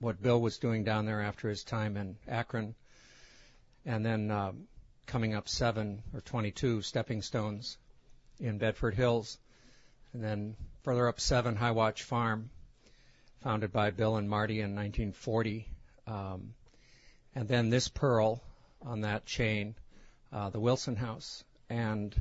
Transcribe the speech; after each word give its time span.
what 0.00 0.22
Bill 0.22 0.40
was 0.40 0.58
doing 0.58 0.84
down 0.84 1.06
there 1.06 1.20
after 1.20 1.48
his 1.48 1.64
time 1.64 1.96
in 1.96 2.16
Akron, 2.28 2.74
and 3.84 4.04
then 4.04 4.30
uh, 4.30 4.52
coming 5.06 5.34
up 5.34 5.48
seven 5.48 6.02
or 6.14 6.20
22 6.20 6.82
stepping 6.82 7.22
stones 7.22 7.78
in 8.38 8.58
Bedford 8.58 8.94
Hills, 8.94 9.38
and 10.12 10.22
then 10.22 10.56
further 10.82 11.08
up 11.08 11.20
seven 11.20 11.56
High 11.56 11.72
Watch 11.72 12.04
Farm, 12.04 12.50
founded 13.40 13.72
by 13.72 13.90
Bill 13.90 14.16
and 14.16 14.28
Marty 14.28 14.60
in 14.60 14.74
1940, 14.74 15.66
um, 16.06 16.54
and 17.34 17.48
then 17.48 17.70
this 17.70 17.88
pearl 17.88 18.42
on 18.82 19.00
that 19.02 19.26
chain, 19.26 19.74
uh, 20.32 20.50
the 20.50 20.60
Wilson 20.60 20.96
House, 20.96 21.42
and 21.68 22.14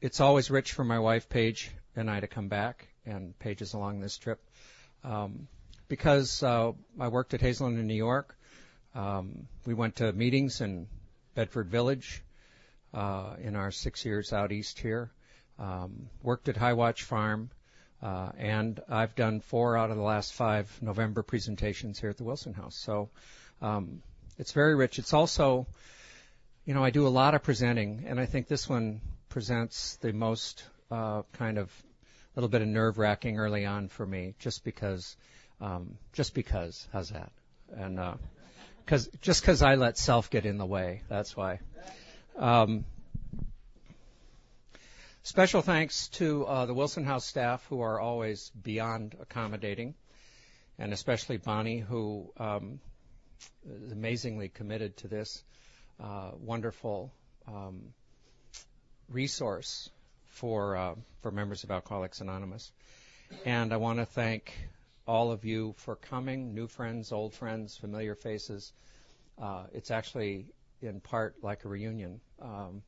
it's 0.00 0.20
always 0.20 0.50
rich 0.50 0.72
for 0.72 0.84
my 0.84 0.98
wife 0.98 1.28
Paige 1.28 1.70
and 1.94 2.10
I 2.10 2.20
to 2.20 2.26
come 2.26 2.48
back, 2.48 2.88
and 3.04 3.38
Paige 3.38 3.62
is 3.62 3.74
along 3.74 4.00
this 4.00 4.16
trip. 4.16 4.40
Um, 5.04 5.48
because 5.92 6.42
uh, 6.42 6.72
I 6.98 7.08
worked 7.08 7.34
at 7.34 7.42
Hazelden 7.42 7.78
in 7.78 7.86
New 7.86 7.92
York, 7.92 8.34
um, 8.94 9.46
we 9.66 9.74
went 9.74 9.96
to 9.96 10.10
meetings 10.14 10.62
in 10.62 10.86
Bedford 11.34 11.68
Village 11.68 12.22
uh, 12.94 13.34
in 13.42 13.56
our 13.56 13.70
six 13.70 14.02
years 14.02 14.32
out 14.32 14.52
east 14.52 14.78
here. 14.78 15.10
Um, 15.58 16.08
worked 16.22 16.48
at 16.48 16.56
High 16.56 16.72
Watch 16.72 17.02
Farm, 17.02 17.50
uh, 18.02 18.30
and 18.38 18.80
I've 18.88 19.14
done 19.14 19.40
four 19.40 19.76
out 19.76 19.90
of 19.90 19.98
the 19.98 20.02
last 20.02 20.32
five 20.32 20.74
November 20.80 21.22
presentations 21.22 22.00
here 22.00 22.08
at 22.08 22.16
the 22.16 22.24
Wilson 22.24 22.54
House. 22.54 22.74
So 22.74 23.10
um, 23.60 24.00
it's 24.38 24.52
very 24.52 24.74
rich. 24.74 24.98
It's 24.98 25.12
also, 25.12 25.66
you 26.64 26.72
know, 26.72 26.82
I 26.82 26.88
do 26.88 27.06
a 27.06 27.08
lot 27.08 27.34
of 27.34 27.42
presenting, 27.42 28.04
and 28.06 28.18
I 28.18 28.24
think 28.24 28.48
this 28.48 28.66
one 28.66 29.02
presents 29.28 29.96
the 29.96 30.14
most 30.14 30.64
uh, 30.90 31.20
kind 31.34 31.58
of 31.58 31.70
a 32.34 32.40
little 32.40 32.48
bit 32.48 32.62
of 32.62 32.68
nerve 32.68 32.96
wracking 32.96 33.38
early 33.38 33.66
on 33.66 33.88
for 33.88 34.06
me, 34.06 34.34
just 34.38 34.64
because, 34.64 35.18
um, 35.62 35.96
just 36.12 36.34
because. 36.34 36.86
How's 36.92 37.10
that? 37.10 37.30
And 37.74 37.98
uh, 37.98 38.14
cause, 38.86 39.08
just 39.22 39.40
because 39.40 39.62
I 39.62 39.76
let 39.76 39.96
self 39.96 40.28
get 40.28 40.44
in 40.44 40.58
the 40.58 40.66
way. 40.66 41.02
That's 41.08 41.36
why. 41.36 41.60
Um, 42.36 42.84
special 45.22 45.62
thanks 45.62 46.08
to 46.08 46.44
uh, 46.44 46.66
the 46.66 46.74
Wilson 46.74 47.04
House 47.04 47.24
staff 47.24 47.64
who 47.68 47.80
are 47.80 48.00
always 48.00 48.50
beyond 48.62 49.16
accommodating, 49.20 49.94
and 50.78 50.92
especially 50.92 51.36
Bonnie, 51.36 51.78
who 51.78 52.30
um, 52.38 52.80
is 53.84 53.92
amazingly 53.92 54.48
committed 54.48 54.96
to 54.98 55.08
this 55.08 55.44
uh, 56.02 56.32
wonderful 56.40 57.12
um, 57.46 57.80
resource 59.08 59.88
for 60.28 60.76
uh, 60.76 60.94
for 61.20 61.30
members 61.30 61.62
of 61.62 61.70
Alcoholics 61.70 62.20
Anonymous. 62.20 62.72
And 63.46 63.72
I 63.72 63.76
want 63.76 63.98
to 63.98 64.04
thank 64.04 64.52
all 65.06 65.32
of 65.32 65.44
you 65.44 65.74
for 65.78 65.96
coming, 65.96 66.54
new 66.54 66.66
friends, 66.66 67.12
old 67.12 67.34
friends, 67.34 67.76
familiar 67.76 68.14
faces. 68.14 68.72
Uh, 69.40 69.64
it's 69.72 69.90
actually 69.90 70.46
in 70.80 71.00
part 71.00 71.34
like 71.42 71.64
a 71.64 71.68
reunion 71.68 72.20
um, 72.40 72.82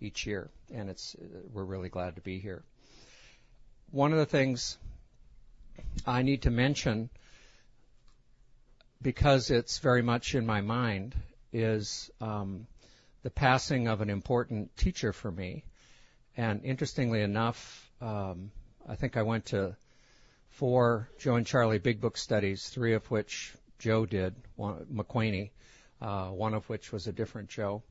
each 0.00 0.26
year, 0.26 0.50
and 0.72 0.88
it's 0.88 1.16
we're 1.52 1.64
really 1.64 1.88
glad 1.88 2.16
to 2.16 2.20
be 2.20 2.38
here. 2.38 2.62
One 3.90 4.12
of 4.12 4.18
the 4.18 4.26
things 4.26 4.76
I 6.06 6.22
need 6.22 6.42
to 6.42 6.50
mention, 6.50 7.10
because 9.00 9.50
it's 9.50 9.78
very 9.78 10.02
much 10.02 10.34
in 10.34 10.46
my 10.46 10.60
mind, 10.60 11.14
is 11.52 12.10
um, 12.20 12.66
the 13.22 13.30
passing 13.30 13.88
of 13.88 14.00
an 14.00 14.10
important 14.10 14.76
teacher 14.76 15.12
for 15.12 15.30
me. 15.30 15.64
And 16.36 16.64
interestingly 16.64 17.22
enough, 17.22 17.90
um, 18.00 18.52
I 18.88 18.94
think 18.94 19.16
I 19.16 19.22
went 19.22 19.46
to 19.46 19.76
four 20.58 21.08
Joe 21.20 21.36
and 21.36 21.46
Charlie 21.46 21.78
Big 21.78 22.00
Book 22.00 22.16
studies, 22.16 22.68
three 22.68 22.94
of 22.94 23.08
which 23.12 23.54
Joe 23.78 24.04
did, 24.04 24.34
one, 24.56 24.86
McQuany, 24.92 25.50
uh, 26.00 26.30
one 26.30 26.52
of 26.52 26.68
which 26.68 26.90
was 26.90 27.06
a 27.06 27.12
different 27.12 27.48
Joe, 27.48 27.84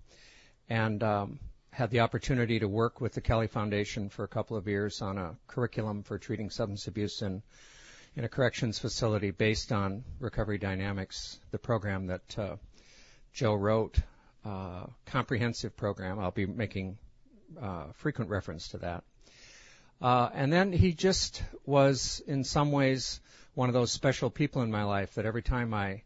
and 0.68 1.02
um, 1.02 1.40
had 1.72 1.92
the 1.92 2.02
opportunity 2.02 2.60
to 2.60 2.68
work 2.68 3.00
with 3.00 3.14
the 3.14 3.22
Kelly 3.22 3.48
Foundation 3.48 4.10
for 4.10 4.26
a 4.26 4.28
couple 4.28 4.58
of 4.58 4.68
years 4.68 5.02
on 5.02 5.18
a 5.18 5.38
curriculum 5.48 6.04
for 6.04 6.20
treating 6.20 6.50
substance 6.50 6.88
abuse 6.88 7.22
in 7.22 7.42
in 8.18 8.26
a 8.26 8.30
corrections 8.30 8.80
facility 8.80 9.32
based 9.32 9.72
on 9.72 10.04
recovery 10.20 10.58
dynamics, 10.58 11.40
the 11.52 11.60
program 11.60 12.08
that 12.08 12.38
uh, 12.38 12.56
Joe 13.32 13.54
wrote, 13.54 13.98
uh, 14.44 14.88
comprehensive 15.06 15.78
program. 15.78 16.20
I'll 16.20 16.32
be 16.32 16.48
making 16.48 16.98
uh, 17.62 17.86
frequent 17.94 18.30
reference 18.30 18.70
to 18.70 18.80
that. 18.80 19.06
Uh, 20.02 20.30
and 20.34 20.54
then 20.54 20.72
he 20.72 20.94
just 20.94 21.44
was, 21.66 22.22
in 22.28 22.44
some 22.44 22.72
ways, 22.72 23.20
one 23.56 23.70
of 23.70 23.74
those 23.74 23.92
special 23.92 24.30
people 24.30 24.62
in 24.62 24.70
my 24.70 24.84
life 24.84 25.16
that 25.16 25.26
every 25.26 25.42
time 25.42 25.74
I 25.74 26.04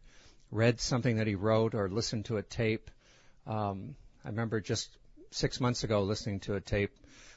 read 0.50 0.80
something 0.80 1.16
that 1.16 1.26
he 1.26 1.34
wrote 1.34 1.74
or 1.74 1.88
listened 1.88 2.26
to 2.26 2.38
a 2.38 2.42
tape, 2.42 2.90
um, 3.46 3.94
I 4.24 4.28
remember 4.28 4.60
just 4.60 4.88
six 5.30 5.60
months 5.60 5.84
ago 5.84 6.02
listening 6.02 6.40
to 6.40 6.54
a 6.54 6.60
tape 6.60 6.92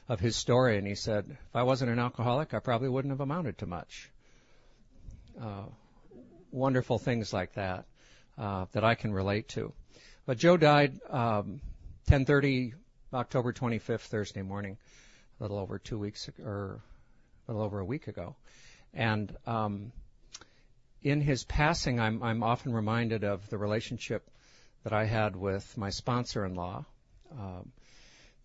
of 0.08 0.20
his 0.20 0.36
story, 0.36 0.78
and 0.78 0.86
he 0.86 0.94
said, 0.94 1.24
"If 1.28 1.56
I 1.56 1.64
wasn't 1.64 1.90
an 1.90 1.98
alcoholic, 1.98 2.54
I 2.54 2.60
probably 2.60 2.88
wouldn't 2.88 3.12
have 3.12 3.20
amounted 3.20 3.58
to 3.58 3.66
much." 3.66 4.10
Uh, 5.40 5.64
wonderful 6.52 6.98
things 6.98 7.32
like 7.32 7.54
that 7.54 7.84
uh, 8.38 8.66
that 8.72 8.84
I 8.84 8.94
can 8.94 9.12
relate 9.12 9.48
to. 9.48 9.72
But 10.24 10.38
Joe 10.38 10.56
died 10.56 11.00
um, 11.10 11.60
10:30 12.08 12.72
October 13.12 13.52
25th, 13.52 14.00
Thursday 14.00 14.42
morning, 14.42 14.78
a 15.38 15.42
little 15.42 15.58
over 15.58 15.78
two 15.78 15.98
weeks 15.98 16.28
or 16.44 16.80
a 17.46 17.52
little 17.52 17.64
over 17.64 17.78
a 17.80 17.84
week 17.84 18.08
ago, 18.08 18.36
and 18.94 19.34
um, 19.46 19.92
in 21.02 21.20
his 21.20 21.44
passing, 21.44 22.00
I'm, 22.00 22.22
I'm 22.22 22.42
often 22.42 22.72
reminded 22.72 23.22
of 23.22 23.48
the 23.48 23.58
relationship 23.58 24.28
that 24.82 24.92
I 24.92 25.04
had 25.04 25.36
with 25.36 25.76
my 25.76 25.90
sponsor-in-law. 25.90 26.84
Um, 27.32 27.72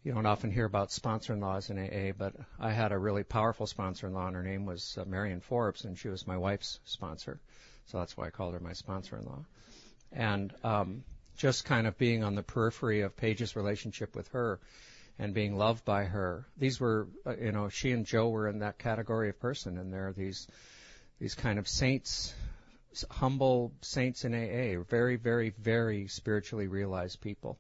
you 0.04 0.14
don't 0.14 0.26
often 0.26 0.52
hear 0.52 0.66
about 0.66 0.92
sponsor-in-laws 0.92 1.70
in 1.70 1.80
AA, 1.80 2.12
but 2.18 2.36
I 2.60 2.72
had 2.72 2.92
a 2.92 2.98
really 2.98 3.24
powerful 3.24 3.68
sponsor-in-law, 3.68 4.28
and 4.28 4.36
her 4.36 4.44
name 4.44 4.66
was 4.66 4.98
uh, 5.00 5.06
Marion 5.06 5.40
Forbes, 5.40 5.86
and 5.86 5.98
she 5.98 6.10
was 6.10 6.28
my 6.28 6.38
wife's 6.38 6.80
sponsor, 6.86 7.40
so 7.86 8.00
that's 8.00 8.18
why 8.18 8.28
I 8.28 8.30
called 8.30 8.54
her 8.54 8.60
my 8.60 8.74
sponsor-in-law. 8.74 9.46
And 10.12 10.54
um, 10.64 11.04
just 11.38 11.66
kind 11.66 11.88
of 11.88 11.98
being 11.98 12.24
on 12.24 12.36
the 12.36 12.44
periphery 12.44 13.02
of 13.02 13.16
Paige's 13.16 13.56
relationship 13.56 14.16
with 14.16 14.28
her 14.30 14.60
and 15.22 15.36
being 15.36 15.56
loved 15.56 15.86
by 15.86 16.06
her. 16.06 16.48
These 16.58 16.80
were, 16.80 17.08
uh, 17.28 17.36
you 17.38 17.52
know, 17.52 17.70
she 17.70 17.92
and 17.92 18.08
Joe 18.08 18.30
were 18.30 18.48
in 18.48 18.60
that 18.60 18.80
category 18.80 19.30
of 19.30 19.40
person, 19.40 19.78
and 19.78 19.94
there 19.94 20.08
are 20.08 20.14
these 20.14 20.48
these 21.20 21.36
kind 21.36 21.60
of 21.60 21.68
saints, 21.68 22.34
humble 23.12 23.72
saints 23.82 24.26
in 24.26 24.34
AA, 24.34 24.82
very, 24.90 25.18
very, 25.18 25.52
very 25.52 26.08
spiritually 26.08 26.66
realized 26.66 27.22
people. 27.22 27.60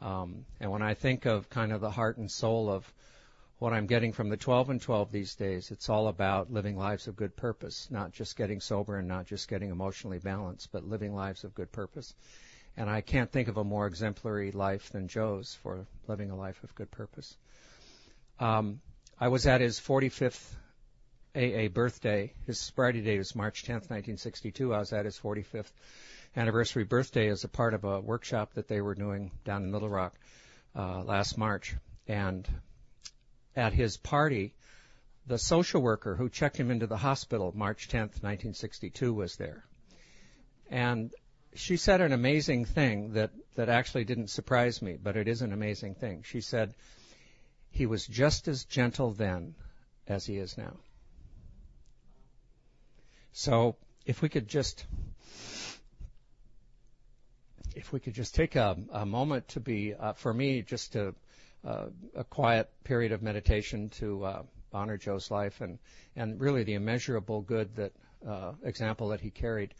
Um, 0.00 0.46
and 0.58 0.70
when 0.70 0.80
I 0.80 0.94
think 0.94 1.26
of 1.26 1.50
kind 1.50 1.72
of 1.72 1.82
the 1.82 1.90
heart 1.90 2.16
and 2.16 2.30
soul 2.30 2.70
of 2.70 2.90
what 3.58 3.74
I'm 3.74 3.86
getting 3.86 4.14
from 4.14 4.30
the 4.30 4.38
12 4.38 4.70
and 4.70 4.80
12 4.80 5.12
these 5.12 5.34
days, 5.34 5.70
it's 5.70 5.90
all 5.90 6.08
about 6.08 6.50
living 6.50 6.78
lives 6.78 7.06
of 7.06 7.16
good 7.16 7.36
purpose, 7.36 7.88
not 7.90 8.12
just 8.12 8.38
getting 8.38 8.60
sober 8.60 8.96
and 8.96 9.06
not 9.06 9.26
just 9.26 9.48
getting 9.48 9.68
emotionally 9.68 10.18
balanced, 10.18 10.72
but 10.72 10.88
living 10.88 11.14
lives 11.14 11.44
of 11.44 11.54
good 11.54 11.70
purpose. 11.70 12.14
And 12.76 12.90
I 12.90 13.00
can't 13.00 13.30
think 13.30 13.48
of 13.48 13.56
a 13.56 13.64
more 13.64 13.86
exemplary 13.86 14.50
life 14.50 14.90
than 14.90 15.08
Joe's 15.08 15.56
for 15.62 15.86
living 16.08 16.30
a 16.30 16.36
life 16.36 16.62
of 16.64 16.74
good 16.74 16.90
purpose. 16.90 17.36
Um, 18.40 18.80
I 19.18 19.28
was 19.28 19.46
at 19.46 19.60
his 19.60 19.78
45th 19.78 20.54
AA 21.36 21.68
birthday. 21.68 22.32
His 22.46 22.60
sobriety 22.60 23.00
day 23.00 23.18
was 23.18 23.34
March 23.34 23.62
10th, 23.62 23.90
1962. 23.90 24.74
I 24.74 24.78
was 24.78 24.92
at 24.92 25.04
his 25.04 25.18
45th 25.18 25.70
anniversary 26.36 26.84
birthday 26.84 27.28
as 27.28 27.44
a 27.44 27.48
part 27.48 27.74
of 27.74 27.84
a 27.84 28.00
workshop 28.00 28.54
that 28.54 28.66
they 28.66 28.80
were 28.80 28.94
doing 28.94 29.30
down 29.44 29.62
in 29.62 29.72
Little 29.72 29.88
Rock 29.88 30.14
uh, 30.76 31.02
last 31.04 31.38
March. 31.38 31.76
And 32.08 32.48
at 33.54 33.72
his 33.72 33.96
party, 33.96 34.54
the 35.26 35.38
social 35.38 35.80
worker 35.80 36.14
who 36.16 36.28
checked 36.28 36.56
him 36.56 36.70
into 36.70 36.86
the 36.86 36.96
hospital 36.96 37.52
March 37.54 37.88
10th, 37.88 38.22
1962 38.22 39.14
was 39.14 39.36
there. 39.36 39.64
And 40.70 41.12
she 41.54 41.76
said 41.76 42.00
an 42.00 42.12
amazing 42.12 42.64
thing 42.64 43.12
that, 43.12 43.30
that 43.54 43.68
actually 43.68 44.04
didn't 44.04 44.28
surprise 44.28 44.82
me, 44.82 44.98
but 45.00 45.16
it 45.16 45.28
is 45.28 45.42
an 45.42 45.52
amazing 45.52 45.94
thing. 45.94 46.22
She 46.24 46.40
said, 46.40 46.74
he 47.70 47.86
was 47.86 48.06
just 48.06 48.48
as 48.48 48.64
gentle 48.64 49.12
then 49.12 49.54
as 50.06 50.26
he 50.26 50.36
is 50.36 50.58
now. 50.58 50.74
So 53.32 53.76
if 54.06 54.22
we 54.22 54.28
could 54.28 54.48
just, 54.48 54.84
if 57.74 57.92
we 57.92 58.00
could 58.00 58.14
just 58.14 58.34
take 58.34 58.54
a, 58.56 58.76
a 58.92 59.06
moment 59.06 59.48
to 59.48 59.60
be, 59.60 59.94
uh, 59.94 60.12
for 60.12 60.32
me, 60.32 60.62
just 60.62 60.92
to, 60.92 61.14
uh, 61.66 61.86
a 62.14 62.24
quiet 62.24 62.70
period 62.84 63.12
of 63.12 63.22
meditation 63.22 63.88
to 63.88 64.24
uh, 64.24 64.42
honor 64.72 64.96
Joe's 64.96 65.30
life 65.30 65.60
and, 65.60 65.78
and 66.14 66.40
really 66.40 66.62
the 66.62 66.74
immeasurable 66.74 67.40
good 67.40 67.74
that 67.76 67.92
uh, 68.28 68.52
example 68.62 69.08
that 69.08 69.20
he 69.20 69.30
carried. 69.30 69.74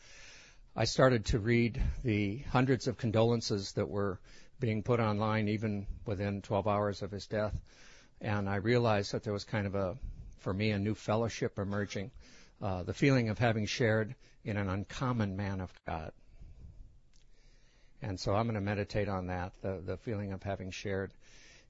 I 0.76 0.86
started 0.86 1.26
to 1.26 1.38
read 1.38 1.80
the 2.02 2.38
hundreds 2.50 2.88
of 2.88 2.98
condolences 2.98 3.72
that 3.74 3.88
were 3.88 4.18
being 4.58 4.82
put 4.82 4.98
online 4.98 5.46
even 5.46 5.86
within 6.04 6.42
12 6.42 6.66
hours 6.66 7.00
of 7.00 7.12
his 7.12 7.28
death. 7.28 7.54
And 8.20 8.48
I 8.48 8.56
realized 8.56 9.12
that 9.12 9.22
there 9.22 9.32
was 9.32 9.44
kind 9.44 9.68
of 9.68 9.76
a, 9.76 9.96
for 10.40 10.52
me, 10.52 10.72
a 10.72 10.78
new 10.80 10.96
fellowship 10.96 11.60
emerging. 11.60 12.10
Uh, 12.60 12.82
the 12.82 12.92
feeling 12.92 13.28
of 13.28 13.38
having 13.38 13.66
shared 13.66 14.16
in 14.44 14.56
an 14.56 14.68
uncommon 14.68 15.36
man 15.36 15.60
of 15.60 15.72
God. 15.86 16.10
And 18.02 18.18
so 18.18 18.34
I'm 18.34 18.46
going 18.46 18.56
to 18.56 18.60
meditate 18.60 19.08
on 19.08 19.28
that, 19.28 19.52
the, 19.62 19.80
the 19.84 19.96
feeling 19.96 20.32
of 20.32 20.42
having 20.42 20.72
shared 20.72 21.14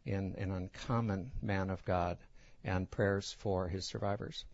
in 0.06 0.34
an 0.38 0.50
uncommon 0.50 1.30
man 1.42 1.68
of 1.68 1.84
God 1.84 2.16
and 2.64 2.90
prayers 2.90 3.36
for 3.38 3.68
his 3.68 3.84
survivors. 3.84 4.46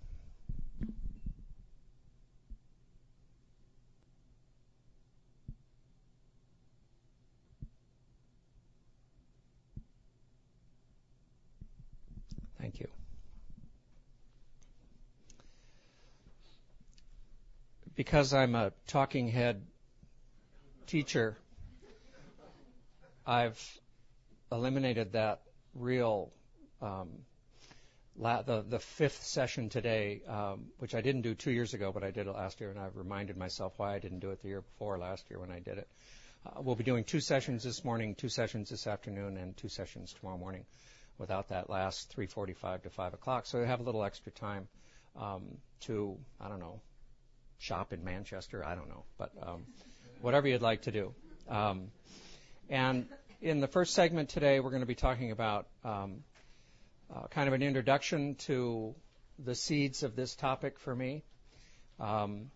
Thank 12.60 12.80
you. 12.80 12.88
Because 17.96 18.34
I'm 18.34 18.54
a 18.54 18.72
talking 18.86 19.28
head 19.28 19.62
teacher, 20.86 21.38
I've 23.26 23.60
eliminated 24.52 25.12
that 25.12 25.40
real 25.74 26.32
um, 26.82 27.08
la- 28.16 28.42
the 28.42 28.62
the 28.62 28.78
fifth 28.78 29.22
session 29.24 29.68
today, 29.68 30.22
um, 30.26 30.66
which 30.78 30.94
I 30.94 31.00
didn't 31.00 31.22
do 31.22 31.34
two 31.34 31.50
years 31.50 31.74
ago, 31.74 31.92
but 31.92 32.02
I 32.02 32.10
did 32.10 32.26
it 32.26 32.32
last 32.32 32.60
year, 32.60 32.70
and 32.70 32.78
I've 32.78 32.96
reminded 32.96 33.36
myself 33.36 33.74
why 33.78 33.94
I 33.94 33.98
didn't 33.98 34.20
do 34.20 34.30
it 34.30 34.42
the 34.42 34.48
year 34.48 34.62
before 34.62 34.98
last 34.98 35.24
year 35.30 35.40
when 35.40 35.50
I 35.50 35.60
did 35.60 35.78
it. 35.78 35.88
Uh, 36.46 36.60
we'll 36.62 36.76
be 36.76 36.84
doing 36.84 37.04
two 37.04 37.20
sessions 37.20 37.62
this 37.64 37.84
morning, 37.84 38.14
two 38.14 38.28
sessions 38.28 38.70
this 38.70 38.86
afternoon, 38.86 39.36
and 39.36 39.56
two 39.56 39.68
sessions 39.68 40.14
tomorrow 40.14 40.38
morning, 40.38 40.64
without 41.20 41.49
that 41.50 41.69
last 41.69 42.17
3:45 42.17 42.82
to 42.82 42.90
5 42.90 43.14
o'clock. 43.14 43.46
So 43.46 43.61
we 43.61 43.67
have 43.67 43.81
a 43.81 43.82
little 43.82 44.02
extra 44.02 44.32
time 44.32 44.67
um, 45.14 45.58
to 45.81 46.17
I 46.40 46.49
don't 46.49 46.61
know 46.61 46.81
shop 47.58 47.93
in 47.93 48.02
Manchester. 48.02 48.67
I 48.67 48.75
don't 48.75 48.88
know, 48.88 49.05
but 49.19 49.31
um, 49.43 49.67
whatever 50.22 50.49
you'd 50.49 50.62
like 50.62 50.82
to 50.82 50.90
do. 50.90 51.14
Um, 51.49 51.90
and 52.70 53.06
in 53.43 53.61
the 53.61 53.69
first 53.69 53.93
segment 53.93 54.31
today, 54.31 54.61
we're 54.61 54.70
going 54.70 54.81
to 54.81 54.87
be 54.87 54.94
talking 54.94 55.31
about 55.31 55.67
um, 55.84 56.25
uh, 57.14 57.26
kind 57.28 57.49
of 57.49 57.55
an 57.55 57.62
introduction 57.62 58.37
to 58.46 58.94
the 59.38 59.55
seeds 59.55 60.02
of 60.02 60.16
this 60.16 60.34
topic 60.34 60.78
for 60.78 60.94
me, 60.94 61.23
um, 61.99 62.50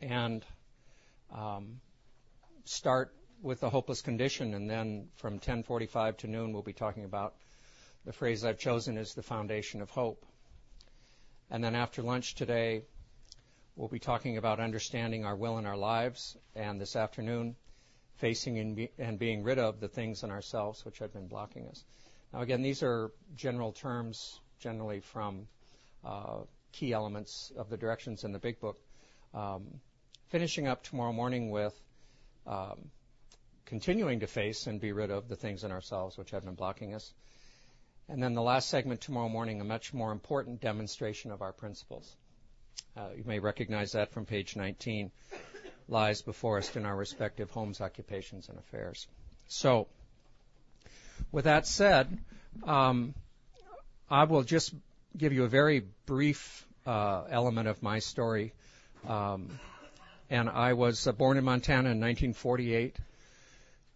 and 0.00 0.44
um, 1.32 1.80
start 2.64 3.14
with 3.42 3.60
the 3.60 3.70
hopeless 3.70 4.02
condition, 4.02 4.54
and 4.54 4.68
then 4.68 5.08
from 5.16 5.38
10:45 5.38 6.16
to 6.18 6.26
noon, 6.26 6.52
we'll 6.52 6.62
be 6.62 6.72
talking 6.72 7.04
about 7.04 7.34
the 8.04 8.12
phrase 8.12 8.44
I've 8.44 8.58
chosen 8.58 8.96
is 8.96 9.14
the 9.14 9.22
foundation 9.22 9.82
of 9.82 9.90
hope. 9.90 10.24
And 11.50 11.62
then 11.62 11.74
after 11.74 12.02
lunch 12.02 12.34
today, 12.34 12.82
we'll 13.76 13.88
be 13.88 13.98
talking 13.98 14.36
about 14.36 14.60
understanding 14.60 15.24
our 15.24 15.36
will 15.36 15.58
in 15.58 15.66
our 15.66 15.76
lives, 15.76 16.36
and 16.54 16.80
this 16.80 16.96
afternoon, 16.96 17.56
facing 18.16 18.58
and, 18.58 18.76
be, 18.76 18.90
and 18.98 19.18
being 19.18 19.42
rid 19.42 19.58
of 19.58 19.80
the 19.80 19.88
things 19.88 20.22
in 20.22 20.30
ourselves 20.30 20.84
which 20.84 20.98
have 20.98 21.12
been 21.12 21.26
blocking 21.26 21.66
us. 21.68 21.84
Now, 22.32 22.40
again, 22.40 22.62
these 22.62 22.82
are 22.82 23.10
general 23.34 23.72
terms, 23.72 24.38
generally 24.60 25.00
from 25.00 25.46
uh, 26.04 26.40
key 26.72 26.92
elements 26.92 27.52
of 27.56 27.68
the 27.70 27.76
directions 27.76 28.24
in 28.24 28.32
the 28.32 28.38
Big 28.38 28.60
Book. 28.60 28.78
Um, 29.34 29.80
finishing 30.28 30.68
up 30.68 30.84
tomorrow 30.84 31.12
morning 31.12 31.50
with 31.50 31.74
um, 32.46 32.90
continuing 33.66 34.20
to 34.20 34.26
face 34.26 34.66
and 34.66 34.80
be 34.80 34.92
rid 34.92 35.10
of 35.10 35.28
the 35.28 35.36
things 35.36 35.64
in 35.64 35.72
ourselves 35.72 36.16
which 36.16 36.30
have 36.30 36.44
been 36.44 36.54
blocking 36.54 36.94
us. 36.94 37.12
And 38.10 38.20
then 38.20 38.34
the 38.34 38.42
last 38.42 38.68
segment 38.68 39.00
tomorrow 39.00 39.28
morning, 39.28 39.60
a 39.60 39.64
much 39.64 39.94
more 39.94 40.10
important 40.10 40.60
demonstration 40.60 41.30
of 41.30 41.42
our 41.42 41.52
principles. 41.52 42.16
Uh, 42.96 43.10
you 43.16 43.22
may 43.24 43.38
recognize 43.38 43.92
that 43.92 44.10
from 44.10 44.26
page 44.26 44.56
19 44.56 45.12
lies 45.88 46.20
before 46.20 46.58
us 46.58 46.74
in 46.74 46.84
our 46.86 46.96
respective 46.96 47.50
homes, 47.52 47.80
occupations, 47.80 48.48
and 48.48 48.58
affairs. 48.58 49.06
So, 49.46 49.86
with 51.30 51.44
that 51.44 51.68
said, 51.68 52.18
um, 52.64 53.14
I 54.10 54.24
will 54.24 54.42
just 54.42 54.74
give 55.16 55.32
you 55.32 55.44
a 55.44 55.48
very 55.48 55.84
brief 56.06 56.66
uh, 56.86 57.22
element 57.30 57.68
of 57.68 57.80
my 57.80 58.00
story. 58.00 58.52
Um, 59.06 59.60
and 60.28 60.48
I 60.48 60.72
was 60.72 61.06
uh, 61.06 61.12
born 61.12 61.36
in 61.36 61.44
Montana 61.44 61.90
in 61.90 62.00
1948 62.00 62.96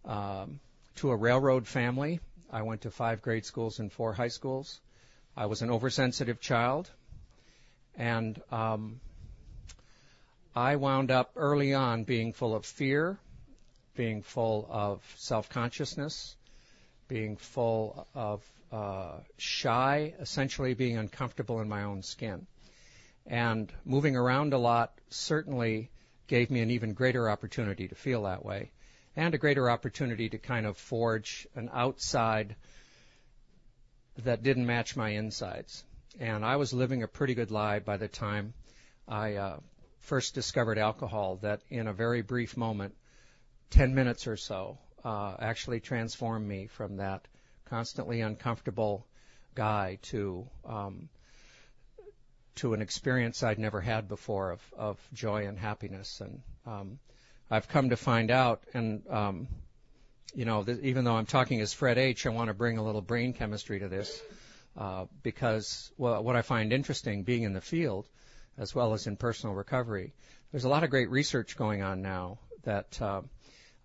um, 0.05 0.61
to 0.95 1.11
a 1.11 1.15
railroad 1.17 1.67
family. 1.67 2.21
I 2.55 2.61
went 2.61 2.83
to 2.83 2.89
five 2.89 3.21
grade 3.21 3.43
schools 3.43 3.79
and 3.79 3.91
four 3.91 4.13
high 4.13 4.29
schools. 4.29 4.79
I 5.35 5.47
was 5.47 5.61
an 5.61 5.69
oversensitive 5.69 6.39
child, 6.39 6.89
and 7.97 8.41
um, 8.49 9.01
I 10.55 10.77
wound 10.77 11.11
up 11.11 11.33
early 11.35 11.73
on 11.73 12.05
being 12.05 12.31
full 12.31 12.55
of 12.55 12.65
fear, 12.65 13.19
being 13.97 14.21
full 14.21 14.69
of 14.71 15.03
self 15.17 15.49
consciousness, 15.49 16.37
being 17.09 17.35
full 17.35 18.07
of 18.15 18.41
uh, 18.71 19.17
shy, 19.37 20.13
essentially 20.21 20.75
being 20.75 20.95
uncomfortable 20.95 21.59
in 21.59 21.67
my 21.67 21.83
own 21.83 22.03
skin. 22.03 22.47
And 23.27 23.69
moving 23.83 24.15
around 24.15 24.53
a 24.53 24.57
lot 24.57 24.93
certainly 25.09 25.89
gave 26.27 26.49
me 26.49 26.61
an 26.61 26.71
even 26.71 26.93
greater 26.93 27.29
opportunity 27.29 27.89
to 27.89 27.95
feel 27.95 28.23
that 28.23 28.45
way 28.45 28.71
and 29.15 29.33
a 29.33 29.37
greater 29.37 29.69
opportunity 29.69 30.29
to 30.29 30.37
kind 30.37 30.65
of 30.65 30.77
forge 30.77 31.47
an 31.55 31.69
outside 31.73 32.55
that 34.23 34.43
didn't 34.43 34.65
match 34.65 34.95
my 34.95 35.09
insides. 35.09 35.83
And 36.19 36.45
I 36.45 36.55
was 36.55 36.73
living 36.73 37.03
a 37.03 37.07
pretty 37.07 37.33
good 37.33 37.51
lie 37.51 37.79
by 37.79 37.97
the 37.97 38.07
time 38.07 38.53
I 39.07 39.35
uh, 39.35 39.59
first 39.99 40.33
discovered 40.33 40.77
alcohol 40.77 41.37
that 41.41 41.61
in 41.69 41.87
a 41.87 41.93
very 41.93 42.21
brief 42.21 42.55
moment, 42.55 42.95
10 43.71 43.93
minutes 43.93 44.27
or 44.27 44.37
so, 44.37 44.77
uh, 45.03 45.35
actually 45.39 45.79
transformed 45.79 46.47
me 46.47 46.67
from 46.67 46.97
that 46.97 47.27
constantly 47.65 48.21
uncomfortable 48.21 49.05
guy 49.55 49.97
to 50.03 50.47
um, 50.65 51.09
to 52.55 52.73
an 52.73 52.81
experience 52.81 53.43
I'd 53.43 53.59
never 53.59 53.81
had 53.81 54.07
before 54.07 54.51
of, 54.51 54.61
of 54.77 55.09
joy 55.13 55.45
and 55.45 55.59
happiness. 55.59 56.21
And 56.21 56.41
um, 56.65 56.99
I've 57.49 57.67
come 57.67 57.89
to 57.89 57.97
find 57.97 58.31
out, 58.31 58.63
and 58.73 59.07
um, 59.09 59.47
you 60.33 60.45
know, 60.45 60.63
th- 60.63 60.79
even 60.81 61.05
though 61.05 61.15
I'm 61.15 61.25
talking 61.25 61.61
as 61.61 61.73
Fred 61.73 61.97
H, 61.97 62.25
I 62.25 62.29
want 62.29 62.49
to 62.49 62.53
bring 62.53 62.77
a 62.77 62.83
little 62.83 63.01
brain 63.01 63.33
chemistry 63.33 63.79
to 63.79 63.87
this 63.87 64.21
uh, 64.77 65.05
because 65.23 65.91
well, 65.97 66.23
what 66.23 66.35
I 66.35 66.41
find 66.41 66.73
interesting, 66.73 67.23
being 67.23 67.43
in 67.43 67.53
the 67.53 67.61
field, 67.61 68.07
as 68.57 68.73
well 68.73 68.93
as 68.93 69.07
in 69.07 69.15
personal 69.17 69.55
recovery. 69.55 70.13
There's 70.51 70.63
a 70.63 70.69
lot 70.69 70.83
of 70.83 70.89
great 70.89 71.09
research 71.09 71.57
going 71.57 71.81
on 71.81 72.01
now 72.01 72.39
that, 72.63 73.01
uh, 73.01 73.21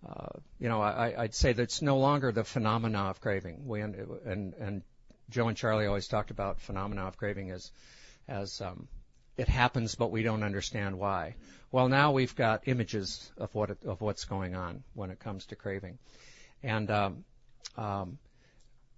uh, 0.07 0.27
you 0.59 0.69
know, 0.69 0.81
I, 0.81 1.13
I'd 1.23 1.35
say 1.35 1.53
that 1.53 1.61
it's 1.61 1.81
no 1.81 1.97
longer 1.97 2.31
the 2.31 2.43
phenomena 2.43 3.09
of 3.09 3.21
craving. 3.21 3.67
We, 3.67 3.81
and, 3.81 4.53
and 4.53 4.81
Joe 5.29 5.47
and 5.47 5.57
Charlie 5.57 5.85
always 5.85 6.07
talked 6.07 6.31
about 6.31 6.61
phenomena 6.61 7.07
of 7.07 7.17
craving 7.17 7.51
as, 7.51 7.71
as 8.27 8.61
um, 8.61 8.87
it 9.37 9.47
happens, 9.47 9.95
but 9.95 10.11
we 10.11 10.23
don't 10.23 10.43
understand 10.43 10.97
why. 10.97 11.35
Well, 11.71 11.87
now 11.87 12.11
we've 12.11 12.35
got 12.35 12.67
images 12.67 13.31
of 13.37 13.55
what 13.55 13.69
of 13.85 14.01
what's 14.01 14.25
going 14.25 14.55
on 14.55 14.83
when 14.93 15.09
it 15.09 15.19
comes 15.19 15.45
to 15.47 15.55
craving, 15.55 15.99
and 16.61 16.91
um, 16.91 17.23
um, 17.77 18.17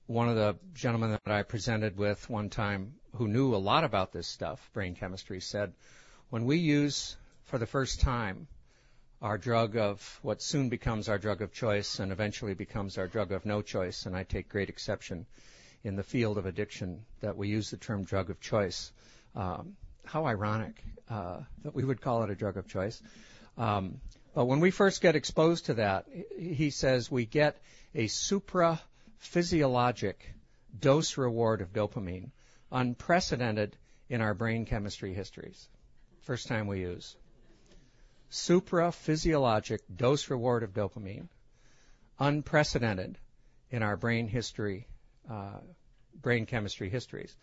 one 0.07 0.27
of 0.27 0.35
the 0.35 0.55
gentlemen 0.73 1.11
that 1.11 1.31
I 1.31 1.43
presented 1.43 1.97
with 1.97 2.27
one 2.31 2.49
time 2.49 2.95
who 3.15 3.27
knew 3.27 3.53
a 3.53 3.57
lot 3.57 3.83
about 3.83 4.11
this 4.11 4.27
stuff, 4.27 4.71
brain 4.73 4.95
chemistry, 4.95 5.39
said, 5.39 5.73
when 6.31 6.45
we 6.45 6.57
use 6.57 7.15
for 7.43 7.59
the 7.59 7.67
first 7.67 8.01
time 8.01 8.47
our 9.21 9.37
drug 9.37 9.77
of 9.77 10.19
what 10.23 10.41
soon 10.41 10.69
becomes 10.69 11.07
our 11.09 11.19
drug 11.19 11.43
of 11.43 11.53
choice 11.53 11.99
and 11.99 12.11
eventually 12.11 12.55
becomes 12.55 12.97
our 12.97 13.07
drug 13.07 13.31
of 13.31 13.45
no 13.45 13.61
choice, 13.61 14.07
and 14.07 14.15
I 14.15 14.23
take 14.23 14.49
great 14.49 14.69
exception 14.69 15.27
in 15.83 15.95
the 15.95 16.03
field 16.03 16.39
of 16.39 16.47
addiction 16.47 17.05
that 17.21 17.37
we 17.37 17.49
use 17.49 17.69
the 17.69 17.77
term 17.77 18.03
drug 18.03 18.31
of 18.31 18.41
choice. 18.41 18.91
Um, 19.35 19.75
how 20.05 20.25
ironic 20.25 20.83
uh, 21.09 21.39
that 21.63 21.73
we 21.73 21.83
would 21.83 22.01
call 22.01 22.23
it 22.23 22.29
a 22.29 22.35
drug 22.35 22.57
of 22.57 22.67
choice. 22.67 23.01
Um, 23.57 23.99
but 24.33 24.45
when 24.45 24.59
we 24.59 24.71
first 24.71 25.01
get 25.01 25.15
exposed 25.15 25.67
to 25.67 25.75
that, 25.75 26.07
he 26.37 26.69
says 26.69 27.11
we 27.11 27.25
get 27.25 27.57
a 27.93 28.07
supra 28.07 28.81
physiologic 29.19 30.33
dose 30.79 31.17
reward 31.17 31.61
of 31.61 31.71
dopamine, 31.71 32.31
unprecedented 32.71 33.77
in 34.09 34.21
our 34.21 34.33
brain 34.33 34.65
chemistry 34.65 35.13
histories. 35.13 35.67
First 36.21 36.47
time 36.47 36.67
we 36.67 36.81
use. 36.81 37.15
Supra 38.29 38.91
physiologic 38.91 39.81
dose 39.95 40.29
reward 40.29 40.63
of 40.63 40.73
dopamine, 40.73 41.27
unprecedented 42.19 43.17
in 43.69 43.83
our 43.83 43.95
brain 43.95 44.27
history, 44.27 44.87
uh, 45.29 45.59
brain 46.21 46.45
chemistry 46.45 46.89
histories. 46.89 47.35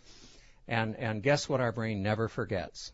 And, 0.70 0.94
and 0.96 1.20
guess 1.20 1.48
what 1.48 1.60
our 1.60 1.72
brain 1.72 2.00
never 2.00 2.28
forgets? 2.28 2.92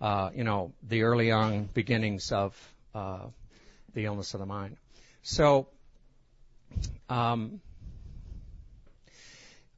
Uh, 0.00 0.30
you 0.34 0.42
know, 0.42 0.72
the 0.82 1.04
early 1.04 1.30
on 1.30 1.68
beginnings 1.72 2.32
of 2.32 2.74
uh, 2.92 3.20
the 3.94 4.04
illness 4.04 4.34
of 4.34 4.40
the 4.40 4.46
mind. 4.46 4.76
So 5.22 5.68
um, 7.08 7.60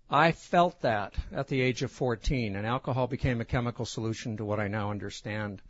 I 0.09 0.33
felt 0.33 0.81
that 0.81 1.15
at 1.31 1.49
the 1.49 1.61
age 1.61 1.83
of 1.83 1.93
14, 1.93 2.57
and 2.57 2.67
alcohol 2.67 3.07
became 3.07 3.43
a 3.43 3.45
chemical 3.45 3.85
solution 3.85 4.39
to 4.39 4.45
what 4.45 4.59
I 4.59 4.69
now 4.69 4.91
understand 4.91 5.61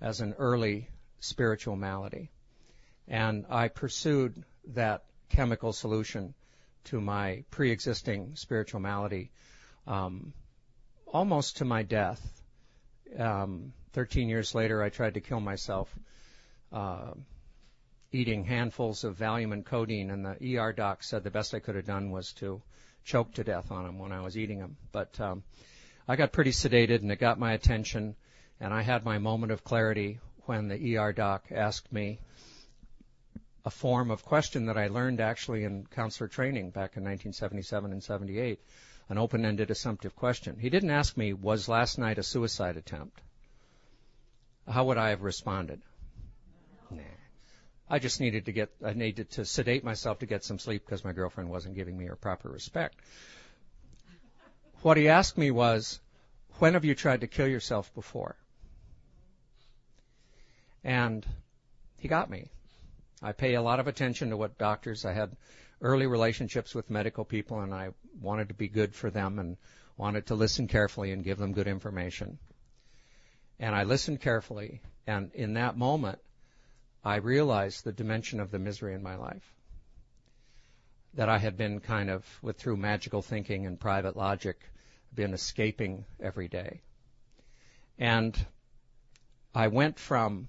as 0.00 0.20
an 0.20 0.34
early 0.38 0.88
spiritual 1.20 1.76
malady. 1.76 2.30
And 3.06 3.46
I 3.48 3.68
pursued 3.68 4.42
that 4.74 5.04
chemical 5.28 5.72
solution 5.72 6.34
to 6.86 7.00
my 7.00 7.44
pre-existing 7.52 8.34
spiritual 8.34 8.80
malady 8.80 9.30
um, 9.86 10.32
almost 11.06 11.58
to 11.58 11.64
my 11.64 11.82
death. 11.82 12.20
Um, 13.18 13.72
13 13.92 14.28
years 14.28 14.54
later, 14.54 14.82
I 14.82 14.88
tried 14.88 15.14
to 15.14 15.20
kill 15.20 15.40
myself 15.40 15.88
uh, 16.72 17.12
eating 18.12 18.44
handfuls 18.44 19.04
of 19.04 19.16
Valium 19.16 19.52
and 19.52 19.64
codeine, 19.64 20.10
and 20.10 20.24
the 20.24 20.58
ER 20.58 20.72
doc 20.72 21.02
said 21.02 21.22
the 21.24 21.30
best 21.30 21.54
I 21.54 21.60
could 21.60 21.76
have 21.76 21.86
done 21.86 22.10
was 22.10 22.32
to 22.34 22.60
choke 23.04 23.32
to 23.34 23.44
death 23.44 23.70
on 23.70 23.84
them 23.84 23.98
when 23.98 24.12
I 24.12 24.20
was 24.20 24.36
eating 24.36 24.58
them. 24.58 24.76
But 24.92 25.18
um, 25.20 25.44
I 26.08 26.16
got 26.16 26.32
pretty 26.32 26.50
sedated, 26.50 27.02
and 27.02 27.10
it 27.10 27.18
got 27.18 27.38
my 27.38 27.52
attention, 27.52 28.16
and 28.60 28.74
I 28.74 28.82
had 28.82 29.04
my 29.04 29.18
moment 29.18 29.52
of 29.52 29.64
clarity 29.64 30.18
when 30.44 30.68
the 30.68 30.96
ER 30.96 31.12
doc 31.12 31.46
asked 31.50 31.92
me 31.92 32.20
a 33.64 33.70
form 33.70 34.10
of 34.10 34.24
question 34.24 34.66
that 34.66 34.78
I 34.78 34.86
learned 34.86 35.20
actually 35.20 35.64
in 35.64 35.86
counselor 35.86 36.28
training 36.28 36.70
back 36.70 36.96
in 36.96 37.02
1977 37.02 37.92
and 37.92 38.02
78, 38.02 38.60
an 39.08 39.18
open-ended 39.18 39.70
assumptive 39.70 40.16
question. 40.16 40.58
He 40.58 40.70
didn't 40.70 40.90
ask 40.90 41.16
me, 41.16 41.32
was 41.32 41.68
last 41.68 41.98
night 41.98 42.18
a 42.18 42.22
suicide 42.22 42.76
attempt? 42.76 43.20
How 44.68 44.84
would 44.86 44.98
I 44.98 45.10
have 45.10 45.22
responded? 45.22 45.80
Nah. 46.90 47.02
I 47.88 48.00
just 48.00 48.20
needed 48.20 48.46
to 48.46 48.52
get, 48.52 48.70
I 48.84 48.94
needed 48.94 49.30
to 49.32 49.44
sedate 49.44 49.84
myself 49.84 50.18
to 50.18 50.26
get 50.26 50.42
some 50.42 50.58
sleep 50.58 50.84
because 50.84 51.04
my 51.04 51.12
girlfriend 51.12 51.50
wasn't 51.50 51.76
giving 51.76 51.96
me 51.96 52.06
her 52.06 52.16
proper 52.16 52.48
respect. 52.48 52.96
What 54.82 54.96
he 54.96 55.08
asked 55.08 55.38
me 55.38 55.52
was, 55.52 56.00
when 56.58 56.74
have 56.74 56.84
you 56.84 56.94
tried 56.94 57.20
to 57.20 57.26
kill 57.28 57.46
yourself 57.46 57.94
before? 57.94 58.36
And 60.82 61.24
he 61.98 62.08
got 62.08 62.28
me. 62.28 62.50
I 63.22 63.32
pay 63.32 63.54
a 63.54 63.62
lot 63.62 63.80
of 63.80 63.86
attention 63.86 64.30
to 64.30 64.36
what 64.36 64.58
doctors, 64.58 65.04
I 65.04 65.12
had 65.12 65.36
early 65.80 66.06
relationships 66.06 66.74
with 66.74 66.90
medical 66.90 67.24
people 67.24 67.60
and 67.60 67.74
I 67.74 67.90
wanted 68.20 68.48
to 68.48 68.54
be 68.54 68.68
good 68.68 68.94
for 68.94 69.10
them 69.10 69.38
and 69.38 69.56
wanted 69.96 70.26
to 70.26 70.34
listen 70.34 70.68
carefully 70.68 71.12
and 71.12 71.24
give 71.24 71.38
them 71.38 71.52
good 71.52 71.68
information. 71.68 72.38
And 73.58 73.74
I 73.74 73.84
listened 73.84 74.20
carefully 74.20 74.80
and 75.06 75.30
in 75.34 75.54
that 75.54 75.76
moment, 75.76 76.18
I 77.04 77.16
realized 77.16 77.84
the 77.84 77.92
dimension 77.92 78.40
of 78.40 78.50
the 78.50 78.58
misery 78.58 78.94
in 78.94 79.02
my 79.02 79.14
life. 79.14 79.52
That 81.14 81.28
I 81.28 81.38
had 81.38 81.56
been 81.56 81.80
kind 81.80 82.10
of, 82.10 82.24
with 82.42 82.56
through 82.56 82.76
magical 82.76 83.22
thinking 83.22 83.64
and 83.64 83.78
private 83.78 84.16
logic, 84.16 84.58
been 85.14 85.32
escaping 85.32 86.04
every 86.20 86.48
day. 86.48 86.80
And 87.98 88.36
I 89.54 89.68
went 89.68 89.98
from 89.98 90.48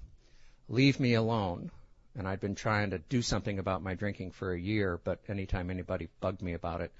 leave 0.68 0.98
me 0.98 1.14
alone. 1.14 1.70
And 2.18 2.26
I'd 2.26 2.40
been 2.40 2.56
trying 2.56 2.90
to 2.90 2.98
do 2.98 3.22
something 3.22 3.60
about 3.60 3.80
my 3.80 3.94
drinking 3.94 4.32
for 4.32 4.52
a 4.52 4.58
year, 4.58 5.00
but 5.04 5.20
anytime 5.28 5.70
anybody 5.70 6.08
bugged 6.20 6.42
me 6.42 6.52
about 6.52 6.80
it, 6.80 6.92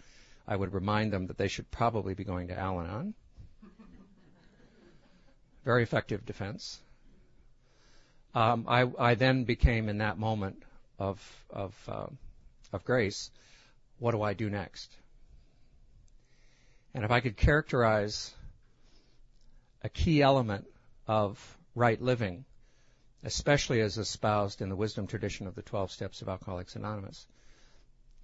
I 0.46 0.54
would 0.54 0.72
remind 0.72 1.12
them 1.12 1.26
that 1.26 1.36
they 1.36 1.48
should 1.48 1.68
probably 1.72 2.14
be 2.14 2.22
going 2.22 2.48
to 2.48 2.58
Al 2.58 2.80
Anon. 2.80 3.14
Very 5.64 5.82
effective 5.82 6.24
defense. 6.24 6.78
Um, 8.32 8.66
I, 8.68 8.88
I, 8.96 9.14
then 9.16 9.42
became 9.42 9.88
in 9.88 9.98
that 9.98 10.18
moment 10.18 10.62
of 11.00 11.20
of 11.50 11.74
uh, 11.88 12.06
of 12.72 12.84
grace. 12.84 13.32
What 13.98 14.12
do 14.12 14.22
I 14.22 14.34
do 14.34 14.48
next? 14.48 14.94
And 16.94 17.04
if 17.04 17.10
I 17.10 17.18
could 17.18 17.36
characterize 17.36 18.32
a 19.82 19.88
key 19.88 20.22
element 20.22 20.66
of 21.08 21.58
right 21.74 22.00
living 22.00 22.44
especially 23.24 23.80
as 23.80 23.98
espoused 23.98 24.62
in 24.62 24.68
the 24.68 24.76
wisdom 24.76 25.06
tradition 25.06 25.46
of 25.46 25.54
the 25.54 25.62
12 25.62 25.90
steps 25.90 26.22
of 26.22 26.28
Alcoholics 26.28 26.76
Anonymous, 26.76 27.26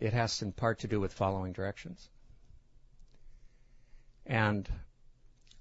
it 0.00 0.12
has 0.12 0.42
in 0.42 0.52
part 0.52 0.80
to 0.80 0.88
do 0.88 1.00
with 1.00 1.12
following 1.12 1.52
directions. 1.52 2.08
And 4.26 4.68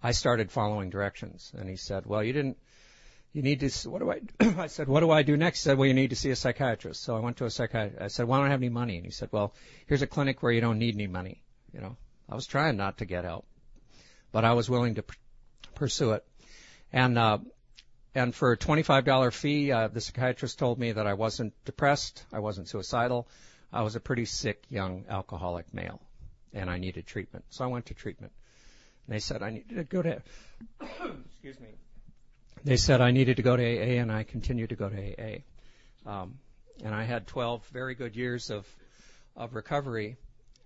I 0.02 0.12
started 0.12 0.52
following 0.52 0.90
directions, 0.90 1.52
and 1.58 1.70
he 1.70 1.76
said, 1.76 2.06
"Well, 2.06 2.24
you 2.24 2.34
didn't. 2.34 2.58
You 3.32 3.42
need 3.42 3.60
to. 3.62 3.90
What 3.90 4.00
do 4.00 4.12
I?" 4.12 4.22
I 4.64 4.68
said, 4.68 4.88
"What 4.88 5.02
do 5.02 5.12
I 5.12 5.24
do 5.24 5.36
next?" 5.36 5.60
He 5.60 5.64
said, 5.64 5.78
"Well, 5.78 5.88
you 5.88 5.94
need 5.94 6.12
to 6.12 6.16
see 6.16 6.32
a 6.32 6.36
psychiatrist." 6.36 7.02
So 7.04 7.16
I 7.16 7.20
went 7.20 7.38
to 7.38 7.46
a 7.46 7.50
psychiatrist. 7.50 8.02
I 8.02 8.08
said, 8.08 8.28
"Well, 8.28 8.40
I 8.40 8.44
don't 8.44 8.52
have 8.52 8.62
any 8.62 8.70
money," 8.70 8.98
and 8.98 9.06
he 9.06 9.12
said, 9.12 9.30
"Well, 9.32 9.54
here's 9.88 10.02
a 10.02 10.08
clinic 10.08 10.42
where 10.42 10.52
you 10.52 10.62
don't 10.62 10.80
need 10.80 10.96
any 10.96 11.08
money." 11.08 11.42
You 11.74 11.82
know, 11.82 11.98
I 12.30 12.36
was 12.36 12.48
trying 12.48 12.78
not 12.78 13.00
to 13.00 13.06
get 13.06 13.26
help, 13.26 13.46
but 14.32 14.46
I 14.46 14.54
was 14.54 14.70
willing 14.70 14.96
to 14.96 15.04
pr- 15.04 15.16
pursue 15.76 16.12
it. 16.14 16.26
And 16.92 17.18
uh, 17.18 17.40
and 18.16 18.34
for 18.34 18.52
a 18.52 18.58
$25 18.58 19.34
fee, 19.34 19.72
uh, 19.72 19.88
the 19.88 20.02
psychiatrist 20.02 20.60
told 20.60 20.80
me 20.80 20.92
that 20.92 21.08
I 21.08 21.14
wasn't 21.14 21.54
depressed, 21.66 22.26
I 22.32 22.40
wasn't 22.40 22.68
suicidal, 22.68 23.28
I 23.72 23.82
was 23.82 23.96
a 23.96 24.00
pretty 24.00 24.26
sick 24.26 24.64
young 24.70 25.06
alcoholic 25.10 25.74
male, 25.74 26.00
and 26.54 26.70
I 26.70 26.78
needed 26.78 27.08
treatment. 27.08 27.46
So 27.50 27.64
I 27.64 27.68
went 27.68 27.88
to 27.88 27.94
treatment. 27.94 28.32
And 29.08 29.16
they 29.16 29.20
said 29.20 29.42
I 29.42 29.50
needed 29.50 29.76
to 29.76 29.84
go 29.84 30.02
to, 30.02 30.22
excuse 30.82 31.60
me. 31.60 31.70
They 32.64 32.78
said 32.78 33.02
I 33.02 33.12
needed 33.12 33.38
to 33.38 33.44
go 33.44 33.58
to 33.58 33.64
AA, 33.64 34.02
and 34.02 34.12
I 34.12 34.24
continued 34.24 34.70
to 34.70 34.76
go 34.76 34.90
to 34.90 34.96
AA. 34.96 35.40
Um, 36.06 36.40
and 36.84 36.94
I 36.94 37.04
had 37.04 37.28
12 37.28 37.66
very 37.68 37.96
good 37.96 38.16
years 38.16 38.50
of 38.50 38.66
of 39.36 39.56
recovery. 39.56 40.18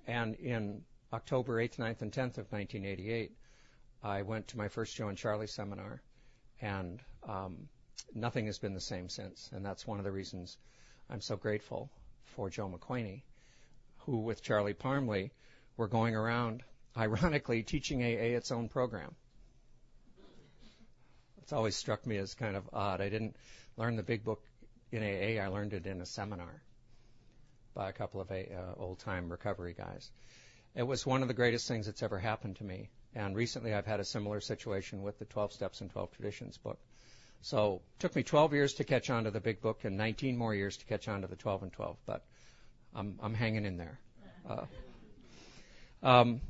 And 0.07 0.35
in 0.35 0.83
October 1.13 1.61
8th, 1.61 1.77
9th, 1.77 2.01
and 2.01 2.11
10th 2.11 2.37
of 2.37 2.51
1988, 2.51 3.31
I 4.03 4.21
went 4.21 4.47
to 4.49 4.57
my 4.57 4.67
first 4.67 4.95
Joe 4.95 5.09
and 5.09 5.17
Charlie 5.17 5.47
seminar, 5.47 6.01
and 6.61 7.01
um, 7.27 7.67
nothing 8.13 8.45
has 8.45 8.57
been 8.57 8.73
the 8.73 8.81
same 8.81 9.09
since, 9.09 9.49
and 9.53 9.65
that's 9.65 9.85
one 9.85 9.99
of 9.99 10.05
the 10.05 10.11
reasons 10.11 10.57
I'm 11.09 11.21
so 11.21 11.35
grateful 11.35 11.89
for 12.35 12.49
Joe 12.49 12.69
McQuany, 12.69 13.21
who 13.99 14.19
with 14.19 14.41
Charlie 14.41 14.73
Parmley 14.73 15.31
were 15.75 15.87
going 15.87 16.15
around, 16.15 16.63
ironically, 16.97 17.63
teaching 17.63 18.01
AA 18.01 18.35
its 18.35 18.51
own 18.51 18.69
program. 18.69 19.15
It's 21.41 21.53
always 21.53 21.75
struck 21.75 22.05
me 22.05 22.17
as 22.17 22.33
kind 22.33 22.55
of 22.57 22.69
odd. 22.73 22.99
I 22.99 23.09
didn't 23.09 23.35
learn 23.77 23.95
the 23.95 24.03
big 24.03 24.23
book 24.23 24.43
in 24.91 25.01
AA. 25.01 25.41
I 25.41 25.47
learned 25.47 25.73
it 25.73 25.85
in 25.85 26.01
a 26.01 26.05
seminar 26.05 26.61
by 27.73 27.89
a 27.89 27.93
couple 27.93 28.19
of 28.19 28.31
uh, 28.31 28.35
old-time 28.77 29.29
recovery 29.29 29.73
guys. 29.77 30.09
It 30.75 30.83
was 30.83 31.05
one 31.05 31.21
of 31.21 31.27
the 31.27 31.33
greatest 31.33 31.67
things 31.67 31.85
that's 31.85 32.03
ever 32.03 32.19
happened 32.19 32.57
to 32.57 32.63
me. 32.63 32.89
And 33.15 33.35
recently, 33.35 33.73
I've 33.73 33.85
had 33.85 33.99
a 33.99 34.05
similar 34.05 34.41
situation 34.41 35.01
with 35.01 35.17
the 35.19 35.25
12 35.25 35.53
Steps 35.53 35.81
and 35.81 35.89
12 35.89 36.11
Traditions 36.11 36.57
book. 36.57 36.79
So 37.41 37.81
took 37.99 38.15
me 38.15 38.23
12 38.23 38.53
years 38.53 38.73
to 38.75 38.83
catch 38.83 39.09
on 39.09 39.25
to 39.25 39.31
the 39.31 39.39
big 39.39 39.61
book 39.61 39.83
and 39.83 39.97
19 39.97 40.37
more 40.37 40.53
years 40.53 40.77
to 40.77 40.85
catch 40.85 41.07
on 41.07 41.21
to 41.21 41.27
the 41.27 41.35
12 41.35 41.63
and 41.63 41.73
12, 41.73 41.97
but 42.05 42.25
I'm, 42.95 43.19
I'm 43.21 43.33
hanging 43.33 43.65
in 43.65 43.77
there. 43.77 43.99
Uh, 44.49 44.65
um, 46.03 46.41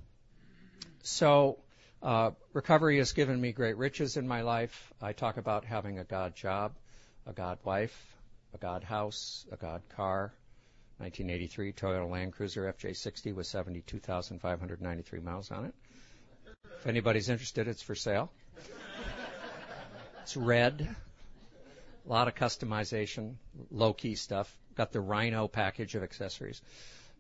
so 1.04 1.60
uh, 2.02 2.32
recovery 2.54 2.98
has 2.98 3.12
given 3.14 3.40
me 3.40 3.52
great 3.52 3.78
riches 3.78 4.18
in 4.18 4.28
my 4.28 4.42
life. 4.42 4.94
I 5.02 5.14
talk 5.14 5.38
about 5.38 5.66
having 5.66 6.00
a 6.00 6.04
God 6.04 6.36
job, 6.36 6.74
a 7.26 7.34
God 7.34 7.60
wife, 7.64 8.16
a 8.54 8.58
God 8.58 8.84
house, 8.84 9.46
a 9.52 9.58
God 9.58 9.82
car. 9.96 10.34
1983 11.00 11.74
Toyota 11.74 12.10
Land 12.10 12.34
Cruiser 12.34 12.74
FJ60 12.74 13.36
with 13.36 13.46
72,593 13.46 15.20
miles 15.20 15.52
on 15.52 15.66
it. 15.66 15.74
If 16.80 16.88
anybody's 16.88 17.30
interested, 17.30 17.68
it's 17.68 17.84
for 17.84 17.94
sale. 17.94 18.32
It's 20.28 20.36
red. 20.36 20.94
A 22.06 22.10
lot 22.10 22.28
of 22.28 22.36
customization, 22.36 23.36
low 23.72 23.94
key 23.94 24.16
stuff. 24.16 24.54
Got 24.76 24.92
the 24.92 25.00
Rhino 25.00 25.48
package 25.48 25.96
of 25.96 26.04
accessories, 26.04 26.62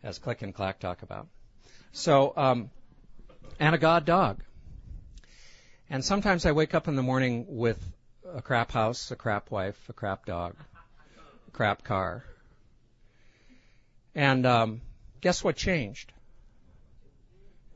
as 0.03 0.19
Click 0.19 0.41
and 0.41 0.53
Clack 0.53 0.81
talk 0.81 1.03
about. 1.03 1.27
So, 1.93 2.33
um, 2.35 2.69
and 3.61 3.73
a 3.73 3.77
God 3.77 4.03
dog. 4.03 4.43
And 5.89 6.03
sometimes 6.03 6.45
I 6.45 6.51
wake 6.51 6.75
up 6.75 6.89
in 6.89 6.97
the 6.97 7.01
morning 7.01 7.45
with 7.47 7.81
a 8.35 8.41
crap 8.41 8.73
house, 8.73 9.09
a 9.09 9.15
crap 9.15 9.51
wife, 9.51 9.81
a 9.87 9.93
crap 9.93 10.25
dog, 10.25 10.57
a 11.47 11.51
crap 11.51 11.85
car. 11.85 12.25
And 14.15 14.45
um, 14.45 14.81
guess 15.21 15.41
what 15.41 15.55
changed? 15.55 16.11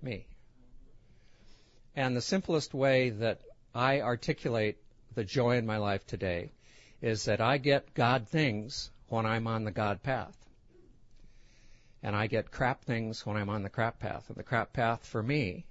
Me. 0.02 0.26
And 1.96 2.18
the 2.18 2.22
simplest 2.22 2.74
way 2.74 3.12
that 3.12 3.40
I 3.74 4.02
articulate 4.02 4.81
the 5.16 5.24
joy 5.24 5.58
in 5.58 5.66
my 5.66 5.78
life 5.78 6.06
today 6.06 6.52
is 7.02 7.26
that 7.26 7.42
I 7.42 7.58
get 7.58 7.94
God 7.94 8.28
things 8.28 8.92
when 9.08 9.26
I'm 9.26 9.48
on 9.48 9.64
the 9.64 9.72
God 9.72 10.04
path. 10.04 10.38
And 12.04 12.16
I 12.16 12.28
get 12.28 12.52
crap 12.52 12.84
things 12.84 13.26
when 13.26 13.38
I'm 13.38 13.50
on 13.50 13.64
the 13.64 13.70
crap 13.70 14.00
path. 14.00 14.26
And 14.30 14.38
the 14.38 14.44
crap 14.44 14.74
path 14.74 15.06
for 15.06 15.22
me 15.22 15.66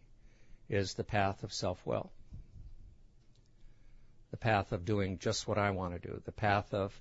is 0.68 0.94
the 0.94 1.04
path 1.04 1.42
of 1.42 1.52
self-will. 1.52 2.10
The 4.30 4.36
path 4.36 4.72
of 4.72 4.84
doing 4.84 5.18
just 5.18 5.48
what 5.48 5.58
I 5.58 5.70
want 5.70 6.00
to 6.00 6.08
do. 6.08 6.20
The 6.24 6.32
path 6.32 6.72
of 6.72 6.98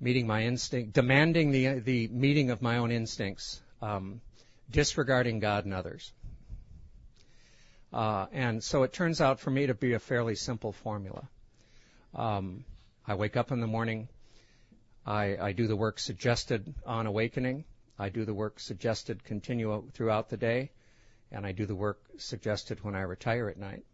meeting 0.00 0.26
my 0.26 0.44
instinct, 0.44 0.92
demanding 0.92 1.52
the, 1.52 1.78
the 1.78 2.08
meeting 2.08 2.50
of 2.50 2.60
my 2.60 2.78
own 2.78 2.90
instincts, 2.90 3.62
um, 3.80 4.20
disregarding 4.70 5.38
God 5.38 5.64
and 5.64 5.72
others. 5.72 6.12
Uh, 7.92 8.26
and 8.32 8.62
so 8.62 8.82
it 8.82 8.92
turns 8.92 9.20
out 9.20 9.38
for 9.40 9.50
me 9.50 9.68
to 9.68 9.74
be 9.74 9.92
a 9.92 9.98
fairly 9.98 10.34
simple 10.34 10.72
formula. 10.72 11.28
Um, 12.14 12.64
I 13.06 13.14
wake 13.14 13.36
up 13.36 13.50
in 13.50 13.60
the 13.60 13.66
morning. 13.66 14.08
I, 15.04 15.36
I 15.36 15.52
do 15.52 15.66
the 15.66 15.76
work 15.76 15.98
suggested 15.98 16.72
on 16.86 17.06
awakening. 17.06 17.64
I 17.98 18.08
do 18.08 18.24
the 18.24 18.34
work 18.34 18.60
suggested 18.60 19.24
continue 19.24 19.84
throughout 19.92 20.28
the 20.28 20.36
day. 20.36 20.70
And 21.30 21.44
I 21.44 21.52
do 21.52 21.66
the 21.66 21.74
work 21.74 22.00
suggested 22.16 22.84
when 22.84 22.94
I 22.94 23.02
retire 23.02 23.48
at 23.48 23.58
night. 23.58 23.84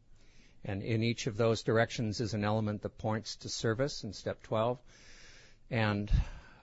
And 0.64 0.82
in 0.82 1.02
each 1.02 1.26
of 1.26 1.36
those 1.36 1.62
directions 1.62 2.20
is 2.20 2.34
an 2.34 2.44
element 2.44 2.82
that 2.82 2.98
points 2.98 3.36
to 3.36 3.48
service 3.48 4.04
in 4.04 4.12
step 4.12 4.42
12. 4.42 4.78
And 5.70 6.10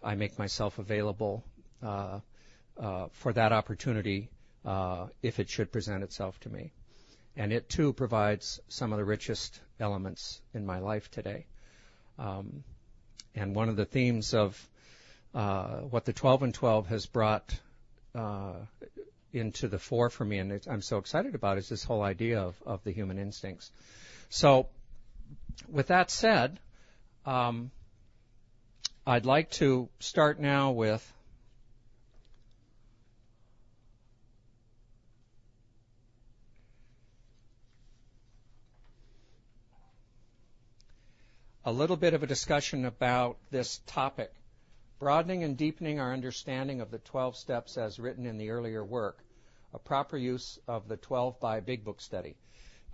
I 0.03 0.15
make 0.15 0.37
myself 0.37 0.77
available 0.77 1.43
uh, 1.81 2.19
uh, 2.79 3.07
for 3.11 3.33
that 3.33 3.51
opportunity 3.51 4.29
uh, 4.63 5.07
if 5.23 5.39
it 5.39 5.49
should 5.49 5.71
present 5.71 6.03
itself 6.03 6.39
to 6.41 6.49
me. 6.49 6.73
And 7.37 7.53
it 7.53 7.69
too 7.69 7.93
provides 7.93 8.59
some 8.67 8.91
of 8.91 8.97
the 8.97 9.05
richest 9.05 9.61
elements 9.79 10.41
in 10.53 10.65
my 10.65 10.79
life 10.79 11.09
today. 11.09 11.45
Um, 12.19 12.63
and 13.35 13.55
one 13.55 13.69
of 13.69 13.75
the 13.75 13.85
themes 13.85 14.33
of 14.33 14.69
uh, 15.33 15.81
what 15.81 16.05
the 16.05 16.13
12 16.13 16.43
and 16.43 16.53
12 16.53 16.87
has 16.87 17.05
brought 17.05 17.57
uh, 18.15 18.53
into 19.31 19.67
the 19.67 19.77
fore 19.77 20.09
for 20.09 20.25
me, 20.25 20.39
and 20.39 20.59
I'm 20.67 20.81
so 20.81 20.97
excited 20.97 21.35
about, 21.35 21.57
is 21.57 21.69
this 21.69 21.83
whole 21.83 22.01
idea 22.01 22.41
of, 22.41 22.55
of 22.65 22.83
the 22.83 22.91
human 22.91 23.19
instincts. 23.19 23.71
So, 24.29 24.67
with 25.69 25.87
that 25.87 26.09
said, 26.09 26.59
um, 27.25 27.71
I'd 29.05 29.25
like 29.25 29.51
to 29.51 29.89
start 29.99 30.39
now 30.39 30.71
with 30.71 31.13
a 41.67 41.71
little 41.73 41.97
bit 41.97 42.13
of 42.13 42.23
a 42.23 42.27
discussion 42.27 42.85
about 42.85 43.35
this 43.51 43.81
topic, 43.87 44.31
broadening 44.99 45.43
and 45.43 45.57
deepening 45.57 45.99
our 45.99 46.13
understanding 46.13 46.79
of 46.79 46.91
the 46.91 46.97
12 46.99 47.35
steps 47.35 47.77
as 47.77 47.99
written 47.99 48.25
in 48.25 48.37
the 48.37 48.51
earlier 48.51 48.85
work, 48.85 49.19
a 49.73 49.77
proper 49.77 50.15
use 50.15 50.57
of 50.65 50.87
the 50.87 50.95
12 50.95 51.41
by 51.41 51.59
Big 51.59 51.83
Book 51.83 51.99
study. 51.99 52.37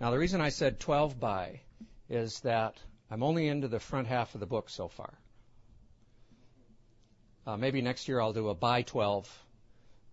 Now, 0.00 0.10
the 0.10 0.18
reason 0.18 0.40
I 0.40 0.48
said 0.48 0.80
12 0.80 1.20
by 1.20 1.60
is 2.10 2.40
that 2.40 2.74
I'm 3.12 3.22
only 3.22 3.46
into 3.46 3.68
the 3.68 3.78
front 3.78 4.08
half 4.08 4.34
of 4.34 4.40
the 4.40 4.46
book 4.46 4.68
so 4.68 4.88
far. 4.88 5.14
Uh, 7.46 7.56
maybe 7.56 7.80
next 7.80 8.08
year 8.08 8.20
I'll 8.20 8.32
do 8.32 8.48
a 8.48 8.56
by 8.56 8.82
12 8.82 9.44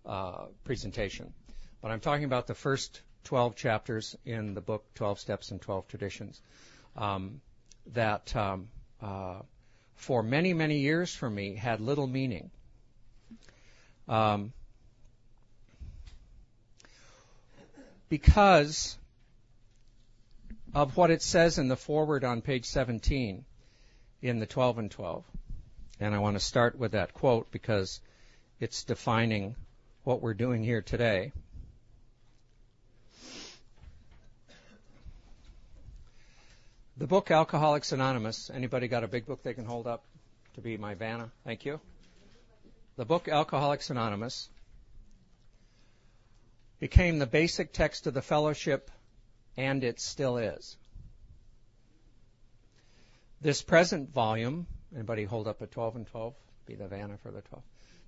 uh, 0.06 0.44
presentation. 0.62 1.34
But 1.80 1.90
I'm 1.90 1.98
talking 1.98 2.26
about 2.26 2.46
the 2.46 2.54
first 2.54 3.00
12 3.24 3.56
chapters 3.56 4.14
in 4.24 4.54
the 4.54 4.60
book, 4.60 4.84
12 4.94 5.18
Steps 5.18 5.50
and 5.50 5.60
12 5.60 5.88
Traditions. 5.88 6.40
Um, 6.94 7.40
that 7.92 8.34
um, 8.36 8.68
uh, 9.00 9.40
for 9.96 10.22
many, 10.22 10.54
many 10.54 10.78
years 10.78 11.14
for 11.14 11.28
me 11.28 11.54
had 11.54 11.80
little 11.80 12.06
meaning. 12.06 12.50
Um, 14.08 14.52
because 18.08 18.98
of 20.74 20.96
what 20.96 21.10
it 21.10 21.22
says 21.22 21.58
in 21.58 21.68
the 21.68 21.76
foreword 21.76 22.24
on 22.24 22.42
page 22.42 22.64
17 22.64 23.44
in 24.22 24.38
the 24.38 24.46
12 24.46 24.78
and 24.78 24.90
12. 24.90 25.24
And 26.00 26.14
I 26.14 26.18
want 26.18 26.36
to 26.36 26.44
start 26.44 26.78
with 26.78 26.92
that 26.92 27.14
quote 27.14 27.50
because 27.50 28.00
it's 28.60 28.84
defining 28.84 29.54
what 30.04 30.20
we're 30.20 30.34
doing 30.34 30.62
here 30.62 30.82
today. 30.82 31.32
The 36.98 37.06
book 37.06 37.30
Alcoholics 37.30 37.92
Anonymous. 37.92 38.50
Anybody 38.52 38.86
got 38.86 39.02
a 39.02 39.08
big 39.08 39.24
book 39.24 39.42
they 39.42 39.54
can 39.54 39.64
hold 39.64 39.86
up 39.86 40.04
to 40.54 40.60
be 40.60 40.76
my 40.76 40.94
Vanna? 40.94 41.30
Thank 41.42 41.64
you. 41.64 41.80
The 42.96 43.06
book 43.06 43.28
Alcoholics 43.28 43.88
Anonymous 43.88 44.50
became 46.80 47.18
the 47.18 47.26
basic 47.26 47.72
text 47.72 48.06
of 48.06 48.12
the 48.12 48.20
fellowship, 48.20 48.90
and 49.56 49.82
it 49.82 50.00
still 50.00 50.36
is. 50.36 50.76
This 53.40 53.62
present 53.62 54.12
volume, 54.12 54.66
anybody 54.94 55.24
hold 55.24 55.48
up 55.48 55.62
a 55.62 55.66
12 55.66 55.96
and 55.96 56.06
12? 56.06 56.34
Be 56.66 56.74
the 56.74 56.88
Vanna 56.88 57.16
for 57.22 57.30
the 57.30 57.40
12. 57.40 57.62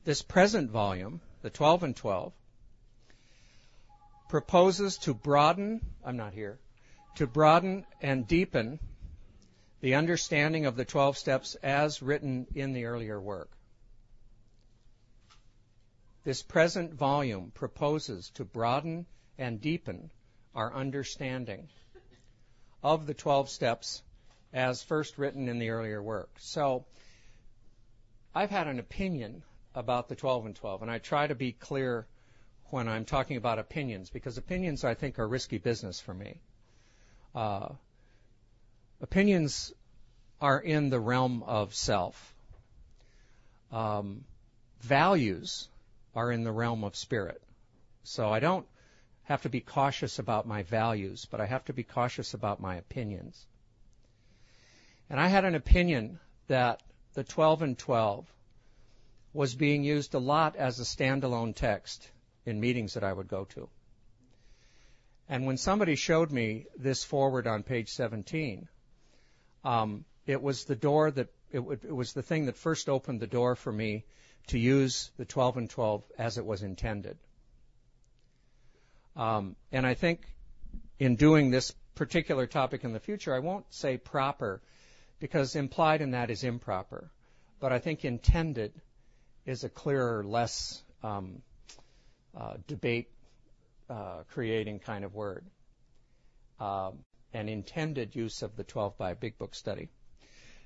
This 0.04 0.20
present 0.20 0.70
volume, 0.70 1.22
the 1.40 1.48
12 1.48 1.84
and 1.84 1.96
12, 1.96 2.32
proposes 4.28 4.98
to 4.98 5.14
broaden, 5.14 5.80
I'm 6.04 6.18
not 6.18 6.34
here, 6.34 6.58
to 7.16 7.26
broaden 7.26 7.86
and 8.00 8.26
deepen 8.26 8.78
the 9.80 9.94
understanding 9.94 10.66
of 10.66 10.76
the 10.76 10.84
12 10.84 11.18
steps 11.18 11.54
as 11.56 12.02
written 12.02 12.46
in 12.54 12.72
the 12.72 12.86
earlier 12.86 13.20
work. 13.20 13.50
This 16.24 16.42
present 16.42 16.94
volume 16.94 17.52
proposes 17.54 18.30
to 18.30 18.44
broaden 18.44 19.06
and 19.36 19.60
deepen 19.60 20.10
our 20.54 20.72
understanding 20.72 21.68
of 22.82 23.06
the 23.06 23.14
12 23.14 23.50
steps 23.50 24.02
as 24.52 24.82
first 24.82 25.18
written 25.18 25.48
in 25.48 25.58
the 25.58 25.70
earlier 25.70 26.02
work. 26.02 26.30
So, 26.38 26.86
I've 28.34 28.50
had 28.50 28.68
an 28.68 28.78
opinion 28.78 29.42
about 29.74 30.08
the 30.08 30.16
12 30.16 30.46
and 30.46 30.56
12, 30.56 30.82
and 30.82 30.90
I 30.90 30.98
try 30.98 31.26
to 31.26 31.34
be 31.34 31.52
clear 31.52 32.06
when 32.70 32.88
I'm 32.88 33.04
talking 33.04 33.36
about 33.36 33.58
opinions 33.58 34.10
because 34.10 34.38
opinions 34.38 34.82
I 34.82 34.94
think 34.94 35.18
are 35.18 35.28
risky 35.28 35.58
business 35.58 36.00
for 36.00 36.14
me. 36.14 36.40
Uh, 37.34 37.68
opinions 39.00 39.72
are 40.40 40.60
in 40.60 40.90
the 40.90 41.00
realm 41.00 41.42
of 41.42 41.74
self. 41.74 42.34
Um, 43.72 44.24
values 44.80 45.68
are 46.14 46.30
in 46.30 46.44
the 46.44 46.52
realm 46.52 46.84
of 46.84 46.94
spirit. 46.94 47.42
So 48.04 48.30
I 48.30 48.40
don't 48.40 48.66
have 49.24 49.42
to 49.42 49.48
be 49.48 49.60
cautious 49.60 50.18
about 50.18 50.46
my 50.46 50.62
values, 50.62 51.26
but 51.30 51.40
I 51.40 51.46
have 51.46 51.64
to 51.64 51.72
be 51.72 51.82
cautious 51.82 52.34
about 52.34 52.60
my 52.60 52.76
opinions. 52.76 53.46
And 55.10 55.18
I 55.18 55.28
had 55.28 55.44
an 55.44 55.54
opinion 55.54 56.20
that 56.46 56.82
the 57.14 57.24
12 57.24 57.62
and 57.62 57.78
12 57.78 58.26
was 59.32 59.54
being 59.54 59.82
used 59.82 60.14
a 60.14 60.18
lot 60.18 60.56
as 60.56 60.78
a 60.78 60.84
standalone 60.84 61.54
text 61.54 62.08
in 62.46 62.60
meetings 62.60 62.94
that 62.94 63.04
I 63.04 63.12
would 63.12 63.28
go 63.28 63.44
to. 63.46 63.68
And 65.28 65.46
when 65.46 65.56
somebody 65.56 65.96
showed 65.96 66.30
me 66.30 66.66
this 66.76 67.02
forward 67.02 67.46
on 67.46 67.62
page 67.62 67.88
17, 67.90 68.68
um, 69.64 70.04
it 70.26 70.42
was 70.42 70.64
the 70.64 70.76
door 70.76 71.10
that 71.10 71.28
it, 71.50 71.60
it, 71.60 71.94
was 71.94 72.12
the 72.12 72.22
thing 72.22 72.46
that 72.46 72.56
first 72.56 72.88
opened 72.88 73.20
the 73.20 73.26
door 73.26 73.54
for 73.54 73.72
me 73.72 74.04
to 74.48 74.58
use 74.58 75.10
the 75.16 75.24
12 75.24 75.56
and 75.56 75.70
12 75.70 76.02
as 76.18 76.36
it 76.36 76.44
was 76.44 76.62
intended. 76.62 77.16
Um, 79.16 79.56
and 79.72 79.86
I 79.86 79.94
think 79.94 80.20
in 80.98 81.16
doing 81.16 81.50
this 81.50 81.72
particular 81.94 82.46
topic 82.46 82.84
in 82.84 82.92
the 82.92 83.00
future, 83.00 83.34
I 83.34 83.38
won't 83.38 83.72
say 83.72 83.96
proper 83.96 84.60
because 85.20 85.56
implied 85.56 86.02
in 86.02 86.10
that 86.10 86.30
is 86.30 86.44
improper, 86.44 87.10
but 87.60 87.72
I 87.72 87.78
think 87.78 88.04
intended 88.04 88.72
is 89.46 89.64
a 89.64 89.68
clearer, 89.68 90.24
less 90.24 90.82
um, 91.02 91.42
uh, 92.36 92.54
debate 92.66 93.08
creating 94.28 94.78
kind 94.80 95.04
of 95.04 95.14
word. 95.14 95.44
Um, 96.60 96.98
an 97.32 97.48
intended 97.48 98.14
use 98.14 98.42
of 98.42 98.56
the 98.56 98.64
12 98.64 98.96
by 98.96 99.14
Big 99.14 99.36
Book 99.38 99.54
study. 99.54 99.88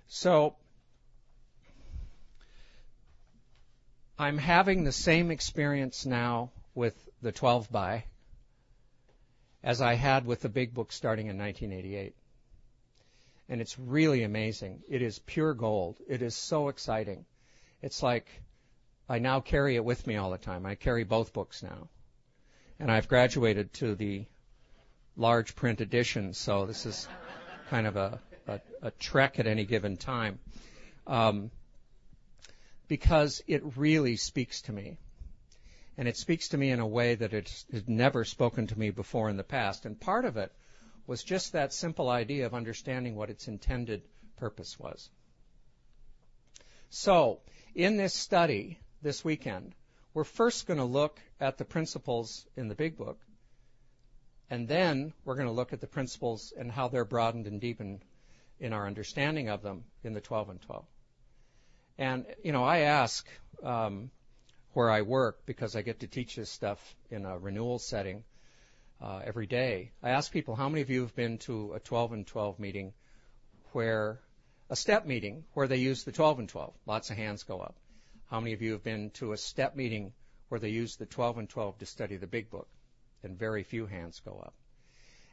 So, 0.07 0.57
I'm 4.18 4.38
having 4.38 4.85
the 4.85 4.92
same 4.92 5.31
experience 5.31 6.04
now 6.04 6.50
with 6.74 6.94
the 7.22 7.33
12 7.33 7.70
by 7.70 8.04
as 9.62 9.81
I 9.81 9.94
had 9.94 10.26
with 10.26 10.40
the 10.40 10.48
Big 10.48 10.74
Book 10.74 10.92
starting 10.92 11.26
in 11.26 11.38
1988. 11.38 12.14
And 13.48 13.61
it's 13.61 13.78
really 13.78 14.22
amazing. 14.24 14.83
It 14.88 15.02
is 15.02 15.18
pure 15.18 15.54
gold. 15.54 15.98
It 16.07 16.20
is 16.20 16.35
so 16.35 16.68
exciting. 16.68 17.24
It's 17.81 18.02
like 18.02 18.26
I 19.09 19.18
now 19.20 19.40
carry 19.40 19.76
it 19.76 19.85
with 19.85 20.07
me 20.07 20.16
all 20.16 20.31
the 20.31 20.38
time. 20.38 20.66
I 20.66 20.74
carry 20.74 21.04
both 21.04 21.33
books 21.33 21.62
now 21.62 21.88
and 22.81 22.91
I've 22.91 23.09
graduated 23.09 23.73
to 23.75 23.95
the 23.95 24.27
large 25.17 25.57
print 25.57 25.81
edition, 25.81 26.33
so 26.35 26.67
this 26.67 26.87
is 26.87 27.09
kind 27.71 27.87
of 27.87 27.97
a, 27.97 28.21
a, 28.47 28.61
a 28.83 28.91
trek 28.93 29.38
at 29.38 29.47
any 29.47 29.64
given 29.64 29.97
time. 29.97 30.38
Um, 31.07 31.51
because 32.88 33.43
it 33.47 33.62
really 33.77 34.17
speaks 34.17 34.62
to 34.62 34.73
me. 34.73 34.99
And 35.97 36.09
it 36.09 36.17
speaks 36.17 36.49
to 36.49 36.59
me 36.59 36.71
in 36.71 36.81
a 36.81 36.87
way 36.87 37.14
that 37.14 37.35
it 37.35 37.64
has 37.73 37.88
never 37.88 38.25
spoken 38.25 38.67
to 38.69 38.79
me 38.79 38.91
before 38.91 39.29
in 39.29 39.37
the 39.37 39.45
past. 39.45 39.85
And 39.85 40.01
part 40.01 40.25
of 40.25 40.37
it 40.37 40.53
was 41.07 41.23
just 41.25 41.53
that 41.53 41.73
simple 41.73 42.09
idea 42.09 42.47
of 42.47 42.55
understanding 42.55 43.17
what 43.17 43.31
its 43.31 43.49
intended 43.49 44.03
purpose 44.37 44.79
was. 44.79 45.11
So, 46.91 47.41
in 47.75 47.97
this 47.97 48.14
study 48.14 48.79
this 49.03 49.25
weekend, 49.25 49.75
we're 50.18 50.24
first 50.24 50.66
going 50.66 50.81
to 50.81 50.85
look 50.85 51.16
at 51.38 51.59
the 51.59 51.64
principles 51.64 52.44
in 52.57 52.66
the 52.66 52.74
big 52.74 52.96
book, 52.96 53.20
and 54.50 54.66
then 54.66 55.12
we're 55.24 55.37
going 55.37 55.46
to 55.46 55.52
look 55.52 55.72
at 55.72 55.81
the 55.81 55.87
principles 55.87 56.52
and 56.59 56.72
how 56.72 56.88
they're 56.88 57.04
broadened 57.04 57.46
and 57.46 57.61
deepened 57.61 58.04
in 58.59 58.72
our 58.72 58.88
understanding 58.88 59.48
of 59.48 59.62
them 59.62 59.85
in 60.02 60.14
the 60.14 60.20
12 60.20 60.50
and 60.50 60.61
12. 60.62 60.85
And, 61.98 62.26
you 62.42 62.50
know, 62.50 62.64
I 62.64 62.78
ask 62.78 63.28
um, 63.62 64.11
where 64.72 64.90
I 64.90 65.02
work 65.02 65.46
because 65.46 65.76
I 65.76 65.83
get 65.83 66.00
to 66.00 66.09
teach 66.09 66.35
this 66.35 66.50
stuff 66.50 66.81
in 67.12 67.24
a 67.24 67.38
renewal 67.38 67.78
setting 67.78 68.24
uh, 69.00 69.20
every 69.24 69.46
day. 69.46 69.92
I 70.02 70.11
ask 70.11 70.33
people, 70.33 70.57
how 70.57 70.68
many 70.68 70.83
of 70.83 70.90
you 70.90 71.02
have 71.02 71.14
been 71.14 71.38
to 71.46 71.74
a 71.74 71.78
12 71.78 72.12
and 72.12 72.26
12 72.26 72.59
meeting 72.59 72.92
where 73.70 74.18
a 74.68 74.74
step 74.74 75.07
meeting 75.07 75.44
where 75.54 75.68
they 75.68 75.76
use 75.76 76.02
the 76.02 76.11
12 76.11 76.40
and 76.40 76.48
12? 76.48 76.74
Lots 76.87 77.11
of 77.11 77.16
hands 77.16 77.44
go 77.44 77.61
up. 77.61 77.76
How 78.31 78.41
many 78.41 78.53
of 78.53 78.62
you 78.62 78.73
have 78.73 78.85
been 78.85 79.11
to 79.14 79.33
a 79.33 79.37
step 79.37 79.75
meeting 79.75 80.12
where 80.49 80.61
they 80.61 80.69
use 80.69 80.97
the 80.97 81.07
12 81.07 81.38
and 81.38 81.49
12 81.49 81.79
to 81.79 81.87
study 81.87 82.17
the 82.17 82.27
big 82.27 82.51
book? 82.51 82.69
And 83.23 83.38
very 83.38 83.62
few 83.62 83.87
hands 83.87 84.21
go 84.25 84.38
up. 84.45 84.55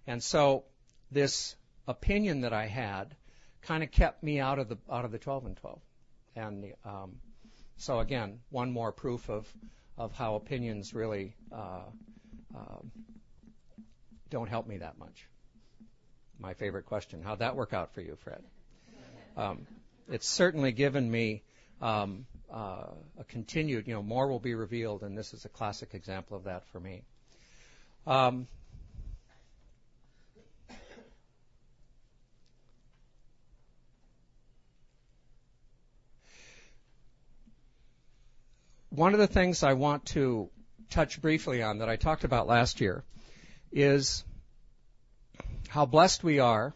And 0.07 0.23
so 0.23 0.63
this 1.11 1.55
opinion 1.87 2.41
that 2.41 2.53
I 2.53 2.67
had 2.67 3.15
kind 3.61 3.83
of 3.83 3.91
kept 3.91 4.23
me 4.23 4.39
out 4.39 4.59
of 4.59 4.69
the 4.69 4.77
out 4.89 5.05
of 5.05 5.11
the 5.11 5.17
12 5.17 5.45
and 5.45 5.57
12. 5.57 5.81
And 6.35 6.73
um, 6.85 7.15
so 7.77 7.99
again, 7.99 8.39
one 8.49 8.71
more 8.71 8.91
proof 8.91 9.29
of 9.29 9.51
of 9.97 10.13
how 10.13 10.35
opinions 10.35 10.93
really 10.93 11.35
uh, 11.51 11.83
uh, 12.55 12.79
don't 14.29 14.47
help 14.49 14.67
me 14.67 14.77
that 14.77 14.97
much. 14.97 15.27
My 16.39 16.53
favorite 16.53 16.85
question: 16.85 17.21
How'd 17.21 17.39
that 17.39 17.55
work 17.55 17.73
out 17.73 17.93
for 17.93 18.01
you, 18.01 18.17
Fred? 18.17 18.43
Um, 19.37 19.67
it's 20.09 20.27
certainly 20.27 20.71
given 20.71 21.09
me 21.09 21.43
um, 21.81 22.25
uh, 22.51 22.87
a 23.19 23.23
continued, 23.27 23.87
you 23.87 23.93
know, 23.93 24.03
more 24.03 24.27
will 24.27 24.39
be 24.39 24.55
revealed, 24.55 25.03
and 25.03 25.17
this 25.17 25.33
is 25.33 25.45
a 25.45 25.49
classic 25.49 25.93
example 25.93 26.37
of 26.37 26.43
that 26.45 26.65
for 26.67 26.79
me. 26.79 27.03
Um, 28.07 28.47
one 38.89 39.13
of 39.13 39.19
the 39.19 39.27
things 39.27 39.63
I 39.63 39.73
want 39.73 40.05
to 40.07 40.49
touch 40.89 41.21
briefly 41.21 41.61
on 41.61 41.79
that 41.79 41.89
I 41.89 41.95
talked 41.95 42.23
about 42.23 42.47
last 42.47 42.79
year 42.79 43.03
is 43.71 44.23
how 45.67 45.85
blessed 45.85 46.23
we 46.23 46.39
are 46.39 46.73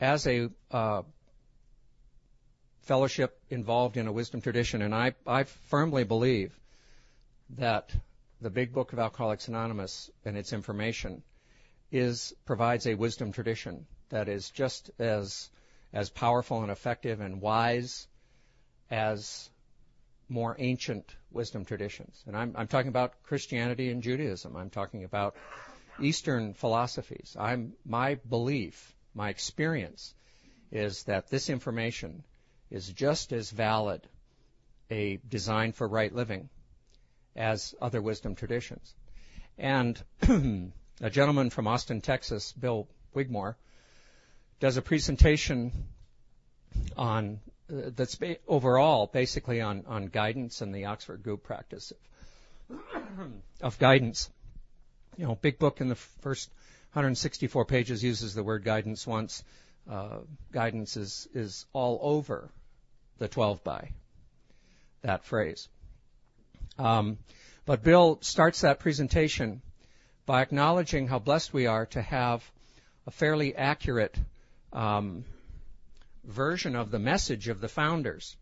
as 0.00 0.26
a 0.26 0.48
uh, 0.70 1.02
fellowship 2.88 3.38
involved 3.50 3.98
in 3.98 4.06
a 4.06 4.12
wisdom 4.12 4.40
tradition, 4.40 4.80
and 4.80 4.94
I, 4.94 5.14
I 5.26 5.44
firmly 5.44 6.04
believe 6.04 6.58
that 7.50 7.94
the 8.40 8.48
Big 8.48 8.72
Book 8.72 8.94
of 8.94 8.98
Alcoholics 8.98 9.46
Anonymous 9.46 10.10
and 10.24 10.38
its 10.38 10.54
information 10.54 11.22
is 11.92 12.34
provides 12.46 12.86
a 12.86 12.94
wisdom 12.94 13.30
tradition 13.30 13.86
that 14.08 14.28
is 14.28 14.48
just 14.50 14.90
as 14.98 15.50
as 15.92 16.08
powerful 16.08 16.62
and 16.62 16.70
effective 16.70 17.20
and 17.20 17.42
wise 17.42 18.08
as 18.90 19.50
more 20.30 20.56
ancient 20.58 21.14
wisdom 21.30 21.66
traditions. 21.66 22.22
And 22.26 22.36
I'm, 22.36 22.54
I'm 22.56 22.68
talking 22.68 22.88
about 22.88 23.22
Christianity 23.22 23.90
and 23.90 24.02
Judaism. 24.02 24.56
I'm 24.56 24.70
talking 24.70 25.04
about 25.04 25.36
Eastern 26.00 26.54
philosophies. 26.54 27.36
I'm, 27.38 27.74
my 27.84 28.14
belief, 28.16 28.94
my 29.14 29.28
experience 29.30 30.14
is 30.70 31.04
that 31.04 31.28
this 31.28 31.48
information 31.48 32.22
is 32.70 32.88
just 32.88 33.32
as 33.32 33.50
valid 33.50 34.06
a 34.90 35.18
design 35.28 35.72
for 35.72 35.86
right 35.86 36.14
living 36.14 36.48
as 37.36 37.74
other 37.80 38.02
wisdom 38.02 38.34
traditions. 38.34 38.94
And 39.58 40.00
a 41.00 41.10
gentleman 41.10 41.50
from 41.50 41.66
Austin, 41.66 42.00
Texas, 42.00 42.52
Bill 42.52 42.88
Wigmore, 43.14 43.56
does 44.60 44.76
a 44.76 44.82
presentation 44.82 45.72
on 46.96 47.40
uh, 47.70 47.90
that's 47.94 48.14
ba- 48.14 48.38
overall 48.46 49.06
basically 49.06 49.60
on, 49.60 49.84
on 49.86 50.06
guidance 50.06 50.60
and 50.60 50.74
the 50.74 50.86
Oxford 50.86 51.22
group 51.22 51.42
practice 51.42 51.92
of, 52.70 52.78
of 53.60 53.78
guidance. 53.78 54.30
You 55.16 55.26
know, 55.26 55.34
big 55.34 55.58
book 55.58 55.80
in 55.80 55.88
the 55.88 55.96
first 55.96 56.50
164 56.92 57.64
pages 57.66 58.02
uses 58.02 58.34
the 58.34 58.42
word 58.42 58.64
guidance 58.64 59.06
once. 59.06 59.44
Uh, 59.88 60.18
guidance 60.52 60.96
is 60.96 61.28
is 61.34 61.66
all 61.72 61.98
over 62.02 62.50
the 63.18 63.28
12 63.28 63.62
by 63.64 63.90
that 65.02 65.24
phrase. 65.24 65.68
Um, 66.78 67.18
but 67.66 67.82
Bill 67.82 68.18
starts 68.22 68.62
that 68.62 68.78
presentation 68.78 69.62
by 70.26 70.42
acknowledging 70.42 71.08
how 71.08 71.18
blessed 71.18 71.52
we 71.52 71.66
are 71.66 71.86
to 71.86 72.02
have 72.02 72.48
a 73.06 73.10
fairly 73.10 73.54
accurate 73.54 74.16
um, 74.72 75.24
version 76.24 76.76
of 76.76 76.90
the 76.90 76.98
message 76.98 77.48
of 77.48 77.60
the 77.60 77.68
founders. 77.68 78.36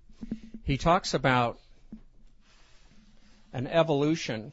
He 0.64 0.76
talks 0.76 1.14
about 1.14 1.58
an 3.52 3.66
evolution 3.66 4.52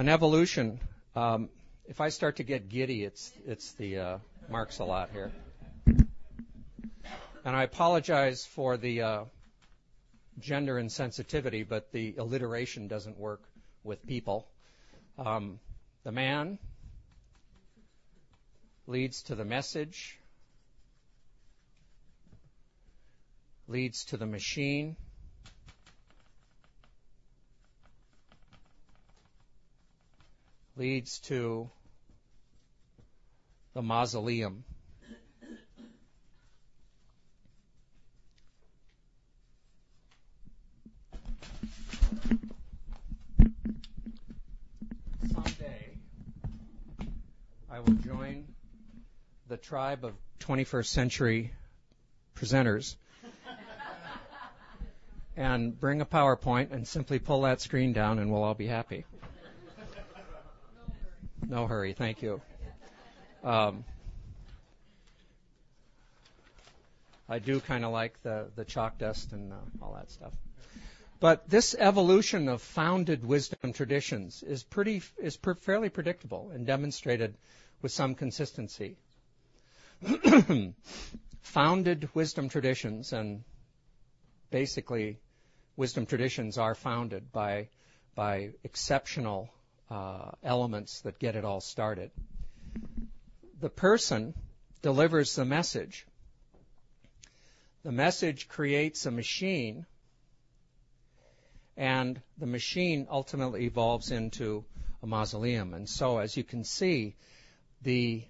an 0.00 0.08
evolution. 0.08 0.80
Um, 1.14 1.50
if 1.90 2.00
I 2.00 2.08
start 2.10 2.36
to 2.36 2.44
get 2.44 2.68
giddy, 2.68 3.02
it's 3.02 3.32
it's 3.44 3.72
the 3.72 3.98
uh, 3.98 4.18
marks 4.48 4.78
a 4.78 4.84
lot 4.84 5.10
here, 5.12 5.32
and 7.44 7.56
I 7.56 7.64
apologize 7.64 8.46
for 8.46 8.76
the 8.76 9.02
uh, 9.02 9.24
gender 10.38 10.76
insensitivity, 10.76 11.68
but 11.68 11.90
the 11.90 12.14
alliteration 12.16 12.86
doesn't 12.86 13.18
work 13.18 13.42
with 13.82 14.06
people. 14.06 14.46
Um, 15.18 15.58
the 16.04 16.12
man 16.12 16.60
leads 18.86 19.24
to 19.24 19.34
the 19.34 19.44
message, 19.44 20.16
leads 23.66 24.04
to 24.06 24.16
the 24.16 24.26
machine, 24.26 24.94
leads 30.76 31.18
to 31.18 31.68
the 33.74 33.82
mausoleum. 33.82 34.64
Someday, 45.32 45.90
I 47.70 47.80
will 47.80 47.94
join 47.94 48.46
the 49.48 49.56
tribe 49.56 50.04
of 50.04 50.14
21st 50.40 50.86
century 50.86 51.52
presenters 52.34 52.96
and 55.36 55.78
bring 55.78 56.00
a 56.00 56.06
PowerPoint 56.06 56.72
and 56.72 56.88
simply 56.88 57.20
pull 57.20 57.42
that 57.42 57.60
screen 57.60 57.92
down 57.92 58.18
and 58.18 58.32
we'll 58.32 58.42
all 58.42 58.54
be 58.54 58.66
happy. 58.66 59.04
No 61.48 61.66
hurry, 61.66 61.94
thank 61.94 62.22
you. 62.22 62.40
Um, 63.42 63.84
I 67.28 67.38
do 67.38 67.60
kind 67.60 67.84
of 67.84 67.92
like 67.92 68.20
the, 68.22 68.48
the 68.56 68.64
chalk 68.64 68.98
dust 68.98 69.32
and 69.32 69.52
uh, 69.52 69.56
all 69.80 69.94
that 69.94 70.10
stuff. 70.10 70.32
But 71.20 71.48
this 71.48 71.76
evolution 71.78 72.48
of 72.48 72.62
founded 72.62 73.24
wisdom 73.24 73.72
traditions 73.72 74.42
is 74.42 74.62
pretty 74.62 75.02
is 75.18 75.36
per, 75.36 75.54
fairly 75.54 75.90
predictable 75.90 76.50
and 76.52 76.66
demonstrated 76.66 77.34
with 77.82 77.92
some 77.92 78.14
consistency. 78.14 78.96
Founded 81.42 82.08
wisdom 82.14 82.48
traditions, 82.48 83.12
and 83.12 83.44
basically, 84.50 85.18
wisdom 85.76 86.06
traditions 86.06 86.56
are 86.56 86.74
founded 86.74 87.30
by 87.32 87.68
by 88.14 88.50
exceptional 88.64 89.50
uh, 89.90 90.30
elements 90.42 91.02
that 91.02 91.18
get 91.18 91.36
it 91.36 91.44
all 91.44 91.60
started. 91.60 92.10
The 93.60 93.68
person 93.70 94.34
delivers 94.80 95.34
the 95.34 95.44
message. 95.44 96.06
The 97.82 97.92
message 97.92 98.48
creates 98.48 99.04
a 99.04 99.10
machine, 99.10 99.84
and 101.76 102.20
the 102.38 102.46
machine 102.46 103.06
ultimately 103.10 103.66
evolves 103.66 104.10
into 104.10 104.64
a 105.02 105.06
mausoleum. 105.06 105.74
And 105.74 105.86
so, 105.88 106.18
as 106.18 106.36
you 106.36 106.44
can 106.44 106.64
see, 106.64 107.16
the 107.82 108.24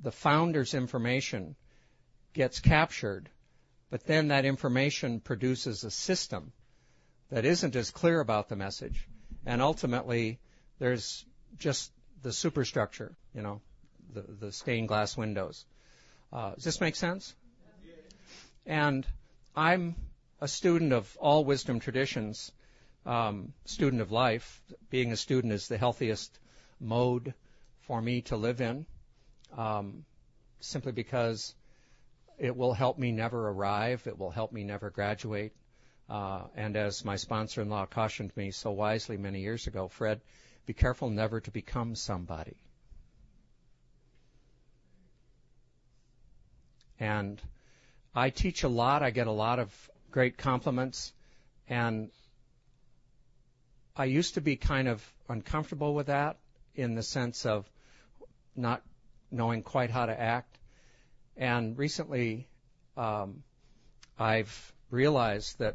the 0.00 0.12
founder's 0.12 0.74
information 0.74 1.54
gets 2.32 2.58
captured, 2.58 3.28
but 3.90 4.04
then 4.04 4.28
that 4.28 4.44
information 4.44 5.20
produces 5.20 5.84
a 5.84 5.90
system 5.90 6.52
that 7.28 7.44
isn't 7.44 7.76
as 7.76 7.90
clear 7.90 8.20
about 8.20 8.48
the 8.48 8.56
message, 8.56 9.06
and 9.44 9.60
ultimately 9.60 10.40
there's 10.78 11.24
just 11.58 11.92
the 12.22 12.32
superstructure, 12.32 13.16
you 13.34 13.42
know, 13.42 13.60
the, 14.12 14.46
the 14.46 14.52
stained 14.52 14.88
glass 14.88 15.16
windows. 15.16 15.64
Uh, 16.32 16.54
does 16.54 16.64
this 16.64 16.80
make 16.80 16.96
sense? 16.96 17.34
And 18.64 19.06
I'm 19.56 19.96
a 20.40 20.48
student 20.48 20.92
of 20.92 21.16
all 21.20 21.44
wisdom 21.44 21.80
traditions 21.80 22.52
um, 23.06 23.52
student 23.64 24.02
of 24.02 24.12
life. 24.12 24.62
Being 24.90 25.12
a 25.12 25.16
student 25.16 25.52
is 25.52 25.68
the 25.68 25.78
healthiest 25.78 26.38
mode 26.80 27.34
for 27.82 28.00
me 28.00 28.22
to 28.22 28.36
live 28.36 28.60
in, 28.60 28.86
um, 29.56 30.04
simply 30.60 30.92
because 30.92 31.54
it 32.38 32.56
will 32.56 32.72
help 32.72 32.98
me 32.98 33.12
never 33.12 33.48
arrive. 33.48 34.06
It 34.06 34.18
will 34.18 34.30
help 34.30 34.52
me 34.52 34.64
never 34.64 34.90
graduate. 34.90 35.52
Uh, 36.08 36.42
and 36.56 36.76
as 36.76 37.04
my 37.04 37.16
sponsor-in-law 37.16 37.86
cautioned 37.86 38.36
me 38.36 38.50
so 38.50 38.70
wisely 38.70 39.16
many 39.16 39.40
years 39.40 39.66
ago, 39.66 39.88
Fred, 39.88 40.20
be 40.66 40.72
careful 40.72 41.10
never 41.10 41.40
to 41.40 41.50
become 41.50 41.94
somebody. 41.94 42.56
And 47.02 47.42
I 48.14 48.30
teach 48.30 48.62
a 48.62 48.68
lot. 48.68 49.02
I 49.02 49.10
get 49.10 49.26
a 49.26 49.32
lot 49.32 49.58
of 49.58 49.90
great 50.12 50.38
compliments. 50.38 51.12
And 51.68 52.10
I 53.96 54.04
used 54.04 54.34
to 54.34 54.40
be 54.40 54.54
kind 54.54 54.86
of 54.86 55.04
uncomfortable 55.28 55.94
with 55.94 56.06
that 56.06 56.36
in 56.76 56.94
the 56.94 57.02
sense 57.02 57.44
of 57.44 57.68
not 58.54 58.82
knowing 59.32 59.64
quite 59.64 59.90
how 59.90 60.06
to 60.06 60.20
act. 60.20 60.56
And 61.36 61.76
recently, 61.76 62.46
um, 62.96 63.42
I've 64.16 64.72
realized 64.90 65.58
that 65.58 65.74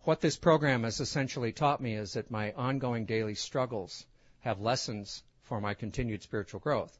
what 0.00 0.20
this 0.20 0.36
program 0.36 0.82
has 0.82 0.98
essentially 0.98 1.52
taught 1.52 1.80
me 1.80 1.94
is 1.94 2.14
that 2.14 2.28
my 2.28 2.50
ongoing 2.54 3.04
daily 3.04 3.36
struggles 3.36 4.04
have 4.40 4.60
lessons 4.60 5.22
for 5.44 5.60
my 5.60 5.74
continued 5.74 6.24
spiritual 6.24 6.58
growth. 6.58 6.98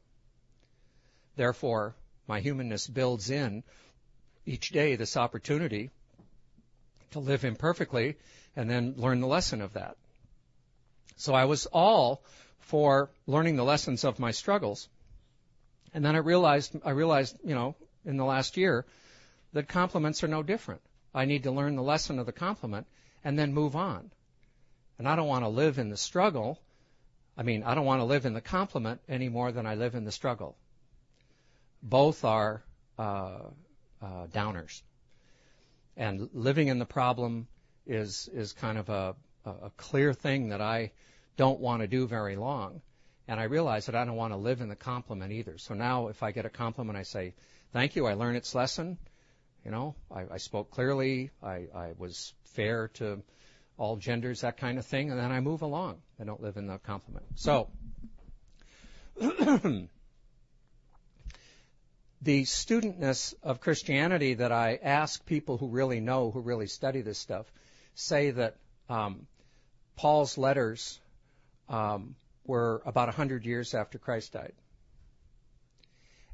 Therefore, 1.34 1.96
my 2.26 2.40
humanness 2.40 2.86
builds 2.86 3.30
in 3.30 3.62
each 4.46 4.70
day 4.70 4.96
this 4.96 5.16
opportunity 5.16 5.90
to 7.10 7.18
live 7.18 7.44
imperfectly 7.44 8.16
and 8.56 8.68
then 8.68 8.94
learn 8.96 9.20
the 9.20 9.26
lesson 9.26 9.60
of 9.60 9.74
that. 9.74 9.96
So 11.16 11.34
I 11.34 11.44
was 11.44 11.66
all 11.66 12.22
for 12.60 13.10
learning 13.26 13.56
the 13.56 13.64
lessons 13.64 14.04
of 14.04 14.18
my 14.18 14.30
struggles. 14.30 14.88
And 15.94 16.04
then 16.04 16.14
I 16.14 16.18
realized, 16.18 16.74
I 16.84 16.90
realized, 16.90 17.36
you 17.44 17.54
know, 17.54 17.76
in 18.04 18.16
the 18.16 18.24
last 18.24 18.56
year 18.56 18.86
that 19.52 19.68
compliments 19.68 20.24
are 20.24 20.28
no 20.28 20.42
different. 20.42 20.80
I 21.14 21.26
need 21.26 21.42
to 21.42 21.50
learn 21.50 21.76
the 21.76 21.82
lesson 21.82 22.18
of 22.18 22.26
the 22.26 22.32
compliment 22.32 22.86
and 23.22 23.38
then 23.38 23.52
move 23.52 23.76
on. 23.76 24.10
And 24.98 25.08
I 25.08 25.16
don't 25.16 25.28
want 25.28 25.44
to 25.44 25.48
live 25.48 25.78
in 25.78 25.90
the 25.90 25.96
struggle. 25.96 26.58
I 27.36 27.42
mean, 27.42 27.62
I 27.62 27.74
don't 27.74 27.84
want 27.84 28.00
to 28.00 28.04
live 28.04 28.24
in 28.24 28.34
the 28.34 28.40
compliment 28.40 29.00
any 29.08 29.28
more 29.28 29.52
than 29.52 29.66
I 29.66 29.74
live 29.74 29.94
in 29.94 30.04
the 30.04 30.12
struggle. 30.12 30.56
Both 31.82 32.24
are 32.24 32.62
uh, 32.98 33.38
uh, 34.00 34.26
downers. 34.32 34.82
And 35.96 36.28
living 36.32 36.68
in 36.68 36.78
the 36.78 36.86
problem 36.86 37.48
is 37.86 38.28
is 38.32 38.52
kind 38.52 38.78
of 38.78 38.88
a, 38.88 39.14
a 39.44 39.70
clear 39.76 40.12
thing 40.12 40.50
that 40.50 40.60
I 40.60 40.92
don't 41.36 41.60
want 41.60 41.82
to 41.82 41.88
do 41.88 42.06
very 42.06 42.36
long. 42.36 42.80
And 43.28 43.38
I 43.40 43.44
realize 43.44 43.86
that 43.86 43.94
I 43.94 44.04
don't 44.04 44.16
want 44.16 44.32
to 44.32 44.36
live 44.36 44.60
in 44.60 44.68
the 44.68 44.76
compliment 44.76 45.32
either. 45.32 45.58
So 45.58 45.74
now 45.74 46.08
if 46.08 46.22
I 46.22 46.32
get 46.32 46.44
a 46.44 46.50
compliment, 46.50 46.98
I 46.98 47.02
say, 47.02 47.34
thank 47.72 47.96
you, 47.96 48.06
I 48.06 48.14
learned 48.14 48.36
its 48.36 48.54
lesson. 48.54 48.98
You 49.64 49.70
know, 49.70 49.94
I, 50.10 50.24
I 50.32 50.36
spoke 50.38 50.70
clearly, 50.70 51.30
I, 51.42 51.66
I 51.74 51.92
was 51.96 52.34
fair 52.44 52.88
to 52.94 53.22
all 53.78 53.96
genders, 53.96 54.40
that 54.42 54.56
kind 54.56 54.78
of 54.78 54.86
thing, 54.86 55.10
and 55.10 55.18
then 55.18 55.32
I 55.32 55.40
move 55.40 55.62
along. 55.62 56.02
I 56.20 56.24
don't 56.24 56.42
live 56.42 56.56
in 56.56 56.66
the 56.66 56.78
compliment. 56.78 57.26
So, 57.36 57.68
the 62.22 62.44
studentness 62.44 63.34
of 63.42 63.60
Christianity 63.60 64.34
that 64.34 64.52
I 64.52 64.78
ask 64.80 65.24
people 65.26 65.58
who 65.58 65.66
really 65.66 66.00
know, 66.00 66.30
who 66.30 66.40
really 66.40 66.68
study 66.68 67.00
this 67.00 67.18
stuff, 67.18 67.50
say 67.94 68.30
that 68.30 68.56
um, 68.88 69.26
Paul's 69.96 70.38
letters 70.38 71.00
um, 71.68 72.14
were 72.46 72.80
about 72.86 73.08
100 73.08 73.44
years 73.44 73.74
after 73.74 73.98
Christ 73.98 74.32
died. 74.32 74.52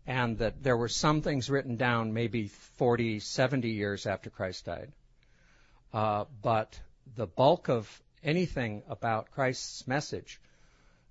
And 0.07 0.39
that 0.39 0.63
there 0.63 0.77
were 0.77 0.89
some 0.89 1.23
things 1.23 1.51
written 1.51 1.77
down 1.77 2.13
maybe 2.13 2.49
40, 2.49 3.21
70 3.21 3.71
years 3.71 4.07
after 4.07 4.31
Christ 4.31 4.67
died. 4.67 4.93
Uh, 5.93 6.25
but 6.43 6.79
the 7.17 7.27
bulk 7.27 7.69
of 7.69 8.03
anything 8.23 8.83
about 8.89 9.31
Christ's 9.31 9.87
message 9.87 10.41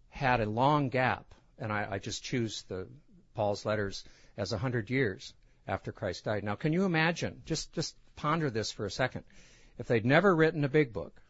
had 0.10 0.40
a 0.40 0.50
long 0.50 0.90
gap, 0.90 1.26
and 1.58 1.72
I, 1.72 1.88
I 1.92 2.00
just 2.00 2.24
choose 2.24 2.64
the 2.64 2.88
Paul's 3.36 3.66
letters 3.66 4.04
as 4.38 4.52
100 4.52 4.90
years 4.90 5.34
after 5.68 5.92
Christ 5.92 6.24
died. 6.26 6.44
Now, 6.44 6.56
can 6.56 6.74
you 6.74 6.86
imagine? 6.86 7.44
Just 7.46 7.72
just 7.74 7.96
ponder 8.16 8.50
this 8.50 8.72
for 8.72 8.86
a 8.86 8.92
second. 8.92 9.24
If 9.78 9.86
they'd 9.88 10.06
never 10.06 10.36
written 10.36 10.64
a 10.64 10.70
big 10.70 10.94
book, 10.94 11.22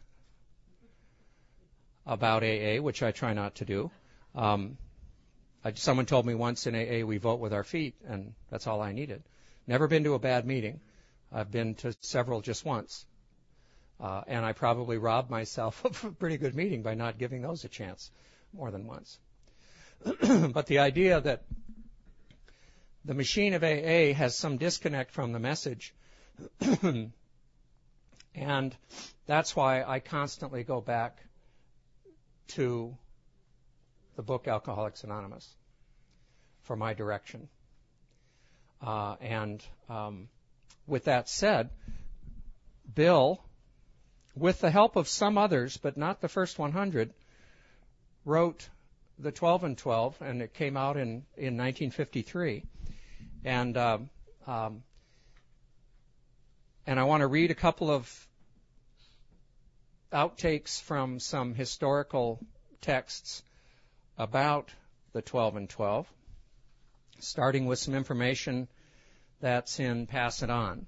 about 2.08 2.42
AA, 2.42 2.80
which 2.80 3.02
I 3.02 3.12
try 3.12 3.34
not 3.34 3.56
to 3.56 3.64
do, 3.64 3.90
um, 4.34 4.78
I, 5.64 5.74
someone 5.74 6.06
told 6.06 6.24
me 6.24 6.34
once 6.34 6.66
in 6.66 6.74
AA 6.74 7.04
we 7.06 7.18
vote 7.18 7.38
with 7.38 7.52
our 7.52 7.64
feet, 7.64 7.94
and 8.06 8.32
that's 8.50 8.66
all 8.66 8.80
I 8.80 8.92
needed. 8.92 9.22
Never 9.66 9.86
been 9.86 10.04
to 10.04 10.14
a 10.14 10.18
bad 10.18 10.46
meeting. 10.46 10.80
I've 11.30 11.50
been 11.50 11.74
to 11.76 11.94
several 12.00 12.40
just 12.40 12.64
once. 12.64 13.04
Uh, 14.00 14.22
and 14.26 14.44
I 14.44 14.52
probably 14.52 14.96
robbed 14.96 15.30
myself 15.30 15.84
of 15.84 16.02
a 16.04 16.10
pretty 16.12 16.38
good 16.38 16.54
meeting 16.54 16.82
by 16.82 16.94
not 16.94 17.18
giving 17.18 17.42
those 17.42 17.64
a 17.64 17.68
chance 17.68 18.10
more 18.52 18.70
than 18.70 18.86
once. 18.86 19.18
but 20.52 20.66
the 20.66 20.78
idea 20.78 21.20
that 21.20 21.42
the 23.04 23.14
machine 23.14 23.52
of 23.54 23.62
AA 23.62 24.14
has 24.14 24.36
some 24.36 24.56
disconnect 24.56 25.10
from 25.10 25.32
the 25.32 25.38
message, 25.38 25.94
and 28.34 28.76
that's 29.26 29.54
why 29.56 29.82
I 29.82 29.98
constantly 29.98 30.62
go 30.62 30.80
back 30.80 31.18
to 32.48 32.96
the 34.16 34.22
book 34.22 34.48
Alcoholics 34.48 35.04
Anonymous 35.04 35.48
for 36.62 36.76
my 36.76 36.94
direction. 36.94 37.48
Uh, 38.82 39.16
and 39.20 39.64
um, 39.88 40.28
with 40.86 41.04
that 41.04 41.28
said, 41.28 41.70
Bill, 42.94 43.40
with 44.34 44.60
the 44.60 44.70
help 44.70 44.96
of 44.96 45.08
some 45.08 45.38
others, 45.38 45.76
but 45.76 45.96
not 45.96 46.20
the 46.20 46.28
first 46.28 46.58
100, 46.58 47.12
wrote 48.24 48.68
the 49.18 49.32
12 49.32 49.64
and 49.64 49.78
12, 49.78 50.22
and 50.22 50.42
it 50.42 50.54
came 50.54 50.76
out 50.76 50.96
in, 50.96 51.24
in 51.36 51.56
1953. 51.56 52.64
And 53.44 53.76
um, 53.76 54.10
um, 54.46 54.82
and 56.86 56.98
I 56.98 57.04
want 57.04 57.20
to 57.20 57.26
read 57.26 57.50
a 57.50 57.54
couple 57.54 57.90
of 57.90 58.28
outtakes 60.12 60.80
from 60.80 61.18
some 61.20 61.54
historical 61.54 62.40
texts 62.80 63.42
about 64.16 64.70
the 65.12 65.22
12 65.22 65.56
and 65.56 65.68
12 65.68 66.06
starting 67.20 67.66
with 67.66 67.78
some 67.78 67.94
information 67.94 68.68
that's 69.40 69.80
in 69.80 70.06
Pass 70.06 70.42
It 70.42 70.50
On. 70.50 70.86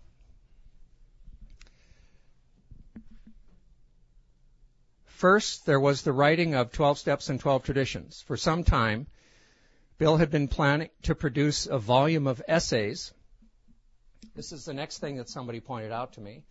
First, 5.07 5.67
there 5.67 5.81
was 5.81 6.03
the 6.03 6.13
writing 6.13 6.55
of 6.55 6.73
12 6.73 6.99
Steps 6.99 7.29
and 7.29 7.39
12 7.39 7.65
Traditions. 7.65 8.25
For 8.27 8.37
some 8.37 8.65
time, 8.65 9.07
Bill 9.99 10.17
had 10.17 10.31
been 10.31 10.49
planning 10.49 10.89
to 11.03 11.15
produce 11.15 11.67
a 11.67 11.79
volume 11.79 12.27
of 12.27 12.41
essays. 12.49 13.13
This 14.35 14.53
is 14.53 14.65
the 14.65 14.73
next 14.73 14.99
thing 14.99 15.17
that 15.17 15.29
somebody 15.29 15.61
pointed 15.61 15.93
out 15.93 16.15
to 16.15 16.21
me 16.21 16.45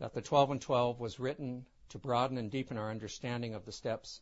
that 0.00 0.14
the 0.14 0.20
12 0.20 0.50
and 0.50 0.60
12 0.60 0.98
was 0.98 1.20
written 1.20 1.64
to 1.92 1.98
broaden 1.98 2.38
and 2.38 2.50
deepen 2.50 2.78
our 2.78 2.90
understanding 2.90 3.54
of 3.54 3.64
the 3.64 3.72
steps 3.72 4.20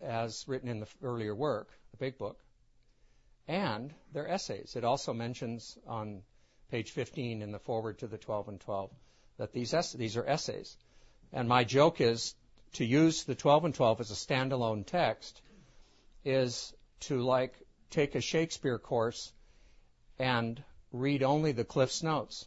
as 0.00 0.44
written 0.48 0.68
in 0.68 0.80
the 0.80 0.86
earlier 1.02 1.34
work, 1.34 1.68
the 1.90 1.96
big 1.96 2.16
book, 2.18 2.38
and 3.48 3.92
their 4.12 4.28
essays. 4.28 4.76
It 4.76 4.84
also 4.84 5.12
mentions 5.12 5.76
on 5.86 6.22
page 6.70 6.92
15 6.92 7.42
in 7.42 7.50
the 7.50 7.58
forward 7.58 7.98
to 7.98 8.06
the 8.06 8.16
12 8.16 8.48
and 8.48 8.60
12 8.60 8.90
that 9.38 9.52
these, 9.52 9.74
these 9.96 10.16
are 10.16 10.26
essays. 10.26 10.76
And 11.32 11.48
my 11.48 11.64
joke 11.64 12.00
is 12.00 12.34
to 12.74 12.84
use 12.84 13.24
the 13.24 13.34
12 13.34 13.64
and 13.66 13.74
12 13.74 14.00
as 14.00 14.10
a 14.12 14.14
standalone 14.14 14.86
text 14.86 15.42
is 16.24 16.72
to 17.00 17.22
like 17.22 17.54
take 17.90 18.14
a 18.14 18.20
Shakespeare 18.20 18.78
course 18.78 19.32
and 20.18 20.62
read 20.92 21.24
only 21.24 21.50
the 21.52 21.64
Cliff's 21.64 22.02
Notes. 22.04 22.46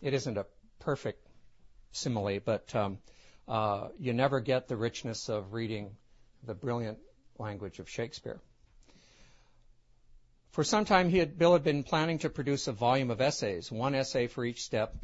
It 0.00 0.14
isn't 0.14 0.38
a 0.38 0.46
perfect 0.82 1.26
simile, 1.92 2.40
but 2.44 2.74
um, 2.74 2.98
uh, 3.48 3.88
you 3.98 4.12
never 4.12 4.40
get 4.40 4.68
the 4.68 4.76
richness 4.76 5.28
of 5.28 5.52
reading 5.52 5.90
the 6.44 6.54
brilliant 6.54 6.98
language 7.38 7.78
of 7.78 7.88
Shakespeare. 7.88 8.40
For 10.50 10.64
some 10.64 10.84
time, 10.84 11.08
had, 11.10 11.38
Bill 11.38 11.54
had 11.54 11.64
been 11.64 11.82
planning 11.82 12.18
to 12.18 12.30
produce 12.30 12.66
a 12.66 12.72
volume 12.72 13.10
of 13.10 13.20
essays, 13.20 13.70
one 13.72 13.94
essay 13.94 14.26
for 14.26 14.44
each 14.44 14.62
step 14.62 14.94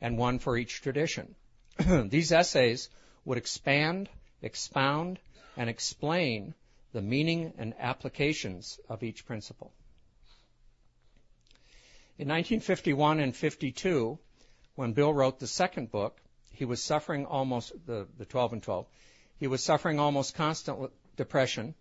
and 0.00 0.18
one 0.18 0.38
for 0.38 0.56
each 0.56 0.80
tradition. 0.80 1.34
These 1.78 2.32
essays 2.32 2.88
would 3.24 3.38
expand, 3.38 4.08
expound, 4.42 5.20
and 5.56 5.68
explain 5.68 6.54
the 6.92 7.02
meaning 7.02 7.52
and 7.58 7.74
applications 7.78 8.80
of 8.88 9.02
each 9.02 9.26
principle. 9.26 9.72
In 12.18 12.28
1951 12.28 13.20
and 13.20 13.36
52, 13.36 14.18
when 14.78 14.92
Bill 14.92 15.12
wrote 15.12 15.40
the 15.40 15.46
second 15.48 15.90
book, 15.90 16.20
he 16.52 16.64
was 16.64 16.80
suffering 16.80 17.26
almost 17.26 17.72
the, 17.84 18.06
the 18.16 18.24
12 18.24 18.52
and 18.52 18.62
12. 18.62 18.86
He 19.36 19.48
was 19.48 19.60
suffering 19.60 19.98
almost 19.98 20.36
constant 20.36 20.92
depression 21.16 21.74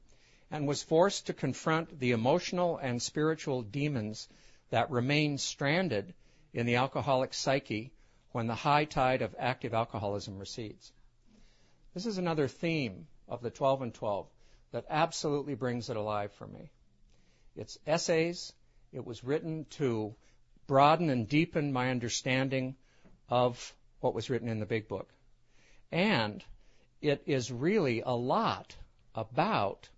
and 0.49 0.67
was 0.67 0.81
forced 0.81 1.27
to 1.27 1.33
confront 1.35 1.99
the 1.99 2.09
emotional 2.09 2.77
and 2.77 2.99
spiritual 2.99 3.61
demons 3.61 4.27
that 4.71 4.89
remain 4.89 5.37
stranded 5.37 6.15
in 6.53 6.65
the 6.65 6.77
alcoholic 6.77 7.35
psyche 7.35 7.93
when 8.31 8.47
the 8.47 8.55
high 8.55 8.85
tide 8.85 9.21
of 9.21 9.35
active 9.37 9.75
alcoholism 9.75 10.39
recedes. 10.39 10.91
This 11.93 12.07
is 12.07 12.17
another 12.17 12.47
theme 12.47 13.05
of 13.27 13.43
the 13.43 13.51
12 13.51 13.83
and 13.83 13.93
12 13.93 14.25
that 14.71 14.85
absolutely 14.89 15.53
brings 15.53 15.91
it 15.91 15.97
alive 15.97 16.31
for 16.31 16.47
me. 16.47 16.71
It's 17.55 17.77
essays. 17.85 18.53
It 18.91 19.05
was 19.05 19.23
written 19.23 19.67
to 19.77 20.15
broaden 20.65 21.11
and 21.11 21.29
deepen 21.29 21.71
my 21.71 21.91
understanding 21.91 22.75
of 23.29 23.73
what 23.99 24.13
was 24.13 24.29
written 24.29 24.47
in 24.47 24.59
the 24.59 24.65
big 24.65 24.87
book. 24.87 25.09
And 25.91 26.43
it 27.01 27.23
is 27.25 27.51
really 27.51 28.01
a 28.01 28.11
lot 28.11 28.75
about 29.15 29.89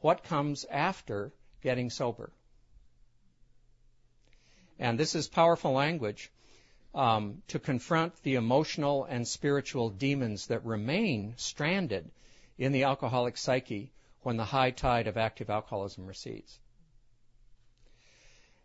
what 0.00 0.24
comes 0.24 0.64
after 0.64 1.32
getting 1.62 1.90
sober. 1.90 2.30
And 4.78 4.98
this 4.98 5.14
is 5.14 5.28
powerful 5.28 5.72
language 5.72 6.30
um, 6.94 7.42
to 7.48 7.58
confront 7.58 8.22
the 8.22 8.36
emotional 8.36 9.04
and 9.04 9.26
spiritual 9.26 9.90
demons 9.90 10.46
that 10.46 10.64
remain 10.64 11.34
stranded 11.36 12.10
in 12.56 12.72
the 12.72 12.84
alcoholic 12.84 13.36
psyche 13.36 13.90
when 14.22 14.36
the 14.36 14.44
high 14.44 14.70
tide 14.70 15.06
of 15.06 15.16
active 15.16 15.50
alcoholism 15.50 16.06
recedes. 16.06 16.58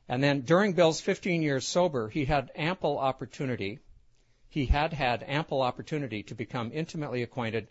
And 0.08 0.22
then 0.22 0.42
during 0.42 0.74
Bill's 0.74 1.00
15 1.00 1.42
years 1.42 1.66
sober, 1.66 2.10
he 2.10 2.26
had 2.26 2.52
ample 2.56 2.98
opportunity. 2.98 3.80
He 4.54 4.68
had 4.68 4.94
had 4.94 5.24
ample 5.24 5.63
opportunity 5.63 6.22
to 6.22 6.36
become 6.36 6.70
intimately 6.72 7.24
acquainted 7.24 7.70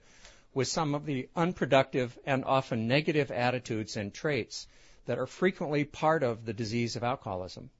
with 0.53 0.66
some 0.66 0.97
of 0.97 1.07
the 1.07 1.29
unproductive 1.37 2.18
and 2.27 2.45
often 2.45 2.88
negative 2.88 3.31
attitudes 3.31 3.97
and 3.97 4.12
traits 4.12 4.66
that 5.05 5.16
are 5.16 5.29
frequently 5.29 5.85
part 5.85 6.25
of 6.25 6.45
the 6.45 6.53
disease 6.53 6.97
of 6.97 7.05
alcoholism 7.05 7.71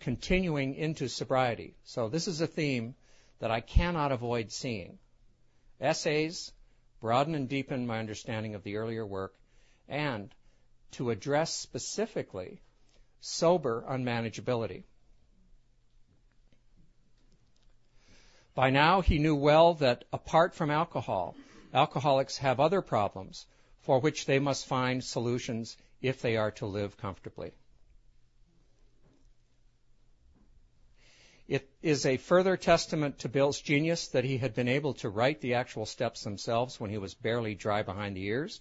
continuing 0.00 0.74
into 0.74 1.08
sobriety. 1.08 1.76
So 1.84 2.08
this 2.08 2.26
is 2.26 2.40
a 2.40 2.48
theme 2.48 2.96
that 3.38 3.52
I 3.52 3.60
cannot 3.60 4.10
avoid 4.10 4.50
seeing. 4.50 4.98
Essays 5.80 6.50
broaden 6.98 7.36
and 7.36 7.48
deepen 7.48 7.86
my 7.86 8.00
understanding 8.00 8.56
of 8.56 8.64
the 8.64 8.78
earlier 8.78 9.06
work 9.06 9.36
and 9.88 10.34
to 10.92 11.10
address 11.10 11.54
specifically 11.54 12.60
sober 13.20 13.84
unmanageability. 13.88 14.82
By 18.54 18.70
now, 18.70 19.00
he 19.00 19.18
knew 19.18 19.34
well 19.34 19.74
that 19.74 20.04
apart 20.12 20.54
from 20.54 20.70
alcohol, 20.70 21.34
alcoholics 21.72 22.38
have 22.38 22.60
other 22.60 22.82
problems 22.82 23.46
for 23.80 23.98
which 23.98 24.26
they 24.26 24.38
must 24.38 24.66
find 24.66 25.02
solutions 25.02 25.76
if 26.02 26.20
they 26.20 26.36
are 26.36 26.50
to 26.52 26.66
live 26.66 26.96
comfortably. 26.98 27.52
It 31.48 31.68
is 31.82 32.06
a 32.06 32.18
further 32.18 32.56
testament 32.56 33.18
to 33.20 33.28
Bill's 33.28 33.60
genius 33.60 34.08
that 34.08 34.24
he 34.24 34.38
had 34.38 34.54
been 34.54 34.68
able 34.68 34.94
to 34.94 35.08
write 35.08 35.40
the 35.40 35.54
actual 35.54 35.86
steps 35.86 36.22
themselves 36.22 36.78
when 36.78 36.90
he 36.90 36.98
was 36.98 37.14
barely 37.14 37.54
dry 37.54 37.82
behind 37.82 38.16
the 38.16 38.24
ears, 38.24 38.60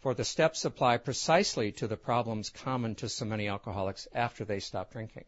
for 0.00 0.14
the 0.14 0.24
steps 0.24 0.64
apply 0.64 0.98
precisely 0.98 1.72
to 1.72 1.86
the 1.86 1.96
problems 1.96 2.50
common 2.50 2.94
to 2.96 3.08
so 3.08 3.24
many 3.24 3.48
alcoholics 3.48 4.06
after 4.14 4.44
they 4.44 4.60
stop 4.60 4.92
drinking. 4.92 5.24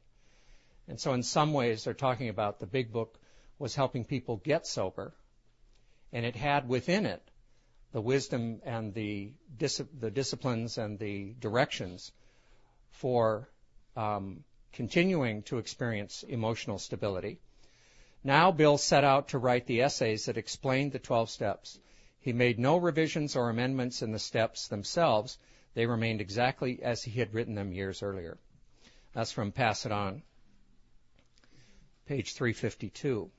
And 0.86 1.00
so, 1.00 1.14
in 1.14 1.22
some 1.22 1.52
ways, 1.52 1.84
they're 1.84 1.94
talking 1.94 2.28
about 2.28 2.60
the 2.60 2.66
big 2.66 2.92
book 2.92 3.18
was 3.58 3.74
helping 3.74 4.04
people 4.04 4.36
get 4.36 4.66
sober, 4.66 5.14
and 6.12 6.24
it 6.24 6.36
had 6.36 6.68
within 6.68 7.06
it 7.06 7.22
the 7.92 8.00
wisdom 8.00 8.60
and 8.64 8.92
the, 8.92 9.30
the 9.58 10.10
disciplines 10.10 10.78
and 10.78 10.98
the 10.98 11.32
directions 11.38 12.10
for 12.90 13.48
um, 13.96 14.42
continuing 14.72 15.42
to 15.42 15.58
experience 15.58 16.24
emotional 16.24 16.78
stability. 16.78 17.38
Now 18.24 18.50
Bill 18.50 18.78
set 18.78 19.04
out 19.04 19.28
to 19.28 19.38
write 19.38 19.66
the 19.66 19.82
essays 19.82 20.24
that 20.24 20.36
explained 20.36 20.90
the 20.90 20.98
12 20.98 21.30
steps. 21.30 21.78
He 22.18 22.32
made 22.32 22.58
no 22.58 22.78
revisions 22.78 23.36
or 23.36 23.48
amendments 23.48 24.02
in 24.02 24.10
the 24.10 24.18
steps 24.18 24.66
themselves. 24.66 25.38
They 25.74 25.86
remained 25.86 26.20
exactly 26.20 26.82
as 26.82 27.02
he 27.04 27.20
had 27.20 27.32
written 27.32 27.54
them 27.54 27.72
years 27.72 28.02
earlier. 28.02 28.38
That's 29.12 29.30
from 29.30 29.52
Pass 29.52 29.86
It 29.86 29.92
On, 29.92 30.22
page 32.06 32.32
352. 32.32 33.30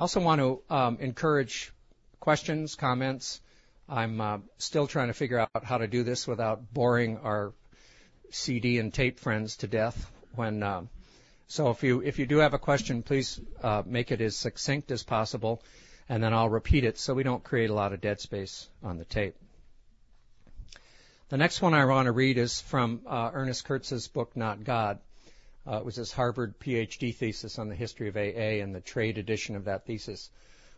Also 0.00 0.20
want 0.20 0.40
to 0.40 0.74
um, 0.74 0.98
encourage 1.00 1.72
questions, 2.20 2.74
comments, 2.74 3.40
I'm 3.88 4.20
uh, 4.20 4.38
still 4.56 4.86
trying 4.86 5.08
to 5.08 5.14
figure 5.14 5.38
out 5.38 5.64
how 5.64 5.78
to 5.78 5.86
do 5.86 6.04
this 6.04 6.26
without 6.26 6.72
boring 6.72 7.18
our 7.18 7.52
CD 8.30 8.78
and 8.78 8.94
tape 8.94 9.18
friends 9.18 9.56
to 9.58 9.66
death. 9.66 10.10
When 10.34 10.62
uh, 10.62 10.82
so, 11.48 11.70
if 11.70 11.82
you 11.82 12.00
if 12.00 12.18
you 12.18 12.26
do 12.26 12.38
have 12.38 12.54
a 12.54 12.58
question, 12.58 13.02
please 13.02 13.40
uh, 13.62 13.82
make 13.84 14.12
it 14.12 14.20
as 14.20 14.36
succinct 14.36 14.90
as 14.92 15.02
possible, 15.02 15.62
and 16.08 16.22
then 16.22 16.32
I'll 16.32 16.48
repeat 16.48 16.84
it 16.84 16.96
so 16.96 17.12
we 17.12 17.24
don't 17.24 17.42
create 17.42 17.70
a 17.70 17.74
lot 17.74 17.92
of 17.92 18.00
dead 18.00 18.20
space 18.20 18.68
on 18.82 18.96
the 18.96 19.04
tape. 19.04 19.34
The 21.28 21.36
next 21.36 21.60
one 21.60 21.74
I 21.74 21.84
want 21.84 22.06
to 22.06 22.12
read 22.12 22.38
is 22.38 22.60
from 22.60 23.02
uh, 23.06 23.30
Ernest 23.34 23.64
Kurtz's 23.64 24.08
book, 24.08 24.36
Not 24.36 24.64
God. 24.64 25.00
Uh, 25.70 25.76
it 25.76 25.84
was 25.84 25.94
his 25.94 26.10
Harvard 26.10 26.58
PhD 26.58 27.14
thesis 27.14 27.58
on 27.58 27.68
the 27.68 27.76
history 27.76 28.08
of 28.08 28.16
AA, 28.16 28.60
and 28.60 28.74
the 28.74 28.80
trade 28.80 29.18
edition 29.18 29.54
of 29.54 29.66
that 29.66 29.86
thesis 29.86 30.28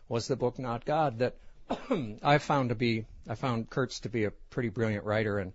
was 0.07 0.27
the 0.27 0.35
book 0.35 0.59
Not 0.59 0.85
God 0.85 1.19
that 1.19 1.35
I 2.23 2.37
found 2.37 2.69
to 2.69 2.75
be 2.75 3.05
I 3.27 3.35
found 3.35 3.69
Kurtz 3.69 4.01
to 4.01 4.09
be 4.09 4.25
a 4.25 4.31
pretty 4.31 4.69
brilliant 4.69 5.05
writer, 5.05 5.39
and 5.39 5.53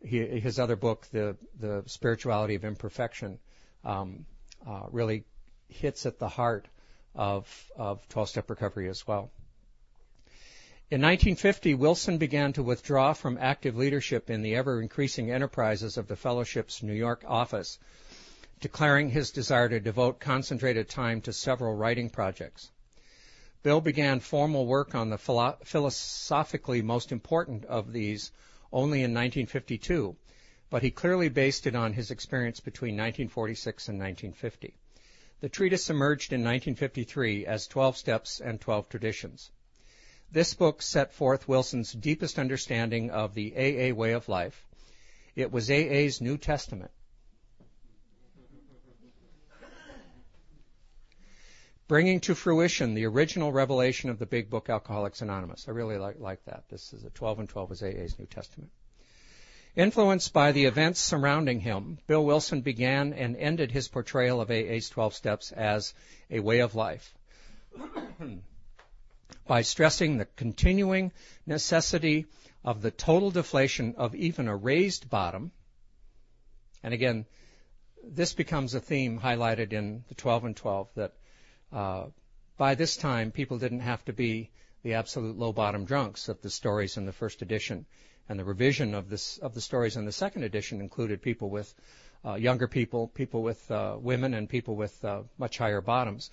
he, 0.00 0.18
his 0.40 0.58
other 0.58 0.74
book, 0.74 1.06
the 1.12 1.36
the 1.60 1.84
Spirituality 1.86 2.56
of 2.56 2.64
Imperfection, 2.64 3.38
um, 3.84 4.26
uh, 4.66 4.86
really 4.90 5.24
hits 5.68 6.04
at 6.06 6.18
the 6.18 6.28
heart 6.28 6.66
of 7.14 7.70
of 7.76 8.08
12-step 8.08 8.50
recovery 8.50 8.88
as 8.88 9.06
well. 9.06 9.30
In 10.90 11.00
1950, 11.00 11.74
Wilson 11.74 12.18
began 12.18 12.52
to 12.54 12.62
withdraw 12.62 13.12
from 13.12 13.38
active 13.40 13.76
leadership 13.76 14.28
in 14.28 14.42
the 14.42 14.56
ever 14.56 14.82
increasing 14.82 15.30
enterprises 15.30 15.96
of 15.96 16.08
the 16.08 16.16
fellowship's 16.16 16.82
New 16.82 16.92
York 16.92 17.24
office, 17.26 17.78
declaring 18.62 19.10
his 19.10 19.32
desire 19.32 19.68
to 19.68 19.80
devote 19.80 20.20
concentrated 20.20 20.88
time 20.88 21.20
to 21.20 21.32
several 21.32 21.74
writing 21.74 22.08
projects. 22.08 22.70
Bill 23.64 23.80
began 23.80 24.20
formal 24.20 24.66
work 24.66 24.94
on 24.94 25.10
the 25.10 25.18
philo- 25.18 25.58
philosophically 25.64 26.80
most 26.80 27.10
important 27.10 27.64
of 27.64 27.92
these 27.92 28.30
only 28.72 28.98
in 28.98 29.12
1952, 29.12 30.14
but 30.70 30.80
he 30.80 30.92
clearly 30.92 31.28
based 31.28 31.66
it 31.66 31.74
on 31.74 31.92
his 31.92 32.12
experience 32.12 32.60
between 32.60 32.94
1946 32.94 33.88
and 33.88 33.98
1950. 33.98 34.74
The 35.40 35.48
treatise 35.48 35.90
emerged 35.90 36.32
in 36.32 36.42
1953 36.42 37.44
as 37.44 37.66
12 37.66 37.96
Steps 37.96 38.40
and 38.40 38.60
12 38.60 38.88
Traditions. 38.88 39.50
This 40.30 40.54
book 40.54 40.82
set 40.82 41.12
forth 41.12 41.48
Wilson's 41.48 41.92
deepest 41.92 42.38
understanding 42.38 43.10
of 43.10 43.34
the 43.34 43.54
AA 43.56 43.92
way 43.92 44.12
of 44.12 44.28
life. 44.28 44.64
It 45.34 45.50
was 45.50 45.68
AA's 45.68 46.20
New 46.20 46.38
Testament 46.38 46.92
bringing 51.92 52.20
to 52.20 52.34
fruition 52.34 52.94
the 52.94 53.04
original 53.04 53.52
revelation 53.52 54.08
of 54.08 54.18
the 54.18 54.24
big 54.24 54.48
book 54.48 54.70
Alcoholics 54.70 55.20
Anonymous. 55.20 55.66
I 55.68 55.72
really 55.72 55.98
like, 55.98 56.18
like 56.18 56.42
that. 56.46 56.64
This 56.70 56.94
is 56.94 57.04
a 57.04 57.10
12 57.10 57.40
and 57.40 57.48
12 57.50 57.72
is 57.72 57.82
AA's 57.82 58.18
New 58.18 58.24
Testament. 58.24 58.70
Influenced 59.76 60.32
by 60.32 60.52
the 60.52 60.64
events 60.64 61.00
surrounding 61.00 61.60
him, 61.60 61.98
Bill 62.06 62.24
Wilson 62.24 62.62
began 62.62 63.12
and 63.12 63.36
ended 63.36 63.70
his 63.70 63.88
portrayal 63.88 64.40
of 64.40 64.50
AA's 64.50 64.88
12 64.88 65.14
steps 65.14 65.52
as 65.52 65.92
a 66.30 66.40
way 66.40 66.60
of 66.60 66.74
life 66.74 67.14
by 69.46 69.60
stressing 69.60 70.16
the 70.16 70.24
continuing 70.24 71.12
necessity 71.44 72.24
of 72.64 72.80
the 72.80 72.90
total 72.90 73.30
deflation 73.30 73.96
of 73.98 74.14
even 74.14 74.48
a 74.48 74.56
raised 74.56 75.10
bottom. 75.10 75.52
And 76.82 76.94
again, 76.94 77.26
this 78.02 78.32
becomes 78.32 78.72
a 78.72 78.80
theme 78.80 79.20
highlighted 79.20 79.74
in 79.74 80.04
the 80.08 80.14
12 80.14 80.44
and 80.46 80.56
12 80.56 80.88
that 80.94 81.12
by 81.72 82.74
this 82.74 82.96
time, 82.96 83.30
people 83.30 83.58
didn't 83.58 83.80
have 83.80 84.04
to 84.04 84.12
be 84.12 84.50
the 84.82 84.94
absolute 84.94 85.38
low 85.38 85.52
bottom 85.52 85.84
drunks 85.84 86.28
of 86.28 86.40
the 86.42 86.50
stories 86.50 86.96
in 86.96 87.06
the 87.06 87.12
first 87.12 87.42
edition. 87.42 87.86
And 88.28 88.38
the 88.38 88.44
revision 88.44 88.94
of 88.94 89.08
this 89.08 89.38
of 89.38 89.54
the 89.54 89.60
stories 89.60 89.96
in 89.96 90.04
the 90.04 90.12
second 90.12 90.44
edition 90.44 90.80
included 90.80 91.22
people 91.22 91.50
with 91.50 91.74
uh, 92.24 92.34
younger 92.34 92.68
people, 92.68 93.08
people 93.08 93.42
with 93.42 93.70
uh, 93.70 93.96
women, 93.98 94.32
and 94.34 94.48
people 94.48 94.76
with 94.76 95.04
uh, 95.04 95.22
much 95.38 95.58
higher 95.58 95.80
bottoms. 95.80 96.30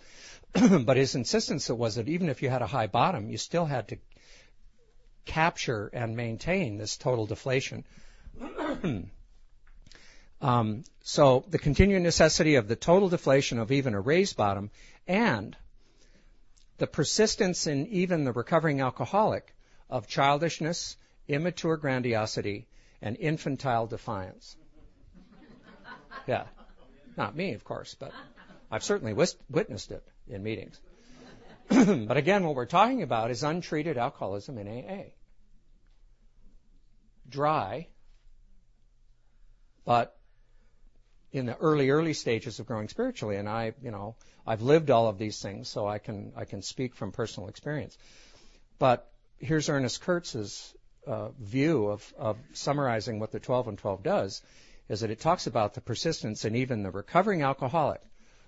but 0.54 0.98
his 0.98 1.16
insistence 1.16 1.70
was 1.70 1.96
that 1.96 2.08
even 2.08 2.30
if 2.30 2.44
you 2.44 2.50
had 2.50 2.62
a 2.62 2.68
high 2.68 2.88
bottom, 2.88 3.30
you 3.30 3.38
still 3.38 3.66
had 3.66 3.88
to 3.88 3.98
capture 5.26 5.88
and 5.88 6.16
maintain 6.16 6.78
this 6.78 6.98
total 6.98 7.26
deflation. 7.26 7.84
um, 10.42 10.84
so 11.02 11.46
the 11.50 11.60
continuing 11.60 12.04
necessity 12.04 12.56
of 12.56 12.68
the 12.68 12.76
total 12.76 13.10
deflation 13.10 13.60
of 13.60 13.72
even 13.72 13.94
a 13.94 14.00
raised 14.00 14.38
bottom 14.38 14.72
and 15.08 15.56
the 16.78 16.88
persistence 16.88 17.68
in 17.68 17.88
even 17.88 18.24
the 18.24 18.32
recovering 18.32 18.80
alcoholic 18.80 19.54
of 19.90 20.08
childishness, 20.08 20.96
immature 21.28 21.78
grandiosity, 21.78 22.68
and 23.02 23.18
infantile 23.18 23.88
defiance. 23.88 24.56
Yeah. 26.28 26.46
Not 27.18 27.36
me, 27.36 27.54
of 27.54 27.64
course, 27.64 27.96
but 27.96 28.12
I've 28.72 28.84
certainly 28.84 29.14
witnessed 29.14 29.92
it 29.92 30.04
in 30.28 30.44
meetings. 30.44 30.80
but 31.70 32.18
again, 32.18 32.44
what 32.44 32.56
we're 32.56 32.66
talking 32.66 33.02
about 33.04 33.32
is 33.32 33.44
untreated 33.44 33.98
alcoholism 33.98 34.58
in 34.58 34.68
AA. 34.68 35.04
Dry, 37.28 37.88
but 39.86 40.19
in 41.32 41.46
the 41.46 41.56
early, 41.58 41.90
early 41.90 42.14
stages 42.14 42.60
of 42.60 42.66
growing 42.66 42.90
spiritually. 42.90 43.36
And 43.36 43.48
I, 43.48 43.74
you 43.82 43.92
know, 43.92 44.16
I've 44.48 44.62
lived 44.62 44.90
all 44.90 45.08
of 45.08 45.18
these 45.18 45.42
things, 45.42 45.68
so 45.68 45.88
I 45.88 46.00
can 46.00 46.34
I 46.36 46.46
can 46.46 46.62
speak 46.62 46.96
from 46.96 47.12
personal 47.12 47.50
experience. 47.50 47.98
But 48.80 49.12
here's 49.38 49.70
Ernest 49.70 50.02
Kurtz's 50.02 50.74
uh, 51.06 51.30
view 51.40 51.88
of, 51.88 52.14
of 52.18 52.38
summarizing 52.54 53.20
what 53.20 53.32
the 53.32 53.40
12 53.40 53.68
and 53.68 53.78
12 53.78 54.04
does, 54.04 54.42
is 54.88 55.02
that 55.02 55.12
it 55.12 55.20
talks 55.20 55.48
about 55.48 55.74
the 55.74 55.82
persistence 55.82 56.46
in 56.46 56.56
even 56.56 56.84
the 56.84 56.92
recovering 56.92 57.42
alcoholic 57.42 58.02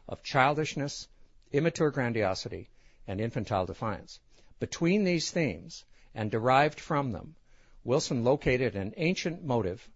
of 0.07 0.23
childishness, 0.23 1.07
immature 1.51 1.91
grandiosity, 1.91 2.69
and 3.07 3.21
infantile 3.21 3.65
defiance. 3.65 4.19
Between 4.59 5.03
these 5.03 5.31
themes 5.31 5.85
and 6.13 6.29
derived 6.29 6.79
from 6.79 7.11
them, 7.11 7.35
Wilson 7.83 8.23
located 8.23 8.75
an 8.75 8.93
ancient 8.97 9.43
motive, 9.43 9.87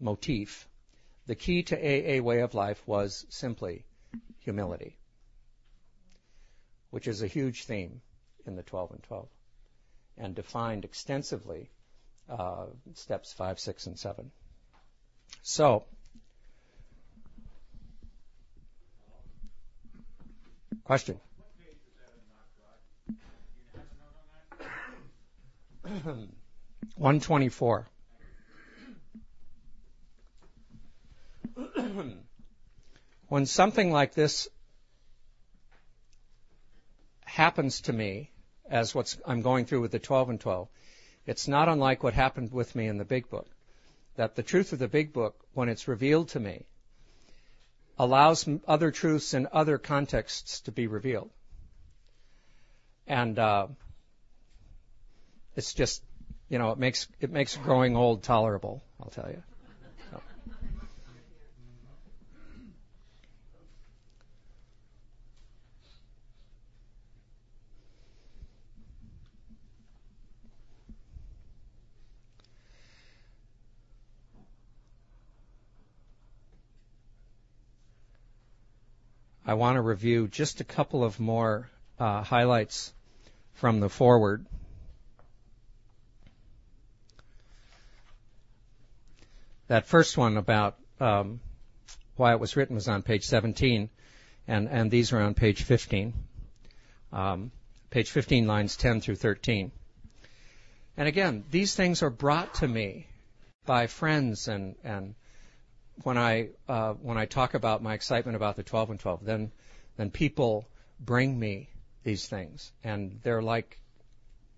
motif, 0.00 0.68
the 1.28 1.34
key 1.34 1.62
to 1.62 1.76
AA 1.76 2.22
way 2.22 2.40
of 2.40 2.54
life 2.54 2.82
was 2.86 3.26
simply 3.28 3.84
humility, 4.40 4.96
which 6.90 7.06
is 7.06 7.20
a 7.20 7.26
huge 7.26 7.64
theme 7.64 8.00
in 8.46 8.56
the 8.56 8.62
12 8.62 8.92
and 8.92 9.02
12 9.02 9.28
and 10.16 10.34
defined 10.34 10.86
extensively 10.86 11.68
uh, 12.30 12.64
steps 12.94 13.30
5, 13.34 13.60
6, 13.60 13.86
and 13.86 13.98
7. 13.98 14.30
So, 15.42 15.84
question? 20.84 21.20
One 26.96 27.20
twenty 27.20 27.48
four. 27.48 27.86
when 33.28 33.46
something 33.46 33.90
like 33.90 34.14
this 34.14 34.48
happens 37.24 37.82
to 37.82 37.92
me, 37.92 38.30
as 38.70 38.94
what 38.94 39.16
I'm 39.26 39.42
going 39.42 39.64
through 39.64 39.80
with 39.80 39.92
the 39.92 39.98
12 39.98 40.30
and 40.30 40.40
12, 40.40 40.68
it's 41.26 41.48
not 41.48 41.68
unlike 41.68 42.02
what 42.02 42.14
happened 42.14 42.52
with 42.52 42.74
me 42.74 42.86
in 42.86 42.98
the 42.98 43.04
Big 43.04 43.28
Book. 43.28 43.46
That 44.16 44.34
the 44.34 44.42
truth 44.42 44.72
of 44.72 44.78
the 44.78 44.88
Big 44.88 45.12
Book, 45.12 45.36
when 45.52 45.68
it's 45.68 45.88
revealed 45.88 46.30
to 46.30 46.40
me, 46.40 46.66
allows 47.98 48.48
other 48.66 48.90
truths 48.90 49.34
in 49.34 49.48
other 49.52 49.78
contexts 49.78 50.60
to 50.62 50.72
be 50.72 50.86
revealed. 50.86 51.30
And 53.06 53.38
uh, 53.38 53.68
it's 55.56 55.74
just, 55.74 56.02
you 56.48 56.58
know, 56.58 56.70
it 56.72 56.78
makes 56.78 57.08
it 57.20 57.30
makes 57.30 57.56
growing 57.56 57.96
old 57.96 58.22
tolerable. 58.22 58.82
I'll 59.00 59.10
tell 59.10 59.28
you. 59.28 59.42
I 79.48 79.54
want 79.54 79.76
to 79.76 79.80
review 79.80 80.28
just 80.28 80.60
a 80.60 80.64
couple 80.64 81.02
of 81.02 81.18
more 81.18 81.70
uh, 81.98 82.22
highlights 82.22 82.92
from 83.54 83.80
the 83.80 83.88
foreword. 83.88 84.44
That 89.68 89.86
first 89.86 90.18
one 90.18 90.36
about 90.36 90.76
um, 91.00 91.40
why 92.16 92.32
it 92.32 92.40
was 92.40 92.56
written 92.58 92.74
was 92.74 92.88
on 92.88 93.00
page 93.00 93.24
17, 93.24 93.88
and, 94.46 94.68
and 94.68 94.90
these 94.90 95.14
are 95.14 95.22
on 95.22 95.32
page 95.32 95.62
15. 95.62 96.12
Um, 97.14 97.50
page 97.88 98.10
15, 98.10 98.46
lines 98.46 98.76
10 98.76 99.00
through 99.00 99.16
13. 99.16 99.72
And 100.98 101.08
again, 101.08 101.44
these 101.50 101.74
things 101.74 102.02
are 102.02 102.10
brought 102.10 102.52
to 102.56 102.68
me 102.68 103.06
by 103.64 103.86
friends 103.86 104.46
and, 104.46 104.74
and 104.84 105.14
when 106.02 106.18
I 106.18 106.50
uh, 106.68 106.94
when 106.94 107.18
I 107.18 107.26
talk 107.26 107.54
about 107.54 107.82
my 107.82 107.94
excitement 107.94 108.36
about 108.36 108.56
the 108.56 108.62
12 108.62 108.90
and 108.90 109.00
12, 109.00 109.24
then 109.24 109.52
then 109.96 110.10
people 110.10 110.68
bring 111.00 111.38
me 111.38 111.70
these 112.04 112.26
things, 112.26 112.72
and 112.84 113.20
they're 113.22 113.42
like 113.42 113.78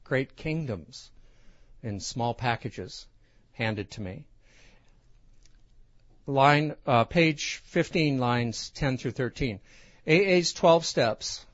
great 0.05 0.37
kingdoms 0.37 1.11
in 1.83 2.01
small 2.01 2.35
packages 2.35 3.07
handed 3.53 3.91
to 3.93 4.01
me. 4.01 4.27
Line 6.27 6.77
uh, 6.87 7.05
page 7.05 7.63
15, 7.65 8.19
lines 8.19 8.71
10 8.71 8.99
through 8.99 9.13
13. 9.13 9.61
AA's 10.07 10.53
12 10.53 10.85
steps 10.85 11.45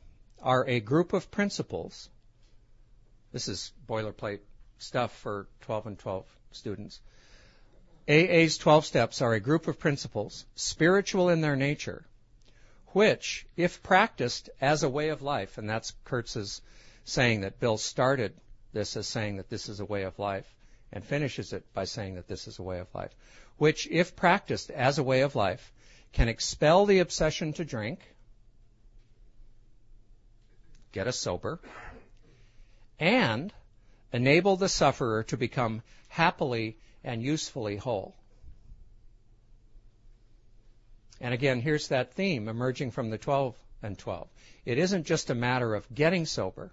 are 0.43 0.67
a 0.69 0.81
group 0.81 1.13
of 1.13 1.31
principles. 1.31 2.09
This 3.33 3.49
is 3.49 3.73
boilerplate 3.89 4.41
stuff 4.79 5.17
for 5.19 5.47
12 5.63 5.87
and 5.87 5.99
12 5.99 6.25
students 6.53 7.01
AA's 8.09 8.57
12 8.59 8.87
steps 8.87 9.21
are 9.21 9.35
a 9.35 9.41
group 9.41 9.67
of 9.67 9.81
principles, 9.81 10.47
spiritual 10.55 11.29
in 11.29 11.41
their 11.41 11.57
nature, 11.57 12.05
which, 12.89 13.47
if 13.57 13.83
practiced 13.83 14.49
as 14.61 14.85
a 14.85 14.89
way 14.89 15.09
of 15.09 15.23
life, 15.23 15.59
and 15.59 15.69
that's 15.69 15.93
Kurtz's 16.05 16.63
saying 17.05 17.41
that 17.41 17.59
Bill 17.59 17.77
started 17.77 18.33
this 18.73 18.97
as 18.97 19.09
saying 19.09 19.39
that 19.39 19.51
this 19.51 19.69
is 19.69 19.81
a 19.81 19.85
way 19.85 20.05
of 20.05 20.19
life 20.19 20.47
and 20.93 21.05
finishes 21.05 21.53
it 21.53 21.65
by 21.75 21.85
saying 21.85 22.15
that 22.15 22.29
this 22.29 22.47
is 22.47 22.61
a 22.61 22.63
way 22.63 22.79
of 22.79 22.95
life, 22.95 23.15
which, 23.57 23.89
if 23.91 24.15
practiced 24.15 24.71
as 24.71 24.99
a 24.99 25.03
way 25.03 25.23
of 25.23 25.35
life, 25.35 25.73
can 26.13 26.29
expel 26.29 26.87
the 26.87 27.01
obsession 27.01 27.53
to 27.55 27.65
drink, 27.65 28.01
get 30.93 31.09
us 31.09 31.19
sober, 31.19 31.59
and 33.01 33.53
enable 34.13 34.57
the 34.57 34.69
sufferer 34.69 35.25
to 35.25 35.37
become 35.37 35.83
happily 36.09 36.77
and 37.07 37.23
usefully 37.23 37.77
whole. 37.77 38.15
And 41.21 41.33
again, 41.33 41.61
here's 41.61 41.89
that 41.89 42.13
theme 42.13 42.49
emerging 42.49 42.91
from 42.91 43.09
the 43.09 43.17
12 43.17 43.57
and 43.83 43.97
12. 43.97 44.29
It 44.67 44.77
isn't 44.77 45.07
just 45.07 45.31
a 45.31 45.35
matter 45.35 45.75
of 45.75 45.87
getting 45.95 46.27
sober. 46.27 46.73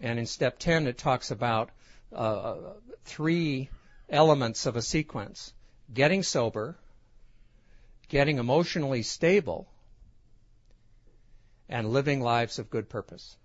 And 0.00 0.18
in 0.18 0.26
step 0.26 0.58
10, 0.58 0.88
it 0.88 0.98
talks 0.98 1.30
about 1.30 1.70
uh, 2.12 2.56
three 3.04 3.70
elements 4.10 4.66
of 4.66 4.76
a 4.76 4.82
sequence 4.82 5.54
getting 5.94 6.24
sober, 6.24 6.76
getting 8.08 8.38
emotionally 8.38 9.02
stable, 9.02 9.68
and 11.68 11.88
living 11.88 12.20
lives 12.20 12.58
of 12.58 12.70
good 12.70 12.88
purpose. 12.88 13.36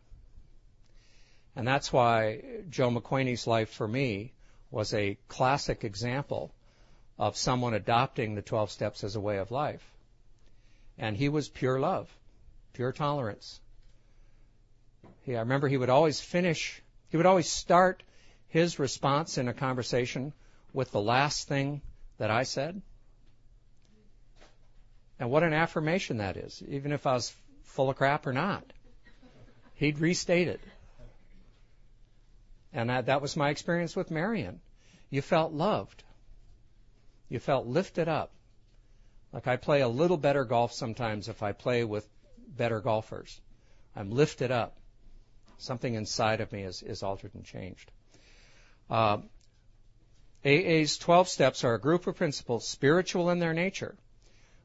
And 1.56 1.68
that's 1.68 1.94
why 1.94 2.42
Joe 2.70 2.90
McQuany's 2.90 3.46
life 3.46 3.70
for 3.70 3.88
me 3.88 4.34
was 4.72 4.94
a 4.94 5.18
classic 5.28 5.84
example 5.84 6.52
of 7.20 7.38
someone 7.38 7.74
adopting 7.74 8.34
the 8.34 8.42
12 8.42 8.72
steps 8.72 9.04
as 9.04 9.16
a 9.16 9.22
way 9.22 9.38
of 9.38 9.52
life. 9.52 9.86
And 10.98 11.16
he 11.16 11.30
was 11.30 11.50
pure 11.50 11.80
love, 11.80 12.10
pure 12.74 12.92
tolerance. 12.92 13.60
He, 15.24 15.36
I 15.36 15.42
remember 15.42 15.68
he 15.68 15.78
would 15.78 15.90
always 15.90 16.20
finish, 16.20 16.82
he 17.10 17.18
would 17.18 17.26
always 17.26 17.50
start 17.50 18.02
his 18.48 18.80
response 18.80 19.38
in 19.38 19.48
a 19.48 19.54
conversation 19.54 20.34
with 20.74 20.92
the 20.92 21.02
last 21.02 21.48
thing 21.48 21.82
that 22.18 22.32
I 22.32 22.44
said. 22.44 22.82
And 25.20 25.30
what 25.30 25.44
an 25.44 25.54
affirmation 25.54 26.18
that 26.18 26.38
is, 26.38 26.64
even 26.68 26.92
if 26.92 27.06
I 27.06 27.14
was 27.14 27.36
full 27.64 27.90
of 27.90 27.98
crap 27.98 28.26
or 28.26 28.34
not. 28.34 28.64
He'd 29.76 30.00
restate 30.00 30.48
it. 30.48 30.62
And 32.74 32.90
that, 32.90 33.08
that 33.08 33.22
was 33.22 33.36
my 33.36 33.50
experience 33.50 33.96
with 33.96 34.12
Marion. 34.12 34.62
You 35.10 35.22
felt 35.22 35.52
loved. 35.52 36.04
You 37.30 37.40
felt 37.40 37.68
lifted 37.68 38.08
up. 38.08 38.32
Like 39.34 39.48
I 39.48 39.58
play 39.58 39.82
a 39.82 39.88
little 39.88 40.18
better 40.18 40.44
golf 40.46 40.74
sometimes 40.74 41.30
if 41.30 41.44
I 41.44 41.52
play 41.52 41.84
with 41.84 42.08
better 42.48 42.80
golfers. 42.80 43.40
I'm 43.96 44.12
lifted 44.12 44.52
up. 44.52 44.78
Something 45.58 45.96
inside 45.96 46.42
of 46.42 46.52
me 46.52 46.64
is, 46.64 46.82
is 46.82 47.04
altered 47.04 47.36
and 47.36 47.46
changed. 47.46 47.92
Uh, 48.90 49.20
AA's 50.44 50.98
12 50.98 51.30
steps 51.30 51.64
are 51.64 51.76
a 51.76 51.80
group 51.80 52.08
of 52.08 52.16
principles, 52.16 52.68
spiritual 52.68 53.30
in 53.30 53.40
their 53.40 53.54
nature, 53.54 53.96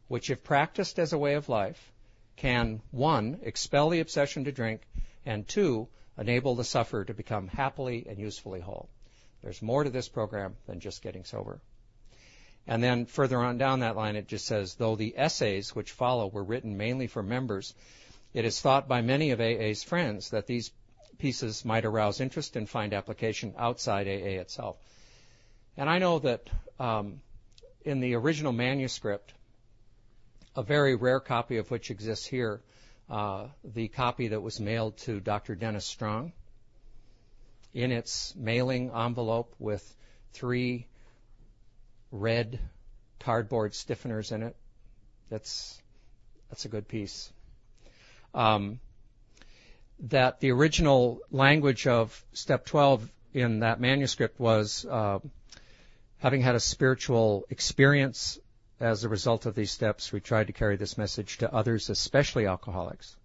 which, 0.08 0.30
if 0.30 0.42
practiced 0.42 0.98
as 0.98 1.12
a 1.12 1.18
way 1.18 1.34
of 1.34 1.48
life, 1.48 1.92
can, 2.36 2.80
one, 2.90 3.40
expel 3.42 3.90
the 3.90 4.00
obsession 4.00 4.44
to 4.44 4.52
drink, 4.52 4.80
and 5.26 5.46
two, 5.46 5.88
enable 6.18 6.54
the 6.54 6.64
sufferer 6.64 7.04
to 7.04 7.14
become 7.14 7.48
happily 7.48 8.06
and 8.08 8.18
usefully 8.18 8.60
whole. 8.60 8.88
There's 9.42 9.62
more 9.62 9.84
to 9.84 9.90
this 9.90 10.08
program 10.08 10.56
than 10.66 10.80
just 10.80 11.02
getting 11.02 11.24
sober. 11.24 11.60
And 12.66 12.82
then 12.82 13.06
further 13.06 13.38
on 13.38 13.58
down 13.58 13.80
that 13.80 13.96
line, 13.96 14.16
it 14.16 14.26
just 14.26 14.46
says, 14.46 14.74
though 14.74 14.96
the 14.96 15.14
essays 15.16 15.74
which 15.74 15.92
follow 15.92 16.26
were 16.26 16.42
written 16.42 16.76
mainly 16.76 17.06
for 17.06 17.22
members, 17.22 17.74
it 18.34 18.44
is 18.44 18.60
thought 18.60 18.88
by 18.88 19.02
many 19.02 19.30
of 19.30 19.40
AA's 19.40 19.84
friends 19.84 20.30
that 20.30 20.46
these 20.46 20.72
pieces 21.18 21.64
might 21.64 21.84
arouse 21.84 22.20
interest 22.20 22.56
and 22.56 22.68
find 22.68 22.92
application 22.92 23.54
outside 23.56 24.08
AA 24.08 24.40
itself. 24.40 24.76
And 25.76 25.88
I 25.88 25.98
know 25.98 26.18
that 26.20 26.48
um, 26.80 27.20
in 27.84 28.00
the 28.00 28.14
original 28.14 28.52
manuscript, 28.52 29.32
a 30.56 30.62
very 30.62 30.96
rare 30.96 31.20
copy 31.20 31.58
of 31.58 31.70
which 31.70 31.90
exists 31.90 32.26
here, 32.26 32.60
the 33.08 33.88
copy 33.88 34.28
that 34.28 34.40
was 34.40 34.60
mailed 34.60 34.96
to 34.98 35.20
Dr. 35.20 35.54
Dennis 35.54 35.84
Strong, 35.84 36.32
in 37.74 37.92
its 37.92 38.34
mailing 38.34 38.90
envelope 38.90 39.54
with 39.58 39.94
three 40.32 40.86
red 42.10 42.58
cardboard 43.20 43.72
stiffeners 43.72 44.32
in 44.32 44.42
it. 44.42 44.56
That's 45.28 45.80
that's 46.48 46.64
a 46.64 46.68
good 46.68 46.88
piece. 46.88 47.32
Um, 48.34 48.80
that 50.00 50.40
the 50.40 50.52
original 50.52 51.20
language 51.30 51.86
of 51.86 52.24
step 52.32 52.66
12 52.66 53.10
in 53.34 53.60
that 53.60 53.80
manuscript 53.80 54.38
was 54.38 54.84
uh, 54.84 55.18
having 56.18 56.42
had 56.42 56.54
a 56.54 56.60
spiritual 56.60 57.44
experience 57.50 58.38
as 58.80 59.04
a 59.04 59.08
result 59.08 59.46
of 59.46 59.54
these 59.54 59.70
steps, 59.70 60.12
we 60.12 60.20
tried 60.20 60.48
to 60.48 60.52
carry 60.52 60.76
this 60.76 60.98
message 60.98 61.38
to 61.38 61.52
others, 61.52 61.88
especially 61.88 62.46
alcoholics. 62.46 63.16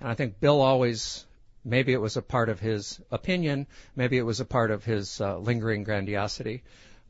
And 0.00 0.08
I 0.08 0.14
think 0.14 0.40
Bill 0.40 0.60
always, 0.60 1.26
maybe 1.64 1.92
it 1.92 2.00
was 2.00 2.16
a 2.16 2.22
part 2.22 2.48
of 2.48 2.60
his 2.60 3.00
opinion, 3.10 3.66
maybe 3.96 4.16
it 4.16 4.22
was 4.22 4.40
a 4.40 4.44
part 4.44 4.70
of 4.70 4.84
his 4.84 5.20
uh, 5.20 5.38
lingering 5.38 5.84
grandiosity, 5.84 6.62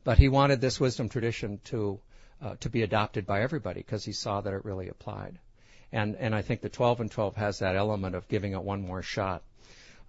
but 0.03 0.17
he 0.17 0.27
wanted 0.27 0.59
this 0.59 0.79
wisdom 0.79 1.09
tradition 1.09 1.59
to 1.65 1.99
uh, 2.41 2.55
to 2.59 2.69
be 2.69 2.81
adopted 2.81 3.27
by 3.27 3.43
everybody 3.43 3.81
because 3.81 4.03
he 4.03 4.11
saw 4.11 4.41
that 4.41 4.53
it 4.53 4.65
really 4.65 4.89
applied. 4.89 5.37
And 5.91 6.15
and 6.15 6.33
I 6.33 6.41
think 6.41 6.61
the 6.61 6.69
12 6.69 7.01
and 7.01 7.11
12 7.11 7.35
has 7.35 7.59
that 7.59 7.75
element 7.75 8.15
of 8.15 8.27
giving 8.27 8.53
it 8.53 8.63
one 8.63 8.81
more 8.81 9.03
shot. 9.03 9.43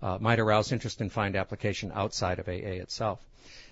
Uh, 0.01 0.19
might 0.21 0.41
arouse 0.41 0.73
interest 0.73 1.01
and 1.01 1.13
find 1.13 1.37
application 1.37 1.93
outside 1.95 2.41
of 2.41 2.49
AA 2.49 2.81
itself. 2.83 3.21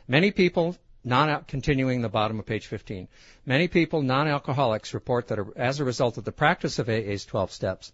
Many 0.06 0.30
people 0.30 0.76
non 1.04 1.44
continuing 1.44 2.02
the 2.02 2.08
bottom 2.08 2.38
of 2.38 2.46
page 2.46 2.66
15. 2.66 3.08
Many 3.46 3.68
people, 3.68 4.02
non-alcoholics, 4.02 4.94
report 4.94 5.28
that 5.28 5.38
as 5.56 5.80
a 5.80 5.84
result 5.84 6.18
of 6.18 6.24
the 6.24 6.32
practice 6.32 6.78
of 6.78 6.88
AA's 6.88 7.24
12 7.24 7.52
steps, 7.52 7.92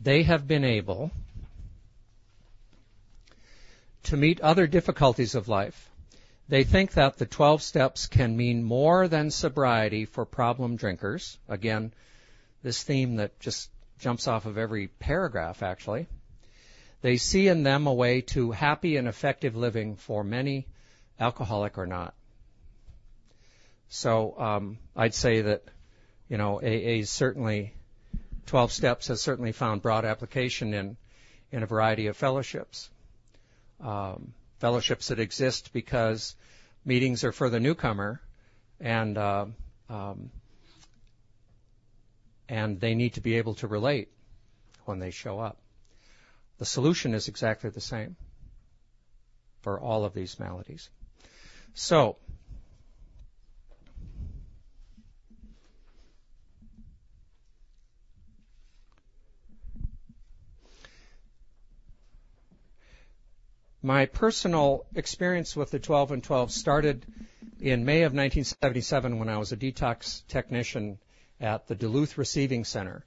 they 0.00 0.22
have 0.22 0.46
been 0.46 0.64
able 0.64 1.10
to 4.04 4.16
meet 4.16 4.40
other 4.40 4.66
difficulties 4.66 5.34
of 5.34 5.48
life. 5.48 5.90
They 6.48 6.64
think 6.64 6.92
that 6.92 7.16
the 7.16 7.26
12 7.26 7.62
steps 7.62 8.06
can 8.06 8.36
mean 8.36 8.62
more 8.62 9.08
than 9.08 9.30
sobriety 9.30 10.04
for 10.04 10.26
problem 10.26 10.76
drinkers. 10.76 11.38
Again, 11.48 11.94
this 12.62 12.82
theme 12.82 13.16
that 13.16 13.40
just 13.40 13.70
jumps 13.98 14.28
off 14.28 14.44
of 14.44 14.58
every 14.58 14.88
paragraph, 14.88 15.62
actually. 15.62 16.06
They 17.00 17.16
see 17.16 17.48
in 17.48 17.62
them 17.62 17.86
a 17.86 17.94
way 17.94 18.20
to 18.22 18.50
happy 18.50 18.96
and 18.96 19.08
effective 19.08 19.56
living 19.56 19.96
for 19.96 20.22
many 20.22 20.66
alcoholic 21.18 21.78
or 21.78 21.86
not. 21.86 22.14
So 23.88 24.38
um, 24.38 24.78
I'd 24.96 25.14
say 25.14 25.42
that 25.42 25.62
you 26.28 26.38
know 26.38 26.60
AA 26.60 27.04
certainly 27.04 27.74
12 28.46 28.72
steps 28.72 29.08
has 29.08 29.20
certainly 29.20 29.52
found 29.52 29.82
broad 29.82 30.04
application 30.04 30.74
in 30.74 30.96
in 31.52 31.62
a 31.62 31.66
variety 31.66 32.08
of 32.08 32.16
fellowships. 32.16 32.90
Um, 33.80 34.34
fellowships 34.58 35.08
that 35.08 35.20
exist 35.20 35.72
because 35.72 36.34
meetings 36.84 37.22
are 37.24 37.32
for 37.32 37.50
the 37.50 37.60
newcomer, 37.60 38.20
and 38.80 39.16
uh, 39.16 39.46
um, 39.88 40.30
and 42.48 42.80
they 42.80 42.94
need 42.94 43.14
to 43.14 43.20
be 43.20 43.36
able 43.36 43.54
to 43.56 43.66
relate 43.66 44.08
when 44.84 44.98
they 44.98 45.10
show 45.10 45.38
up. 45.38 45.58
The 46.58 46.66
solution 46.66 47.14
is 47.14 47.28
exactly 47.28 47.70
the 47.70 47.80
same 47.80 48.16
for 49.60 49.80
all 49.80 50.04
of 50.04 50.14
these 50.14 50.38
maladies. 50.38 50.90
So, 51.74 52.16
my 63.82 64.06
personal 64.06 64.86
experience 64.94 65.56
with 65.56 65.72
the 65.72 65.80
12 65.80 66.12
and 66.12 66.22
12 66.22 66.52
started 66.52 67.04
in 67.60 67.84
May 67.84 68.02
of 68.02 68.12
1977 68.12 69.18
when 69.18 69.28
I 69.28 69.38
was 69.38 69.50
a 69.50 69.56
detox 69.56 70.22
technician 70.28 70.98
at 71.40 71.66
the 71.66 71.74
Duluth 71.74 72.16
Receiving 72.16 72.64
Center. 72.64 73.04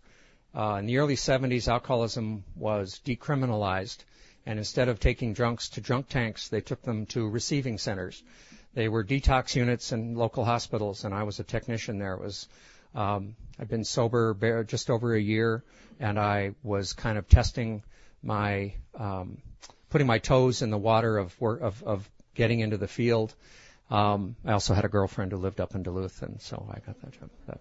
Uh, 0.54 0.76
in 0.80 0.88
the 0.88 0.98
early 0.98 1.16
70s, 1.16 1.68
alcoholism 1.68 2.44
was 2.56 3.02
decriminalized, 3.06 4.04
and 4.46 4.60
instead 4.60 4.90
of 4.90 5.00
taking 5.00 5.34
drunks 5.34 5.70
to 5.70 5.82
drunk 5.82 6.10
tanks, 6.10 6.50
they 6.50 6.62
took 6.62 6.82
them 6.82 7.06
to 7.08 7.28
receiving 7.28 7.78
centers. 7.78 8.22
They 8.78 8.90
were 8.90 9.04
detox 9.04 9.56
units 9.56 9.92
in 9.92 10.14
local 10.14 10.46
hospitals, 10.46 11.04
and 11.04 11.12
I 11.12 11.24
was 11.24 11.40
a 11.40 11.44
technician 11.44 11.98
there. 11.98 12.14
It 12.14 12.22
was 12.22 12.48
um, 12.94 13.36
I've 13.58 13.68
been 13.68 13.84
sober 13.84 14.64
just 14.66 14.92
over 14.92 15.16
a 15.16 15.20
year, 15.20 15.64
and 16.00 16.20
I 16.20 16.52
was 16.62 16.94
kind 16.94 17.18
of 17.18 17.28
testing 17.28 17.82
my 18.22 18.74
um, 18.94 19.40
putting 19.90 20.06
my 20.06 20.20
toes 20.20 20.62
in 20.62 20.70
the 20.70 20.78
water 20.78 21.18
of 21.18 21.36
of, 21.42 21.82
of 21.82 22.08
getting 22.36 22.60
into 22.60 22.78
the 22.78 22.88
field. 22.88 23.34
Um, 23.90 24.36
I 24.46 24.52
also 24.52 24.76
had 24.76 24.86
a 24.86 24.90
girlfriend 24.90 25.32
who 25.32 25.40
lived 25.40 25.60
up 25.60 25.74
in 25.74 25.82
Duluth, 25.82 26.22
and 26.22 26.40
so 26.40 26.64
I 26.70 26.78
got 26.86 27.02
that 27.02 27.20
job. 27.20 27.32
That 27.48 27.60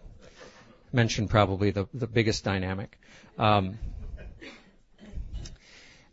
mentioned 0.92 1.30
probably 1.30 1.70
the 1.70 1.88
the 1.94 2.06
biggest 2.06 2.44
dynamic. 2.44 2.98
Um, 3.38 3.78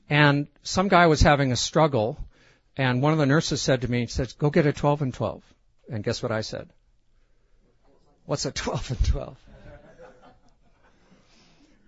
and 0.10 0.48
some 0.62 0.88
guy 0.88 1.08
was 1.08 1.20
having 1.20 1.52
a 1.52 1.58
struggle 1.58 2.18
and 2.76 3.02
one 3.02 3.14
of 3.14 3.20
the 3.20 3.26
nurses 3.26 3.62
said 3.62 3.82
to 3.82 3.92
me, 3.92 4.06
she 4.06 4.12
says, 4.12 4.34
go 4.34 4.50
get 4.50 4.66
a 4.66 4.74
12 4.74 5.02
and 5.04 5.14
12. 5.14 5.44
And 5.90 6.04
guess 6.04 6.24
what 6.24 6.32
I 6.32 6.42
said? 6.42 6.70
What's 8.26 8.46
a 8.46 8.52
12 8.52 8.92
and 8.92 9.06
12? 9.06 9.38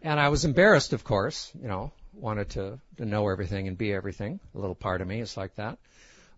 and 0.04 0.20
I 0.20 0.30
was 0.30 0.46
embarrassed, 0.46 0.94
of 0.94 1.04
course, 1.04 1.52
you 1.60 1.68
know, 1.68 1.92
wanted 2.14 2.50
to, 2.52 2.80
to 2.98 3.06
know 3.06 3.28
everything 3.30 3.68
and 3.68 3.78
be 3.78 3.94
everything. 3.94 4.40
A 4.54 4.60
little 4.60 4.76
part 4.76 5.02
of 5.02 5.08
me 5.08 5.22
is 5.22 5.36
like 5.36 5.56
that. 5.56 5.80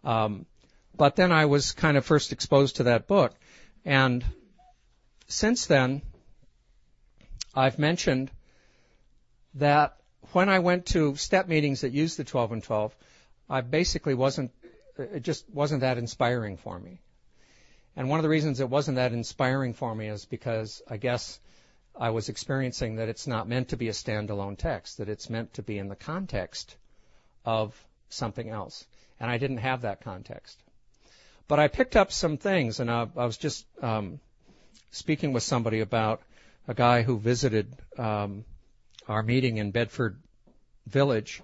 Um, 0.04 0.46
but 0.96 1.16
then 1.16 1.32
I 1.32 1.46
was 1.46 1.74
kind 1.74 1.98
of 1.98 2.06
first 2.06 2.32
exposed 2.32 2.78
to 2.78 2.84
that 2.84 3.08
book. 3.08 3.34
And 3.84 4.24
since 5.28 5.66
then, 5.66 6.02
I've 7.54 7.78
mentioned 7.78 8.32
that 9.56 9.98
when 10.32 10.48
I 10.50 10.60
went 10.60 10.88
to 10.88 11.16
step 11.16 11.48
meetings 11.48 11.82
that 11.82 11.92
used 11.92 12.18
the 12.18 12.24
12 12.24 12.52
and 12.54 12.64
12, 12.64 12.96
I 13.50 13.62
basically 13.62 14.14
wasn't, 14.14 14.52
it 14.98 15.22
just 15.22 15.50
wasn't 15.50 15.82
that 15.82 15.98
inspiring 15.98 16.58
for 16.58 16.80
me. 16.80 17.00
And 17.96 18.10
one 18.10 18.20
of 18.20 18.24
the 18.24 18.30
reasons 18.30 18.60
it 18.60 18.70
wasn't 18.70 18.98
that 18.98 19.12
inspiring 19.12 19.74
for 19.74 19.94
me 19.94 20.08
is 20.08 20.26
because 20.26 20.82
I 20.88 20.98
guess 20.98 21.40
I 22.00 22.12
was 22.12 22.30
experiencing 22.30 22.98
that 22.98 23.10
it's 23.10 23.26
not 23.26 23.48
meant 23.48 23.70
to 23.70 23.78
be 23.78 23.88
a 23.88 23.94
standalone 23.94 24.58
text, 24.58 25.00
that 25.00 25.10
it's 25.10 25.30
meant 25.30 25.56
to 25.56 25.64
be 25.64 25.80
in 25.80 25.88
the 25.88 25.96
context 25.96 26.76
of 27.44 27.76
something 28.10 28.50
else. 28.50 28.86
And 29.20 29.32
I 29.32 29.40
didn't 29.40 29.58
have 29.58 29.82
that 29.82 30.02
context. 30.02 30.62
But 31.48 31.60
I 31.60 31.70
picked 31.70 31.96
up 31.96 32.12
some 32.12 32.38
things, 32.38 32.80
and 32.80 32.92
I, 32.92 33.08
I 33.16 33.26
was 33.26 33.38
just 33.38 33.66
um, 33.82 34.20
speaking 34.92 35.34
with 35.34 35.44
somebody 35.44 35.80
about 35.80 36.22
a 36.68 36.74
guy 36.74 37.02
who 37.02 37.18
visited 37.18 37.74
um, 37.98 38.44
our 39.08 39.24
meeting 39.24 39.58
in 39.58 39.72
Bedford 39.72 40.20
Village, 40.86 41.42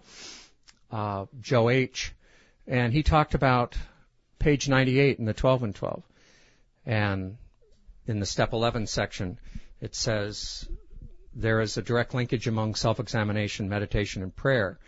uh, 0.93 1.25
Joe 1.41 1.69
H., 1.69 2.13
and 2.67 2.93
he 2.93 3.03
talked 3.03 3.33
about 3.33 3.75
page 4.39 4.69
98 4.69 5.19
in 5.19 5.25
the 5.25 5.33
12 5.33 5.63
and 5.63 5.75
12. 5.75 6.03
And 6.85 7.37
in 8.05 8.19
the 8.19 8.25
step 8.25 8.53
11 8.53 8.87
section, 8.87 9.39
it 9.81 9.95
says 9.95 10.67
there 11.33 11.61
is 11.61 11.77
a 11.77 11.81
direct 11.81 12.13
linkage 12.13 12.47
among 12.47 12.75
self-examination, 12.75 13.67
meditation, 13.67 14.21
and 14.21 14.35
prayer. 14.35 14.79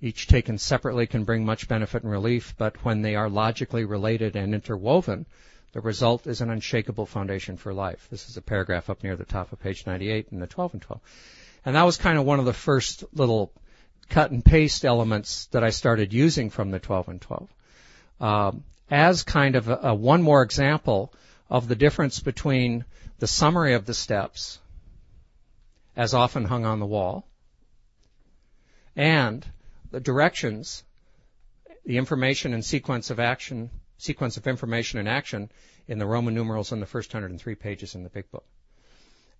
Each 0.00 0.26
taken 0.26 0.56
separately 0.56 1.06
can 1.06 1.24
bring 1.24 1.44
much 1.44 1.68
benefit 1.68 2.04
and 2.04 2.12
relief, 2.12 2.54
but 2.56 2.84
when 2.84 3.02
they 3.02 3.16
are 3.16 3.28
logically 3.28 3.84
related 3.84 4.36
and 4.36 4.54
interwoven, 4.54 5.26
the 5.72 5.80
result 5.80 6.26
is 6.26 6.40
an 6.40 6.50
unshakable 6.50 7.06
foundation 7.06 7.56
for 7.56 7.74
life. 7.74 8.06
This 8.10 8.28
is 8.28 8.36
a 8.36 8.42
paragraph 8.42 8.88
up 8.88 9.02
near 9.02 9.16
the 9.16 9.24
top 9.24 9.52
of 9.52 9.60
page 9.60 9.86
98 9.86 10.28
in 10.30 10.38
the 10.38 10.46
12 10.46 10.74
and 10.74 10.82
12. 10.82 11.00
And 11.64 11.76
that 11.76 11.82
was 11.82 11.96
kind 11.96 12.18
of 12.18 12.24
one 12.24 12.38
of 12.38 12.46
the 12.46 12.52
first 12.52 13.04
little 13.12 13.52
cut 14.10 14.30
and 14.30 14.44
paste 14.44 14.84
elements 14.84 15.46
that 15.46 15.64
I 15.64 15.70
started 15.70 16.12
using 16.12 16.50
from 16.50 16.70
the 16.70 16.78
12 16.78 17.08
and 17.08 17.20
12. 17.20 17.54
Um, 18.20 18.64
as 18.90 19.22
kind 19.22 19.56
of 19.56 19.68
a, 19.68 19.76
a 19.82 19.94
one 19.94 20.22
more 20.22 20.42
example 20.42 21.14
of 21.48 21.68
the 21.68 21.76
difference 21.76 22.20
between 22.20 22.84
the 23.18 23.26
summary 23.26 23.74
of 23.74 23.86
the 23.86 23.94
steps, 23.94 24.58
as 25.96 26.12
often 26.12 26.44
hung 26.44 26.64
on 26.64 26.80
the 26.80 26.86
wall, 26.86 27.26
and 28.96 29.46
the 29.90 30.00
directions, 30.00 30.84
the 31.86 31.96
information 31.96 32.52
and 32.52 32.64
sequence 32.64 33.10
of 33.10 33.18
action 33.18 33.70
sequence 34.00 34.38
of 34.38 34.46
information 34.46 34.98
and 34.98 35.08
action 35.08 35.50
in 35.86 35.98
the 35.98 36.06
Roman 36.06 36.34
numerals 36.34 36.72
in 36.72 36.80
the 36.80 36.86
first 36.86 37.12
103 37.12 37.54
pages 37.54 37.94
in 37.94 38.02
the 38.02 38.08
Big 38.08 38.30
Book. 38.30 38.46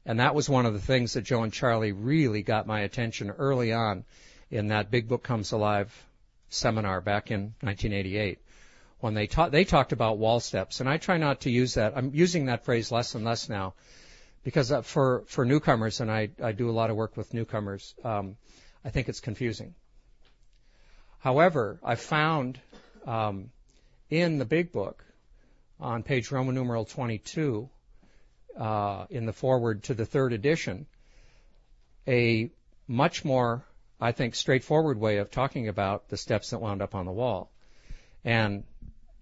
And 0.05 0.21
that 0.21 0.35
was 0.35 0.49
one 0.49 0.67
of 0.67 0.75
the 0.75 0.81
things 0.81 1.15
that 1.15 1.23
Joe 1.23 1.43
and 1.43 1.53
Charlie 1.53 1.93
really 1.93 2.43
got 2.43 2.67
my 2.67 2.81
attention 2.81 3.31
early 3.31 3.73
on 3.73 4.05
in 4.51 4.69
that 4.69 4.91
Big 4.91 5.09
Book 5.09 5.23
Comes 5.23 5.53
Alive 5.53 6.07
seminar 6.49 7.01
back 7.01 7.31
in 7.31 7.55
1988 7.61 8.39
when 8.99 9.15
they 9.15 9.27
taught 9.27 9.53
they 9.53 9.65
talked 9.65 9.93
about 9.93 10.19
wall 10.19 10.41
steps. 10.41 10.81
And 10.81 10.89
I 10.89 10.97
try 10.97 11.17
not 11.17 11.43
to 11.43 11.51
use 11.51 11.75
that 11.75 11.97
I'm 11.97 12.11
using 12.15 12.47
that 12.47 12.65
phrase 12.65 12.91
less 12.91 13.15
and 13.15 13.25
less 13.25 13.49
now 13.49 13.75
because 14.43 14.73
uh, 14.73 14.83
for 14.83 15.25
for 15.27 15.45
newcomers 15.45 16.01
and 16.01 16.11
I 16.11 16.31
I 16.43 16.53
do 16.53 16.69
a 16.69 16.73
lot 16.73 16.91
of 16.91 16.97
work 16.97 17.17
with 17.17 17.33
newcomers 17.33 17.95
um, 18.05 18.37
I 18.85 18.91
think 18.91 19.09
it's 19.09 19.21
confusing. 19.21 19.75
However 21.21 21.79
I 21.83 21.95
found 21.95 22.61
um, 23.07 23.51
in 24.11 24.39
the 24.39 24.45
big 24.45 24.73
book 24.73 25.05
on 25.79 26.03
page 26.03 26.31
Roman 26.31 26.55
numeral 26.55 26.85
22 26.85 27.69
uh, 28.59 29.07
in 29.11 29.27
the 29.27 29.33
foreword 29.33 29.85
to 29.85 29.95
the 29.95 30.05
third 30.05 30.33
edition 30.33 30.87
a 32.09 32.51
much 32.89 33.25
more, 33.25 33.65
I 34.01 34.13
think, 34.13 34.35
straightforward 34.35 34.99
way 34.99 35.19
of 35.19 35.31
talking 35.31 35.69
about 35.69 36.09
the 36.09 36.17
steps 36.17 36.51
that 36.51 36.61
wound 36.61 36.81
up 36.81 36.95
on 36.95 37.07
the 37.07 37.13
wall. 37.13 37.51
And 38.25 38.65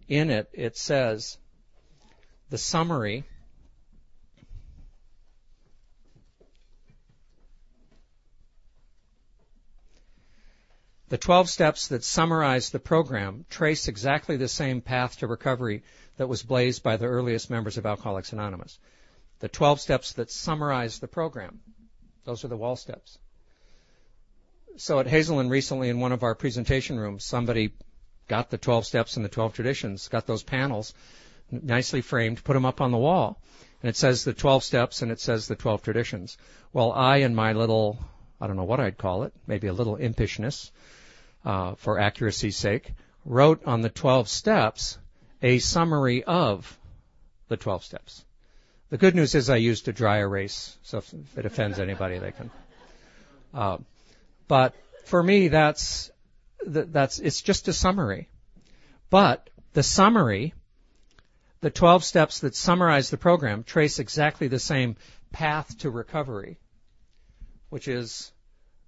in 0.06 0.30
it, 0.30 0.48
it 0.52 0.76
says 0.76 1.38
the 2.50 2.58
summary 2.58 3.24
The 11.08 11.16
12 11.16 11.48
steps 11.48 11.88
that 11.88 12.04
summarize 12.04 12.68
the 12.68 12.78
program 12.78 13.46
trace 13.48 13.88
exactly 13.88 14.36
the 14.36 14.46
same 14.46 14.82
path 14.82 15.18
to 15.18 15.26
recovery 15.26 15.82
that 16.18 16.28
was 16.28 16.42
blazed 16.42 16.82
by 16.82 16.98
the 16.98 17.06
earliest 17.06 17.48
members 17.48 17.78
of 17.78 17.86
Alcoholics 17.86 18.34
Anonymous. 18.34 18.78
The 19.38 19.48
12 19.48 19.80
steps 19.80 20.12
that 20.14 20.30
summarize 20.30 20.98
the 20.98 21.08
program. 21.08 21.60
Those 22.24 22.44
are 22.44 22.48
the 22.48 22.58
wall 22.58 22.76
steps. 22.76 23.18
So 24.78 25.00
at 25.00 25.08
Hazelden 25.08 25.48
recently 25.48 25.88
in 25.88 25.98
one 25.98 26.12
of 26.12 26.22
our 26.22 26.36
presentation 26.36 27.00
rooms, 27.00 27.24
somebody 27.24 27.72
got 28.28 28.50
the 28.50 28.58
12 28.58 28.86
steps 28.86 29.16
and 29.16 29.24
the 29.24 29.28
12 29.28 29.52
traditions, 29.52 30.06
got 30.06 30.24
those 30.24 30.44
panels 30.44 30.94
nicely 31.50 32.00
framed, 32.00 32.44
put 32.44 32.54
them 32.54 32.64
up 32.64 32.80
on 32.80 32.92
the 32.92 32.96
wall. 32.96 33.42
And 33.82 33.90
it 33.90 33.96
says 33.96 34.22
the 34.22 34.32
12 34.32 34.62
steps 34.62 35.02
and 35.02 35.10
it 35.10 35.18
says 35.18 35.48
the 35.48 35.56
12 35.56 35.82
traditions. 35.82 36.38
Well, 36.72 36.92
I 36.92 37.18
in 37.18 37.34
my 37.34 37.54
little, 37.54 37.98
I 38.40 38.46
don't 38.46 38.54
know 38.54 38.62
what 38.62 38.78
I'd 38.78 38.98
call 38.98 39.24
it, 39.24 39.32
maybe 39.48 39.66
a 39.66 39.72
little 39.72 39.96
impishness, 39.96 40.70
uh, 41.44 41.74
for 41.74 41.98
accuracy's 41.98 42.56
sake, 42.56 42.92
wrote 43.24 43.64
on 43.64 43.80
the 43.80 43.90
12 43.90 44.28
steps 44.28 44.96
a 45.42 45.58
summary 45.58 46.22
of 46.22 46.78
the 47.48 47.56
12 47.56 47.82
steps. 47.82 48.24
The 48.90 48.98
good 48.98 49.16
news 49.16 49.34
is 49.34 49.50
I 49.50 49.56
used 49.56 49.88
a 49.88 49.92
dry 49.92 50.18
erase, 50.18 50.78
so 50.82 50.98
if 50.98 51.12
it 51.36 51.46
offends 51.46 51.80
anybody, 51.80 52.18
they 52.18 52.30
can. 52.30 52.50
Uh, 53.52 53.78
but 54.48 54.74
for 55.04 55.22
me, 55.22 55.48
that's 55.48 56.10
that's 56.66 57.18
it's 57.18 57.42
just 57.42 57.68
a 57.68 57.72
summary. 57.72 58.28
But 59.10 59.48
the 59.74 59.82
summary, 59.82 60.54
the 61.60 61.70
12 61.70 62.04
steps 62.04 62.40
that 62.40 62.54
summarize 62.54 63.10
the 63.10 63.16
program, 63.16 63.62
trace 63.62 63.98
exactly 63.98 64.48
the 64.48 64.58
same 64.58 64.96
path 65.32 65.78
to 65.78 65.90
recovery, 65.90 66.58
which 67.68 67.88
is 67.88 68.32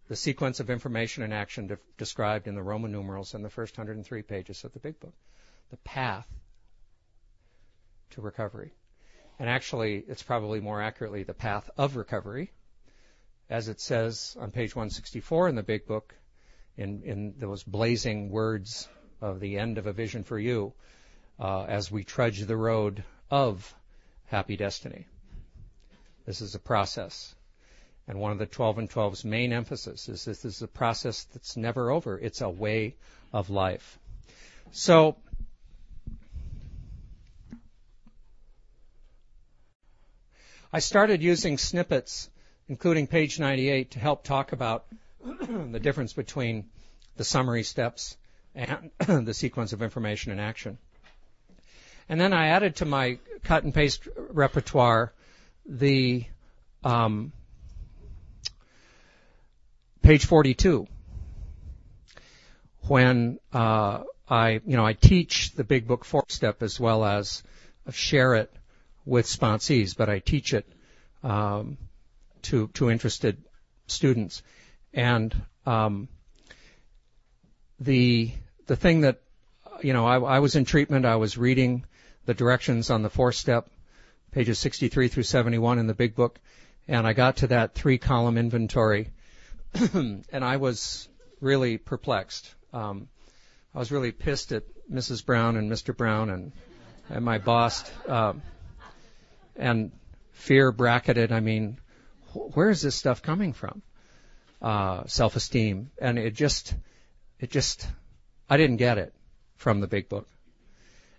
the 0.09 0.17
sequence 0.17 0.59
of 0.59 0.71
information 0.71 1.23
and 1.23 1.33
action 1.33 1.69
de- 1.69 1.79
described 1.97 2.49
in 2.49 2.55
the 2.55 2.63
Roman 2.63 2.91
numerals 2.91 3.35
in 3.35 3.43
the 3.43 3.51
first 3.51 3.79
103 3.79 4.23
pages 4.23 4.65
of 4.65 4.73
the 4.73 4.81
Big 4.81 4.99
Book. 4.99 5.15
The 5.71 5.77
path 5.79 6.27
to 8.11 8.21
recovery. 8.21 8.73
And 9.39 9.49
actually, 9.49 10.05
it's 10.09 10.23
probably 10.23 10.61
more 10.61 10.83
accurately 10.83 11.23
the 11.23 11.33
path 11.33 11.71
of 11.79 11.97
recovery, 11.97 12.51
as 13.51 13.69
it 13.69 13.81
says 13.81 14.37
on 14.41 14.53
page 14.53 14.75
164 14.75 15.49
in 15.49 15.57
the 15.57 15.63
Big 15.63 15.87
Book, 15.87 16.15
in, 16.77 17.03
in 17.03 17.35
those 17.37 17.65
blazing 17.65 18.31
words 18.31 18.89
of 19.21 19.41
the 19.41 19.59
end 19.59 19.77
of 19.77 19.87
a 19.87 19.93
vision 19.93 20.23
for 20.23 20.39
you, 20.39 20.73
uh, 21.41 21.65
as 21.65 21.91
we 21.91 22.05
trudge 22.05 22.41
the 22.41 22.57
road 22.57 23.03
of 23.31 23.75
happy 24.27 24.57
destiny. 24.57 25.07
This 26.27 26.41
is 26.41 26.55
a 26.55 26.61
process. 26.61 27.35
And 28.07 28.21
one 28.21 28.31
of 28.33 28.39
the 28.39 28.47
12 28.47 28.79
and 28.79 28.91
12's 28.91 29.25
main 29.25 29.53
emphasis 29.53 30.09
is 30.09 30.25
this 30.25 30.45
is 30.45 30.63
a 30.63 30.69
process 30.69 31.25
that's 31.33 31.57
never 31.57 31.91
over. 31.91 32.19
It's 32.19 32.41
a 32.41 32.49
way 32.49 32.95
of 33.33 33.51
life. 33.51 33.99
So, 34.71 35.17
I 40.73 40.79
started 40.79 41.21
using 41.21 41.59
snippets, 41.59 42.31
including 42.71 43.09
page 43.09 43.41
98, 43.41 43.91
to 43.91 43.99
help 43.99 44.23
talk 44.23 44.53
about 44.53 44.87
the 45.21 45.81
difference 45.81 46.13
between 46.13 46.67
the 47.17 47.25
summary 47.25 47.65
steps 47.65 48.17
and 48.55 48.93
the 49.27 49.35
sequence 49.35 49.73
of 49.73 49.83
information 49.83 50.31
and 50.31 50.41
action. 50.41 50.79
And 52.09 52.21
then 52.21 52.33
I 52.33 52.51
added 52.51 52.77
to 52.77 52.85
my 52.85 53.19
cut 53.43 53.65
and 53.65 53.75
paste 53.75 54.07
repertoire 54.17 55.13
the 55.67 56.25
um, 56.85 57.33
page 60.03 60.25
42. 60.25 60.87
When 62.83 63.41
uh, 63.53 64.05
I, 64.29 64.61
you 64.65 64.77
know, 64.77 64.87
I 64.87 64.93
teach 64.93 65.55
the 65.55 65.65
Big 65.65 65.89
Book 65.89 66.05
four 66.05 66.25
step 66.29 66.63
as 66.63 66.79
well 66.79 67.05
as 67.05 67.43
share 67.91 68.37
it 68.37 68.53
with 69.05 69.27
sponsees, 69.27 69.97
but 69.97 70.09
I 70.09 70.21
teach 70.21 70.55
it 70.55 70.73
um, 71.25 71.77
to 72.45 72.69
to 72.75 72.91
interested 72.91 73.43
students. 73.87 74.43
And 74.93 75.35
um, 75.67 76.09
the 77.79 78.33
the 78.67 78.77
thing 78.77 79.03
that 79.03 79.21
you 79.83 79.93
know, 79.93 80.07
I, 80.07 80.19
I 80.19 80.39
was 80.41 80.57
in 80.57 80.65
treatment. 80.65 81.07
I 81.07 81.17
was 81.17 81.39
reading 81.39 81.85
the 82.27 82.35
directions 82.35 82.91
on 82.91 83.03
the 83.03 83.11
four 83.11 83.33
step, 83.33 83.71
pages 84.31 84.59
63 84.59 85.09
through 85.09 85.23
71 85.23 85.79
in 85.79 85.87
the 85.87 85.95
Big 85.95 86.15
Book, 86.15 86.39
and 86.87 87.07
I 87.07 87.15
got 87.15 87.39
to 87.39 87.47
that 87.49 87.75
three 87.75 87.99
column 87.99 88.37
inventory 88.37 89.11
and 89.95 90.25
I 90.33 90.57
was 90.57 91.09
really 91.41 91.79
perplexed. 91.79 92.53
Um, 92.73 93.09
I 93.75 93.79
was 93.79 93.93
really 93.93 94.13
pissed 94.13 94.53
at 94.53 94.65
Mrs. 94.93 95.25
Brown 95.25 95.57
and 95.57 95.71
Mr. 95.71 95.97
Brown 95.97 96.31
and, 96.31 96.53
and 97.09 97.25
my 97.25 97.39
boss. 97.39 97.89
Uh, 98.07 98.35
and 99.57 99.93
fear 100.33 100.73
bracketed. 100.73 101.31
I 101.31 101.41
mean, 101.41 101.79
where 102.33 102.71
is 102.71 102.83
this 102.83 102.95
stuff 102.95 103.23
coming 103.23 103.53
from? 103.53 103.83
Uh, 104.63 105.05
self-esteem, 105.07 105.91
and 106.01 106.19
it 106.19 106.35
just, 106.35 106.75
it 107.39 107.51
just, 107.51 107.87
I 108.49 108.57
didn't 108.57 108.77
get 108.77 108.99
it 108.99 109.15
from 109.57 109.81
the 109.81 109.87
big 109.87 110.09
book. 110.09 110.29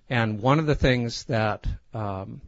And 0.09 0.41
one 0.41 0.59
of 0.59 0.65
the 0.65 0.75
things 0.75 1.23
that 1.25 1.65
um, 1.93 2.41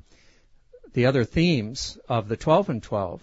the 0.93 1.07
other 1.07 1.23
themes 1.23 1.97
of 2.07 2.27
the 2.27 2.37
12 2.37 2.69
and 2.69 2.83
12 2.83 3.21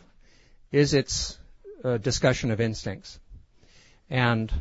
is 0.72 0.94
its 0.94 1.38
uh, 1.84 1.98
discussion 1.98 2.50
of 2.50 2.60
instincts. 2.60 3.18
And 4.08 4.52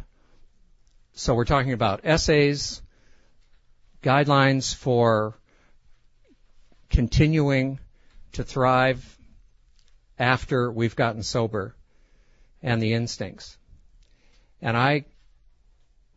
so 1.13 1.33
we're 1.33 1.45
talking 1.45 1.73
about 1.73 2.01
essays, 2.03 2.81
guidelines 4.03 4.75
for 4.75 5.35
continuing 6.89 7.79
to 8.33 8.43
thrive 8.43 9.18
after 10.19 10.69
we've 10.69 10.97
gotten 10.97 11.23
sober, 11.23 11.73
and 12.61 12.81
the 12.81 12.93
instincts. 12.93 13.57
And 14.61 14.75
I, 14.75 15.05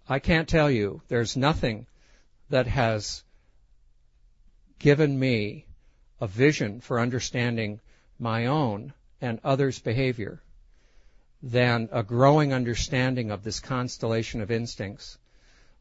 I 0.08 0.18
can't 0.18 0.48
tell 0.48 0.70
you, 0.70 1.00
there's 1.08 1.36
nothing 1.36 1.86
that 2.50 2.66
has 2.66 3.22
given 4.80 5.16
me 5.16 5.66
a 6.20 6.26
vision 6.26 6.80
for 6.80 6.98
understanding 6.98 7.80
my 8.18 8.46
own 8.46 8.92
and 9.20 9.38
others' 9.44 9.78
behavior 9.78 10.42
than 11.42 11.88
a 11.92 12.02
growing 12.02 12.52
understanding 12.52 13.30
of 13.30 13.44
this 13.44 13.60
constellation 13.60 14.40
of 14.40 14.50
instincts 14.50 15.18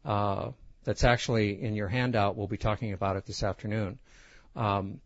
uh, 0.05 0.49
that's 0.83 1.03
actually 1.03 1.61
in 1.61 1.75
your 1.75 1.87
handout. 1.87 2.35
We'll 2.35 2.47
be 2.47 2.57
talking 2.57 2.93
about 2.93 3.15
it 3.15 3.25
this 3.25 3.43
afternoon. 3.43 3.99
Um, 4.55 5.01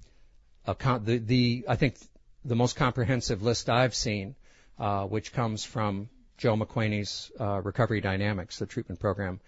con- 0.77 1.03
the, 1.05 1.17
the, 1.17 1.65
I 1.67 1.75
think 1.75 1.97
the 2.45 2.55
most 2.55 2.75
comprehensive 2.75 3.41
list 3.41 3.69
I've 3.69 3.95
seen, 3.95 4.35
uh, 4.79 5.05
which 5.05 5.33
comes 5.33 5.65
from 5.65 6.09
Joe 6.37 6.55
McQuany's 6.55 7.31
uh, 7.39 7.61
Recovery 7.61 8.01
Dynamics, 8.01 8.59
the 8.59 8.65
treatment 8.65 8.99
program 8.99 9.39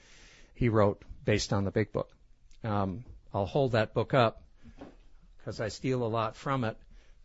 he 0.56 0.70
wrote 0.70 1.02
based 1.24 1.54
on 1.54 1.64
the 1.64 1.72
Big 1.72 1.91
Book. 1.91 2.10
Um, 2.64 3.04
I'll 3.34 3.45
hold 3.45 3.74
that 3.74 3.93
book 3.93 4.14
up 4.14 4.41
because 5.38 5.62
I 5.62 5.68
steal 5.68 6.04
a 6.04 6.08
lot 6.08 6.36
from 6.36 6.64
it, 6.64 6.76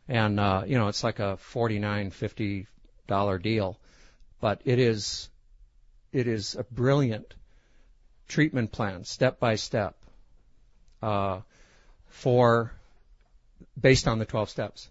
and 0.08 0.38
uh, 0.38 0.64
you 0.66 0.76
know 0.76 0.88
it's 0.88 1.02
like 1.02 1.18
a 1.18 1.38
forty-nine, 1.38 2.10
fifty 2.10 2.66
dollar 3.06 3.38
deal, 3.38 3.78
but 4.40 4.60
it 4.64 4.78
is 4.78 5.30
it 6.12 6.28
is 6.28 6.54
a 6.54 6.64
brilliant 6.64 7.34
treatment 8.28 8.72
plan, 8.72 9.04
step 9.04 9.40
by 9.40 9.54
step, 9.54 9.96
uh, 11.02 11.40
for 12.08 12.72
based 13.80 14.06
on 14.06 14.18
the 14.18 14.24
12 14.24 14.50
steps. 14.50 14.88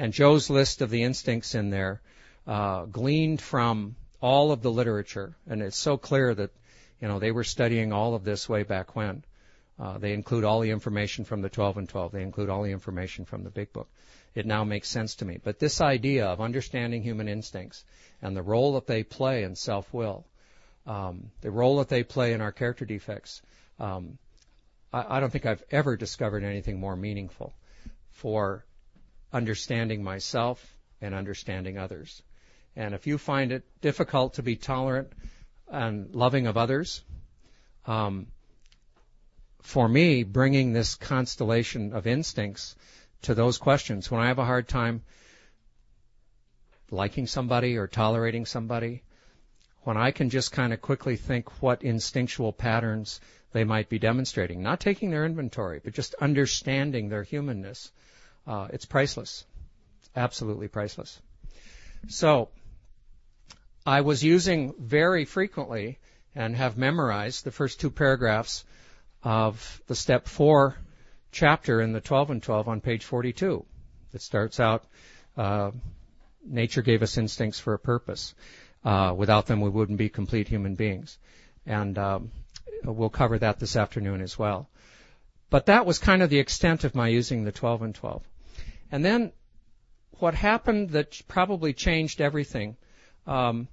And 0.00 0.14
Joe's 0.14 0.48
list 0.48 0.80
of 0.80 0.88
the 0.88 1.02
instincts 1.02 1.54
in 1.54 1.68
there, 1.68 2.00
uh, 2.46 2.86
gleaned 2.86 3.42
from 3.42 3.96
all 4.22 4.50
of 4.50 4.62
the 4.62 4.70
literature, 4.70 5.36
and 5.46 5.60
it's 5.60 5.76
so 5.76 5.98
clear 5.98 6.34
that, 6.34 6.52
you 7.02 7.08
know, 7.08 7.18
they 7.18 7.32
were 7.32 7.44
studying 7.44 7.92
all 7.92 8.14
of 8.14 8.24
this 8.24 8.48
way 8.48 8.62
back 8.62 8.96
when. 8.96 9.24
Uh, 9.78 9.98
they 9.98 10.14
include 10.14 10.44
all 10.44 10.60
the 10.60 10.70
information 10.70 11.26
from 11.26 11.42
the 11.42 11.50
12 11.50 11.76
and 11.76 11.88
12. 11.90 12.12
They 12.12 12.22
include 12.22 12.48
all 12.48 12.62
the 12.62 12.70
information 12.70 13.26
from 13.26 13.44
the 13.44 13.50
Big 13.50 13.74
Book. 13.74 13.90
It 14.34 14.46
now 14.46 14.64
makes 14.64 14.88
sense 14.88 15.16
to 15.16 15.26
me. 15.26 15.38
But 15.44 15.58
this 15.58 15.82
idea 15.82 16.28
of 16.28 16.40
understanding 16.40 17.02
human 17.02 17.28
instincts 17.28 17.84
and 18.22 18.34
the 18.34 18.42
role 18.42 18.72
that 18.76 18.86
they 18.86 19.02
play 19.02 19.42
in 19.42 19.54
self-will, 19.54 20.24
um, 20.86 21.30
the 21.42 21.50
role 21.50 21.76
that 21.76 21.90
they 21.90 22.04
play 22.04 22.32
in 22.32 22.40
our 22.40 22.52
character 22.52 22.86
defects, 22.86 23.42
um, 23.78 24.16
I, 24.94 25.18
I 25.18 25.20
don't 25.20 25.30
think 25.30 25.44
I've 25.44 25.64
ever 25.70 25.94
discovered 25.94 26.42
anything 26.42 26.80
more 26.80 26.96
meaningful 26.96 27.52
for 28.12 28.64
understanding 29.32 30.02
myself 30.02 30.76
and 31.00 31.14
understanding 31.14 31.78
others. 31.78 32.22
And 32.76 32.94
if 32.94 33.06
you 33.06 33.18
find 33.18 33.52
it 33.52 33.64
difficult 33.80 34.34
to 34.34 34.42
be 34.42 34.56
tolerant 34.56 35.12
and 35.68 36.14
loving 36.14 36.46
of 36.46 36.56
others, 36.56 37.02
um, 37.86 38.26
for 39.62 39.88
me, 39.88 40.22
bringing 40.22 40.72
this 40.72 40.94
constellation 40.94 41.92
of 41.92 42.06
instincts 42.06 42.76
to 43.22 43.34
those 43.34 43.58
questions, 43.58 44.10
when 44.10 44.20
I 44.20 44.28
have 44.28 44.38
a 44.38 44.44
hard 44.44 44.68
time 44.68 45.02
liking 46.90 47.26
somebody 47.26 47.76
or 47.76 47.86
tolerating 47.86 48.46
somebody, 48.46 49.02
when 49.82 49.96
I 49.96 50.10
can 50.10 50.30
just 50.30 50.52
kind 50.52 50.72
of 50.72 50.80
quickly 50.80 51.16
think 51.16 51.62
what 51.62 51.82
instinctual 51.82 52.52
patterns 52.52 53.20
they 53.52 53.64
might 53.64 53.88
be 53.88 53.98
demonstrating, 53.98 54.62
not 54.62 54.80
taking 54.80 55.10
their 55.10 55.24
inventory, 55.24 55.80
but 55.82 55.94
just 55.94 56.14
understanding 56.14 57.08
their 57.08 57.22
humanness, 57.22 57.90
uh, 58.50 58.66
it's 58.72 58.84
priceless. 58.84 59.44
Absolutely 60.16 60.66
priceless. 60.66 61.20
So, 62.08 62.48
I 63.86 64.00
was 64.00 64.24
using 64.24 64.74
very 64.76 65.24
frequently 65.24 65.98
and 66.34 66.56
have 66.56 66.76
memorized 66.76 67.44
the 67.44 67.52
first 67.52 67.80
two 67.80 67.90
paragraphs 67.90 68.64
of 69.22 69.80
the 69.86 69.94
step 69.94 70.26
four 70.26 70.76
chapter 71.30 71.80
in 71.80 71.92
the 71.92 72.00
12 72.00 72.30
and 72.30 72.42
12 72.42 72.66
on 72.66 72.80
page 72.80 73.04
42. 73.04 73.64
It 74.14 74.20
starts 74.20 74.58
out, 74.58 74.84
uh, 75.36 75.70
nature 76.44 76.82
gave 76.82 77.02
us 77.04 77.18
instincts 77.18 77.60
for 77.60 77.74
a 77.74 77.78
purpose. 77.78 78.34
Uh, 78.84 79.14
without 79.16 79.46
them, 79.46 79.60
we 79.60 79.70
wouldn't 79.70 79.98
be 79.98 80.08
complete 80.08 80.48
human 80.48 80.74
beings. 80.74 81.18
And 81.66 81.96
um, 81.98 82.32
we'll 82.82 83.10
cover 83.10 83.38
that 83.38 83.60
this 83.60 83.76
afternoon 83.76 84.20
as 84.22 84.36
well. 84.36 84.68
But 85.50 85.66
that 85.66 85.86
was 85.86 86.00
kind 86.00 86.20
of 86.20 86.30
the 86.30 86.40
extent 86.40 86.82
of 86.82 86.96
my 86.96 87.06
using 87.06 87.44
the 87.44 87.52
12 87.52 87.82
and 87.82 87.94
12. 87.94 88.24
And 88.92 89.04
then 89.04 89.32
what 90.18 90.34
happened 90.34 90.90
that 90.90 91.20
probably 91.28 91.72
changed 91.72 92.20
everything 92.20 92.76
um, 93.26 93.68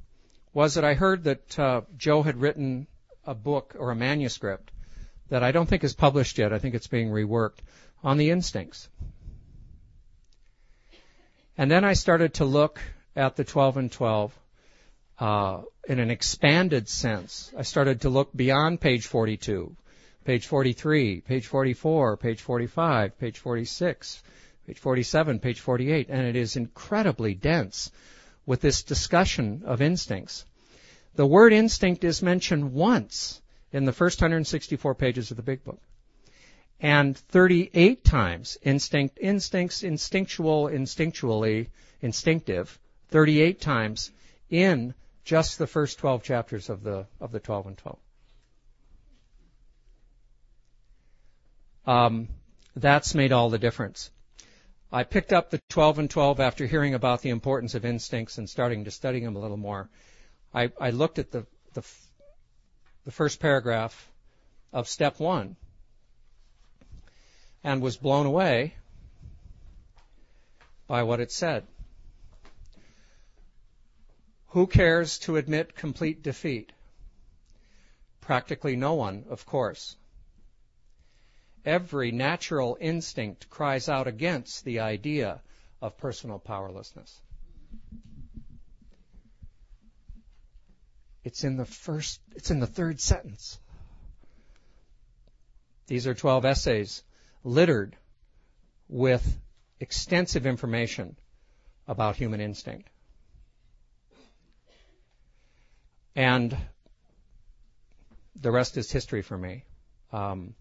was 0.53 0.76
that 0.76 0.86
I 0.86 0.93
heard 0.93 1.24
that 1.26 1.59
uh, 1.59 1.82
Joe 1.97 2.24
had 2.24 2.39
written 2.39 2.88
a 3.26 3.36
book 3.36 3.76
or 3.78 3.91
a 3.91 3.95
manuscript 3.95 4.72
that 5.30 5.43
I 5.43 5.51
don't 5.51 5.68
think 5.68 5.84
is 5.84 5.93
published 5.93 6.38
yet. 6.38 6.53
I 6.53 6.59
think 6.59 6.76
it's 6.76 6.88
being 6.88 7.09
reworked 7.09 7.59
on 8.03 8.18
the 8.18 8.30
instincts. 8.30 8.89
And 11.57 11.70
then 11.70 11.84
I 11.84 11.93
started 11.93 12.36
to 12.36 12.45
look 12.45 12.80
at 13.15 13.36
the 13.36 13.43
12 13.43 13.78
and 13.78 13.91
12 13.91 14.39
uh, 15.20 15.61
in 15.88 15.99
an 15.99 16.11
expanded 16.11 16.88
sense. 16.88 17.51
I 17.57 17.63
started 17.63 18.01
to 18.01 18.09
look 18.09 18.36
beyond 18.36 18.80
page 18.80 19.07
42, 19.07 19.76
page 20.24 20.45
43, 20.45 21.22
page 21.22 21.47
44, 21.47 22.18
page 22.18 22.41
45, 22.41 23.20
page 23.20 23.39
46, 23.39 24.22
page 24.68 24.80
47, 24.80 25.39
page 25.39 25.61
48, 25.61 26.09
and 26.09 26.28
it 26.28 26.36
is 26.36 26.57
incredibly 26.57 27.34
dense 27.34 27.89
with 28.45 28.59
this 28.59 28.84
discussion 28.84 29.63
of 29.65 29.82
instincts. 29.82 30.45
The 31.15 31.26
word 31.26 31.53
instinct 31.53 32.03
is 32.03 32.22
mentioned 32.22 32.74
once 32.74 33.41
in 33.72 33.86
the 33.86 33.93
first 33.93 34.22
164 34.22 34.93
pages 34.95 35.32
of 35.32 35.38
the 35.38 35.43
Big 35.43 35.63
Book. 35.63 35.80
And 36.82 37.18
38 37.18 38.03
times 38.03 38.57
instinct, 38.61 39.18
instincts, 39.22 39.84
instinctual, 39.84 40.65
instinctually, 40.65 41.70
instinctive, 42.01 42.78
38 43.07 43.61
times 43.61 44.11
in 44.49 44.93
just 45.24 45.57
the 45.57 45.68
first 45.68 45.97
12 45.99 46.24
chapters 46.24 46.70
of 46.70 46.84
the, 46.84 47.07
of 47.22 47.32
the 47.32 47.39
12 47.39 47.68
and 47.68 47.78
12. 47.78 47.97
Um, 51.86 52.28
that's 52.76 53.15
made 53.15 53.32
all 53.32 53.49
the 53.49 53.57
difference. 53.57 54.11
I 54.91 55.03
picked 55.03 55.33
up 55.33 55.49
the 55.49 55.59
12 55.69 55.99
and 55.99 56.09
12 56.09 56.39
after 56.39 56.65
hearing 56.65 56.93
about 56.93 57.21
the 57.21 57.29
importance 57.29 57.75
of 57.75 57.83
instincts 57.83 58.38
and 58.38 58.49
starting 58.49 58.85
to 58.85 58.91
study 58.91 59.19
them 59.19 59.35
a 59.35 59.39
little 59.39 59.57
more. 59.57 59.89
I, 60.53 60.71
I 60.79 60.91
looked 60.91 61.19
at 61.19 61.31
the, 61.31 61.45
the, 61.73 61.83
the 63.03 63.11
first 63.11 63.39
paragraph 63.39 64.09
of 64.71 64.88
step 64.88 65.19
one 65.19 65.57
and 67.63 67.81
was 67.81 67.97
blown 67.97 68.25
away 68.25 68.75
by 70.88 71.03
what 71.03 71.19
it 71.19 71.31
said. 71.31 71.67
Who 74.51 74.67
cares 74.67 75.19
to 75.19 75.35
admit 75.35 75.75
complete 75.75 76.23
defeat? 76.23 76.71
Practically 78.21 78.77
no 78.77 78.93
one, 78.93 79.25
of 79.29 79.45
course. 79.45 79.97
Every 81.68 82.13
natural 82.13 82.78
instinct 82.80 83.49
cries 83.49 83.89
out 83.89 84.07
against 84.07 84.63
the 84.63 84.80
idea 84.80 85.41
of 85.82 85.97
personal 85.97 86.39
powerlessness. 86.39 87.20
It's 91.26 91.43
in 91.43 91.57
the 91.57 91.65
first, 91.65 92.22
it's 92.38 92.51
in 92.51 92.61
the 92.61 92.68
third 92.68 93.01
sentence. 93.01 93.59
These 95.88 96.07
are 96.07 96.13
12 96.13 96.45
essays 96.45 97.03
littered 97.43 97.97
with 98.88 99.38
extensive 99.82 100.45
information 100.45 101.18
about 101.86 102.15
human 102.15 102.39
instinct. 102.39 102.89
And 106.15 106.55
the 108.38 108.51
rest 108.51 108.78
is 108.78 108.89
history 108.89 109.22
for 109.22 109.38
me. 109.38 109.65
Um, 110.13 110.53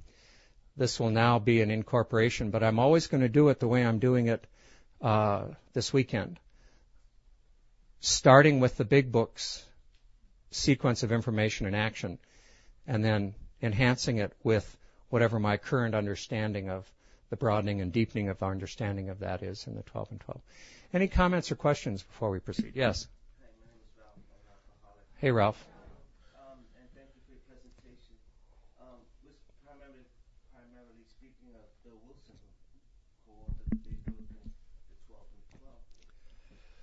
this 0.77 1.01
will 1.01 1.11
now 1.11 1.39
be 1.39 1.61
an 1.61 1.71
incorporation, 1.71 2.51
but 2.51 2.63
I'm 2.63 2.79
always 2.79 3.07
going 3.07 3.23
to 3.23 3.29
do 3.29 3.49
it 3.49 3.61
the 3.61 3.69
way 3.69 3.85
I'm 3.85 3.99
doing 3.99 4.29
it 4.29 4.47
uh, 5.01 5.45
this 5.73 5.93
weekend. 5.93 6.39
Starting 8.01 8.61
with 8.61 8.77
the 8.77 8.85
big 8.85 9.11
books 9.11 9.65
sequence 10.51 11.03
of 11.03 11.13
information 11.13 11.67
and 11.67 11.75
action, 11.75 12.19
and 12.87 13.05
then 13.05 13.35
enhancing 13.63 14.19
it 14.19 14.33
with 14.43 14.77
whatever 15.09 15.39
my 15.39 15.57
current 15.57 15.95
understanding 15.95 16.71
of 16.71 16.91
the 17.31 17.37
broadening 17.37 17.81
and 17.81 17.93
deepening 17.93 18.29
of 18.29 18.43
our 18.43 18.53
understanding 18.53 19.09
of 19.09 19.21
that 19.21 19.43
is 19.43 19.67
in 19.67 19.75
the 19.75 19.83
12 19.83 20.09
and 20.13 20.21
12. 20.21 20.41
Any 20.93 21.09
comments 21.09 21.51
or 21.51 21.57
questions 21.57 22.03
before 22.03 22.31
we 22.31 22.39
proceed? 22.39 22.73
Yes. 22.75 23.09
Hey, 25.17 25.33
Ralph. 25.33 25.57
Um, 26.37 26.61
and 26.77 26.85
thank 26.93 27.09
you 27.17 27.25
for 27.25 27.33
your 27.33 27.45
presentation. 27.49 28.21
Um, 28.77 29.01
was 29.25 29.41
primarily, 29.65 30.05
primarily 30.53 31.09
speaking 31.09 31.57
of 31.57 31.65
Bill 31.81 31.97
Wilson, 32.05 32.37
who, 32.37 32.77
who 33.25 33.33
authored 33.33 33.81
the 33.81 33.81
big 33.81 33.97
book 34.05 34.29
and 34.29 34.53
the 34.93 34.97
12 35.09 35.25
and 35.25 35.45
12. 35.57 35.73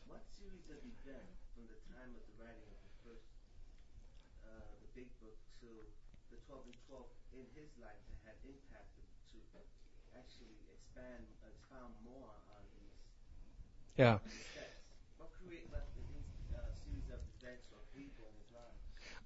What 0.10 0.26
series 0.34 0.66
of 0.74 0.82
events 0.82 1.46
from 1.54 1.70
the 1.70 1.78
time 1.94 2.10
of 2.18 2.26
the 2.26 2.36
writing 2.41 2.66
of 2.74 2.80
the 2.82 2.94
first, 3.06 3.30
uh, 4.50 4.66
the 4.82 4.89
big 4.98 5.14
book 5.22 5.38
to 5.62 5.70
the 6.34 6.41
12 6.50 6.74
and 6.74 6.80
12 6.89 7.06
in 7.38 7.46
his 7.54 7.70
life 7.78 8.02
that 8.10 8.34
had 8.34 8.38
impacted 8.50 9.06
to 9.30 9.38
actually 10.18 10.58
expand, 10.94 11.26
expound 11.48 11.94
more 12.06 12.30
on 12.54 12.64
these, 12.78 13.98
Yeah. 13.98 14.14
on 14.14 14.20
these 14.26 14.46
texts? 14.54 14.86
What 15.18 15.30
create 15.46 15.66
what 15.70 15.86
these 15.96 16.54
uh, 16.54 16.62
series 16.86 17.10
of 17.10 17.20
events 17.41 17.66
or 17.74 17.82
people 17.98 18.26
in 18.30 18.34
his? 18.38 18.54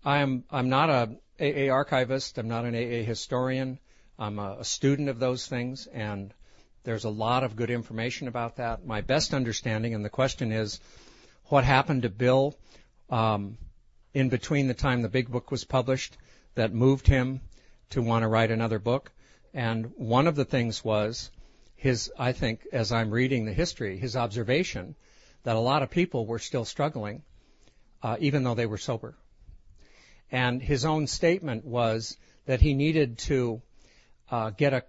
I'm 0.06 0.44
I'm 0.50 0.70
not 0.70 0.90
a 0.90 1.18
AA 1.40 1.72
archivist. 1.74 2.38
I'm 2.38 2.48
not 2.48 2.66
an 2.66 2.76
AA 2.76 3.04
historian. 3.04 3.80
I'm 4.18 4.40
a, 4.40 4.58
a 4.60 4.64
student 4.64 5.10
of 5.10 5.20
those 5.20 5.46
things, 5.46 5.88
and 5.88 6.34
there's 6.84 7.04
a 7.04 7.10
lot 7.10 7.44
of 7.44 7.56
good 7.56 7.70
information 7.70 8.28
about 8.28 8.56
that. 8.56 8.86
My 8.86 9.02
best 9.02 9.34
understanding, 9.34 9.94
and 9.94 10.04
the 10.06 10.10
question 10.10 10.52
is, 10.52 10.80
what 11.46 11.64
happened 11.64 12.04
to 12.04 12.10
Bill 12.10 12.56
um, 13.10 13.58
in 14.14 14.30
between 14.30 14.68
the 14.68 14.74
time 14.74 15.02
the 15.02 15.10
big 15.10 15.30
book 15.30 15.52
was 15.52 15.66
published 15.66 16.18
that 16.56 16.74
moved 16.74 17.08
him 17.08 17.42
to 17.90 18.02
want 18.02 18.24
to 18.24 18.28
write 18.28 18.52
another 18.52 18.80
book? 18.80 19.12
And 19.54 19.92
one 19.98 20.28
of 20.28 20.36
the 20.36 20.46
things 20.46 20.84
was 20.84 21.30
his, 21.78 22.12
I 22.18 22.34
think, 22.34 22.68
as 22.74 22.92
I'm 22.92 23.12
reading 23.12 23.46
the 23.46 23.54
history, 23.54 23.98
his 23.98 24.16
observation 24.16 24.96
that 25.44 25.56
a 25.56 25.60
lot 25.60 25.84
of 25.84 25.92
people 25.92 26.26
were 26.26 26.40
still 26.40 26.66
struggling, 26.66 27.22
uh, 28.04 28.18
even 28.20 28.44
though 28.44 28.56
they 28.56 28.66
were 28.66 28.80
sober. 28.80 29.16
And 30.32 30.62
his 30.62 30.84
own 30.84 31.08
statement 31.08 31.64
was 31.64 32.18
that 32.46 32.62
he 32.62 32.74
needed 32.74 33.20
to 33.20 33.62
uh, 34.30 34.50
get 34.50 34.74
a 34.74 34.84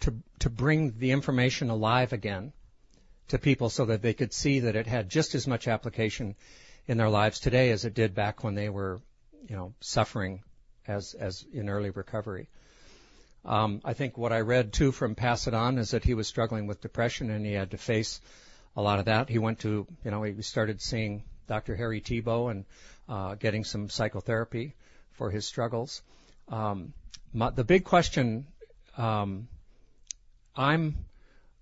to 0.00 0.14
to 0.38 0.50
bring 0.50 0.98
the 0.98 1.10
information 1.10 1.70
alive 1.70 2.12
again 2.12 2.52
to 3.28 3.38
people 3.38 3.68
so 3.68 3.84
that 3.84 4.00
they 4.00 4.14
could 4.14 4.32
see 4.32 4.60
that 4.60 4.76
it 4.76 4.86
had 4.86 5.10
just 5.10 5.34
as 5.34 5.46
much 5.46 5.68
application 5.68 6.34
in 6.86 6.96
their 6.96 7.10
lives 7.10 7.40
today 7.40 7.70
as 7.70 7.84
it 7.84 7.94
did 7.94 8.14
back 8.14 8.42
when 8.42 8.54
they 8.54 8.68
were, 8.70 9.00
you 9.46 9.56
know, 9.56 9.74
suffering 9.80 10.42
as 10.86 11.14
as 11.14 11.44
in 11.52 11.68
early 11.68 11.90
recovery. 11.90 12.48
Um, 13.44 13.80
I 13.84 13.94
think 13.94 14.18
what 14.18 14.32
I 14.32 14.40
read 14.40 14.72
too 14.72 14.92
from 14.92 15.14
Pass 15.14 15.46
It 15.46 15.54
On 15.54 15.78
is 15.78 15.92
that 15.92 16.04
he 16.04 16.14
was 16.14 16.26
struggling 16.26 16.66
with 16.66 16.80
depression 16.80 17.30
and 17.30 17.46
he 17.46 17.52
had 17.52 17.70
to 17.70 17.78
face 17.78 18.20
a 18.76 18.82
lot 18.82 18.98
of 18.98 19.06
that. 19.06 19.28
He 19.28 19.38
went 19.38 19.60
to, 19.60 19.86
you 20.04 20.10
know, 20.10 20.22
he 20.22 20.42
started 20.42 20.80
seeing 20.80 21.22
Dr. 21.46 21.74
Harry 21.74 22.00
Tiebout 22.00 22.50
and 22.50 22.64
uh, 23.08 23.34
getting 23.34 23.64
some 23.64 23.88
psychotherapy 23.88 24.74
for 25.12 25.30
his 25.30 25.46
struggles. 25.46 26.02
Um, 26.48 26.92
my, 27.32 27.50
the 27.50 27.64
big 27.64 27.84
question 27.84 28.46
um, 28.96 29.48
I'm 30.54 31.04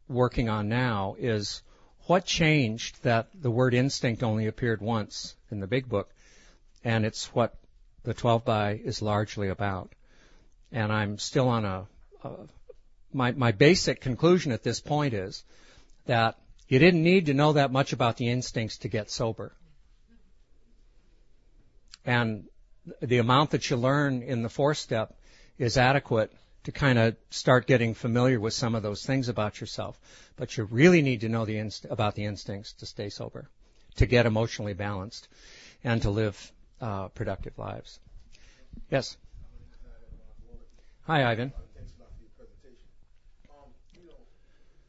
working 0.09 0.49
on 0.49 0.68
now 0.68 1.16
is 1.18 1.62
what 2.07 2.24
changed 2.24 3.03
that 3.03 3.29
the 3.35 3.51
word 3.51 3.74
instinct 3.74 4.22
only 4.22 4.47
appeared 4.47 4.81
once 4.81 5.35
in 5.51 5.61
the 5.61 5.66
big 5.66 5.89
book, 5.89 6.11
and 6.85 7.05
it's 7.05 7.27
what 7.35 7.55
the 8.05 8.14
12 8.14 8.45
by 8.45 8.81
is 8.85 9.03
largely 9.03 9.49
about. 9.49 9.93
And 10.73 10.93
I'm 10.93 11.19
still 11.19 11.49
on 11.49 11.64
a, 11.64 11.87
a 12.25 12.31
my 13.12 13.33
my 13.33 13.53
basic 13.53 14.01
conclusion 14.01 14.53
at 14.53 14.62
this 14.62 14.81
point 14.81 15.14
is 15.14 15.45
that 16.07 16.39
you 16.69 16.79
didn't 16.79 17.03
need 17.03 17.27
to 17.27 17.35
know 17.35 17.53
that 17.53 17.73
much 17.73 17.93
about 17.93 18.17
the 18.17 18.29
instincts 18.29 18.79
to 18.79 18.89
get 18.89 19.11
sober. 19.11 19.53
And 22.05 22.45
the 23.01 23.19
amount 23.19 23.51
that 23.51 23.69
you 23.71 23.77
learn 23.77 24.23
in 24.23 24.43
the 24.43 24.49
fourth 24.49 24.79
step 24.79 25.17
is 25.59 25.77
adequate 25.77 26.33
to 26.64 26.73
kind 26.73 26.99
of 26.99 27.17
start 27.31 27.67
getting 27.67 27.95
familiar 27.95 28.41
with 28.41 28.53
some 28.53 28.75
of 28.75 28.83
those 28.83 29.05
things 29.05 29.29
about 29.29 29.61
yourself. 29.61 29.99
But 30.37 30.57
you 30.57 30.64
really 30.64 31.03
need 31.03 31.21
to 31.21 31.29
know 31.29 31.45
the 31.45 31.59
inst- 31.59 31.87
about 31.89 32.14
the 32.14 32.25
instincts 32.25 32.73
to 32.75 32.87
stay 32.87 33.09
sober, 33.09 33.49
to 33.97 34.07
get 34.07 34.27
emotionally 34.27 34.75
balanced, 34.75 35.29
and 35.85 36.03
to 36.03 36.11
live 36.11 36.53
uh, 36.81 37.09
productive 37.09 37.59
lives. 37.59 38.01
Yes. 38.91 39.17
Hi, 41.07 41.23
Ivan. 41.23 41.55
Thanks 41.79 41.95
a 41.95 42.03
lot 42.03 42.11
for 42.19 42.23
your 42.27 42.35
presentation. 42.35 42.91
Um, 43.47 43.71
you 43.95 44.11
know, 44.11 44.19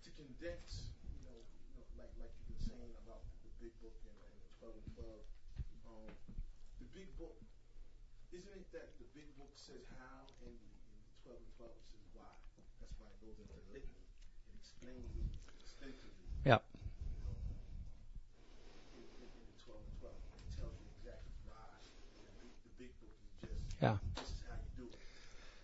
to 0.02 0.10
condense, 0.18 0.90
you 1.14 1.22
know, 1.30 1.38
you 1.38 1.78
know 1.78 1.86
like 2.02 2.10
like 2.18 2.34
you've 2.50 2.58
saying 2.58 2.94
about 3.06 3.22
the 3.46 3.54
big 3.62 3.74
book 3.78 3.94
and, 4.02 4.18
and 4.18 4.42
the 4.42 4.50
twelve 4.58 4.74
and 4.82 4.88
twelve, 4.98 5.22
um, 5.86 6.10
the 6.82 6.90
big 6.98 7.14
book, 7.22 7.38
isn't 8.34 8.50
it 8.50 8.66
that 8.74 8.98
the 8.98 9.06
big 9.14 9.30
book 9.38 9.54
says 9.62 9.86
how 10.02 10.26
and 10.42 10.58
the, 10.58 10.70
and 10.90 10.98
the 11.06 11.14
twelve 11.22 11.38
and 11.38 11.54
twelve 11.54 11.78
says 11.86 12.02
why? 12.18 12.34
That's 12.82 12.98
why 12.98 13.14
it 13.14 13.20
goes 13.22 13.38
into 13.38 13.54
litany. 13.70 14.02
It 14.50 14.58
explains 14.58 15.14
it 15.22 15.30
extensively. 15.62 16.26
You 17.14 17.30
know, 17.30 17.38
in, 18.98 19.06
in, 19.22 19.30
in 19.38 19.46
the 19.54 19.58
twelve 19.62 19.86
and 19.86 19.94
twelve, 20.02 20.18
it 20.18 20.50
tells 20.58 20.74
you 20.82 20.90
exactly 20.98 21.38
why. 21.46 21.62
The 22.26 22.34
big, 22.42 22.54
the 22.66 22.74
big 22.82 22.92
book 23.06 23.14
is 23.22 23.54
just 23.54 23.62
Yeah. 23.86 24.02
this 24.18 24.34
is 24.34 24.42
how 24.50 24.58
you 24.58 24.74
do 24.82 24.86
it. 24.90 24.98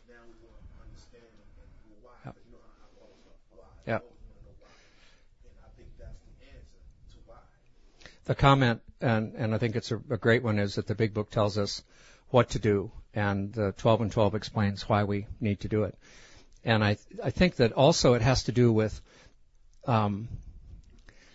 Now 0.05 0.21
we 0.29 0.35
want 0.45 0.61
to 0.61 0.75
understand 0.83 1.25
and, 1.25 1.49
and 1.63 1.71
well, 2.03 2.13
why. 2.13 2.19
Yep. 2.27 2.35
You 2.45 2.51
know 2.53 2.61
how 2.77 2.85
I 2.85 3.01
always 3.01 3.23
talk 3.25 3.39
why. 3.55 3.71
Yep. 3.87 4.01
I 4.03 4.05
always 4.05 4.21
want 4.29 4.37
to 4.37 4.43
know 4.45 4.55
why. 4.61 4.75
And 5.47 5.55
I 5.63 5.69
think 5.73 5.89
that's 5.97 6.19
the 6.27 6.35
answer 6.53 6.81
to 6.83 7.17
why. 7.25 7.41
The 8.25 8.35
comment, 8.35 8.81
and, 9.01 9.33
and 9.35 9.53
I 9.53 9.57
think 9.57 9.75
it's 9.75 9.91
a, 9.91 9.97
a 10.09 10.17
great 10.17 10.43
one, 10.43 10.59
is 10.59 10.75
that 10.75 10.87
the 10.87 10.95
big 10.95 11.13
book 11.13 11.29
tells 11.29 11.57
us 11.57 11.83
what 12.29 12.51
to 12.51 12.59
do, 12.59 12.91
and 13.13 13.53
the 13.53 13.73
12 13.73 14.01
and 14.01 14.11
12 14.11 14.35
explains 14.35 14.87
why 14.87 15.03
we 15.03 15.27
need 15.41 15.59
to 15.61 15.67
do 15.67 15.83
it. 15.83 15.97
And 16.63 16.83
I, 16.83 16.97
I 17.23 17.31
think 17.31 17.57
that 17.57 17.73
also 17.73 18.13
it 18.13 18.21
has 18.21 18.43
to 18.45 18.51
do 18.51 18.71
with 18.71 18.99
um, 19.85 20.29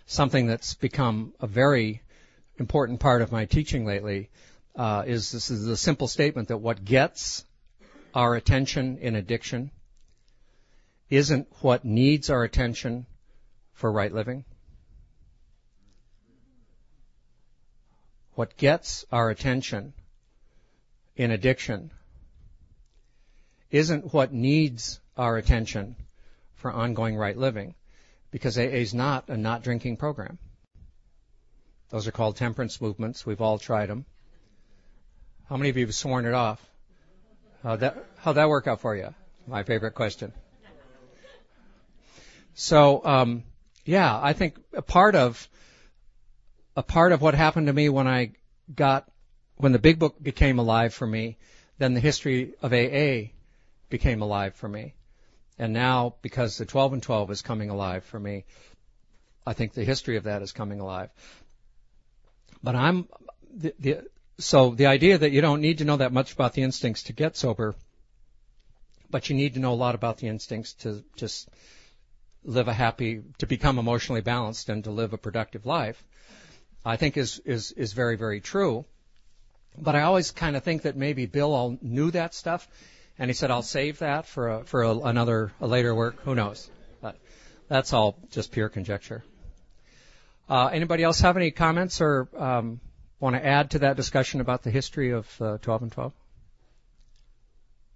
something 0.06 0.46
that's 0.46 0.74
become 0.74 1.34
a 1.40 1.46
very 1.46 2.02
important 2.58 3.00
part 3.00 3.22
of 3.22 3.30
my 3.30 3.44
teaching 3.44 3.84
lately. 3.84 4.30
Uh, 4.74 5.02
is 5.06 5.32
this 5.32 5.50
is 5.50 5.66
the 5.66 5.76
simple 5.76 6.08
statement 6.08 6.48
that 6.48 6.58
what 6.58 6.84
gets 6.84 7.44
our 8.14 8.34
attention 8.34 8.98
in 8.98 9.16
addiction 9.16 9.70
isn't 11.10 11.48
what 11.60 11.84
needs 11.84 12.30
our 12.30 12.44
attention 12.44 13.06
for 13.74 13.90
right 13.90 14.12
living. 14.12 14.44
What 18.38 18.56
gets 18.56 19.04
our 19.10 19.30
attention 19.30 19.94
in 21.16 21.32
addiction 21.32 21.90
isn't 23.72 24.14
what 24.14 24.32
needs 24.32 25.00
our 25.16 25.36
attention 25.36 25.96
for 26.54 26.70
ongoing 26.70 27.16
right 27.16 27.36
living 27.36 27.74
because 28.30 28.56
AA 28.56 28.78
is 28.78 28.94
not 28.94 29.28
a 29.28 29.36
not 29.36 29.64
drinking 29.64 29.96
program. 29.96 30.38
Those 31.90 32.06
are 32.06 32.12
called 32.12 32.36
temperance 32.36 32.80
movements. 32.80 33.26
We've 33.26 33.40
all 33.40 33.58
tried 33.58 33.88
them. 33.88 34.04
How 35.48 35.56
many 35.56 35.70
of 35.70 35.76
you 35.76 35.86
have 35.86 35.94
sworn 35.96 36.24
it 36.24 36.32
off? 36.32 36.64
How'd 37.64 37.80
that, 37.80 38.06
how'd 38.18 38.36
that 38.36 38.48
work 38.48 38.68
out 38.68 38.80
for 38.80 38.94
you? 38.94 39.12
My 39.48 39.64
favorite 39.64 39.96
question. 39.96 40.32
So, 42.54 43.04
um, 43.04 43.42
yeah, 43.84 44.16
I 44.16 44.32
think 44.32 44.54
a 44.74 44.82
part 44.82 45.16
of 45.16 45.48
a 46.78 46.82
part 46.84 47.10
of 47.10 47.20
what 47.20 47.34
happened 47.34 47.66
to 47.66 47.72
me 47.72 47.88
when 47.88 48.06
I 48.06 48.30
got 48.72 49.10
when 49.56 49.72
the 49.72 49.80
big 49.80 49.98
book 49.98 50.22
became 50.22 50.60
alive 50.60 50.94
for 50.94 51.08
me, 51.08 51.36
then 51.78 51.92
the 51.92 52.00
history 52.00 52.54
of 52.62 52.72
AA 52.72 53.32
became 53.90 54.22
alive 54.22 54.54
for 54.54 54.68
me. 54.68 54.94
And 55.58 55.72
now, 55.72 56.14
because 56.22 56.56
the 56.56 56.66
12 56.66 56.92
and 56.92 57.02
12 57.02 57.32
is 57.32 57.42
coming 57.42 57.70
alive 57.70 58.04
for 58.04 58.20
me, 58.20 58.44
I 59.44 59.54
think 59.54 59.72
the 59.72 59.82
history 59.82 60.18
of 60.18 60.24
that 60.24 60.40
is 60.40 60.52
coming 60.52 60.78
alive. 60.78 61.10
But 62.62 62.76
I'm 62.76 63.08
the, 63.52 63.74
the 63.80 64.08
so 64.38 64.70
the 64.70 64.86
idea 64.86 65.18
that 65.18 65.32
you 65.32 65.40
don't 65.40 65.60
need 65.60 65.78
to 65.78 65.84
know 65.84 65.96
that 65.96 66.12
much 66.12 66.32
about 66.32 66.52
the 66.52 66.62
instincts 66.62 67.02
to 67.04 67.12
get 67.12 67.36
sober, 67.36 67.74
but 69.10 69.28
you 69.28 69.34
need 69.34 69.54
to 69.54 69.60
know 69.60 69.72
a 69.72 69.82
lot 69.82 69.96
about 69.96 70.18
the 70.18 70.28
instincts 70.28 70.74
to 70.84 71.02
just 71.16 71.48
live 72.44 72.68
a 72.68 72.72
happy, 72.72 73.22
to 73.38 73.46
become 73.46 73.80
emotionally 73.80 74.20
balanced 74.20 74.68
and 74.68 74.84
to 74.84 74.92
live 74.92 75.12
a 75.12 75.18
productive 75.18 75.66
life, 75.66 76.04
I 76.88 76.96
think 76.96 77.16
is 77.16 77.40
is 77.44 77.72
is 77.72 77.92
very 77.92 78.16
very 78.16 78.40
true. 78.40 78.84
But 79.76 79.94
I 79.94 80.02
always 80.02 80.30
kind 80.32 80.56
of 80.56 80.64
think 80.64 80.82
that 80.82 80.96
maybe 80.96 81.26
Bill 81.26 81.54
all 81.54 81.78
knew 81.80 82.10
that 82.10 82.34
stuff, 82.34 82.66
and 83.18 83.30
he 83.30 83.34
said, 83.34 83.50
"I'll 83.50 83.62
save 83.62 83.98
that 83.98 84.26
for 84.26 84.48
a, 84.48 84.64
for 84.64 84.82
a, 84.82 84.98
another 84.98 85.52
a 85.60 85.66
later 85.66 85.94
work." 85.94 86.20
Who 86.24 86.34
knows? 86.34 86.68
But 87.00 87.16
that's 87.68 87.92
all 87.92 88.16
just 88.30 88.52
pure 88.52 88.68
conjecture. 88.68 89.22
Uh, 90.48 90.68
anybody 90.72 91.02
else 91.04 91.20
have 91.20 91.36
any 91.36 91.50
comments 91.50 92.00
or 92.00 92.26
um, 92.36 92.80
want 93.20 93.36
to 93.36 93.44
add 93.44 93.76
to 93.76 93.80
that 93.80 93.96
discussion 93.96 94.40
about 94.40 94.62
the 94.62 94.70
history 94.70 95.10
of 95.12 95.28
uh, 95.42 95.58
12 95.60 95.82
and 95.82 95.92
12? 95.92 96.12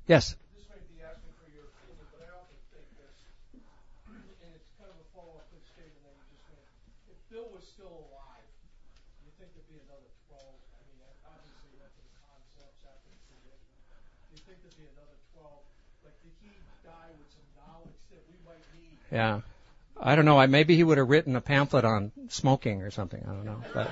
Yes. 0.06 0.36
This 0.52 0.68
may 0.68 0.82
be 0.92 1.00
asking 1.00 1.32
for 1.40 1.48
your 1.48 1.64
opinion, 1.72 2.04
but 2.12 2.28
I 2.28 2.36
often 2.36 2.60
think 2.76 2.84
this, 3.00 3.16
and 4.04 4.52
it's 4.52 4.68
kind 4.76 4.92
of 4.92 5.00
a 5.00 5.08
follow-up 5.16 5.48
to 5.48 5.56
the 5.56 5.64
statement 5.64 6.04
that 6.04 6.12
you 6.12 6.28
just 6.28 6.44
made. 6.52 6.68
If 7.08 7.18
Bill 7.32 7.48
was 7.56 7.64
still 7.64 8.04
alive, 8.12 8.44
do 9.16 9.20
you 9.24 9.32
think 9.40 9.56
there'd 9.56 9.72
be 9.72 9.80
another 9.88 10.12
12? 10.28 10.44
I 10.44 10.80
mean, 10.92 11.00
obviously 11.24 11.72
that's 11.80 11.96
the 11.96 12.08
concepts 12.20 12.84
after 12.84 13.08
the 13.08 13.20
tradition. 13.32 13.72
Do 14.28 14.32
you 14.36 14.42
think 14.44 14.60
there'd 14.60 14.76
be 14.76 14.92
another 14.92 15.16
12? 15.40 16.04
Like, 16.04 16.18
did 16.20 16.36
he 16.44 16.52
die 16.84 17.10
with 17.16 17.32
some 17.32 17.48
knowledge 17.56 17.96
that 18.12 18.20
we 18.28 18.36
might 18.44 18.60
need? 18.76 19.01
Yeah. 19.12 19.42
I 20.00 20.16
don't 20.16 20.24
know. 20.24 20.38
I, 20.38 20.46
maybe 20.46 20.74
he 20.74 20.82
would 20.82 20.98
have 20.98 21.08
written 21.08 21.36
a 21.36 21.40
pamphlet 21.40 21.84
on 21.84 22.10
smoking 22.28 22.82
or 22.82 22.90
something. 22.90 23.22
I 23.22 23.32
don't 23.32 23.44
know. 23.44 23.62
But 23.72 23.90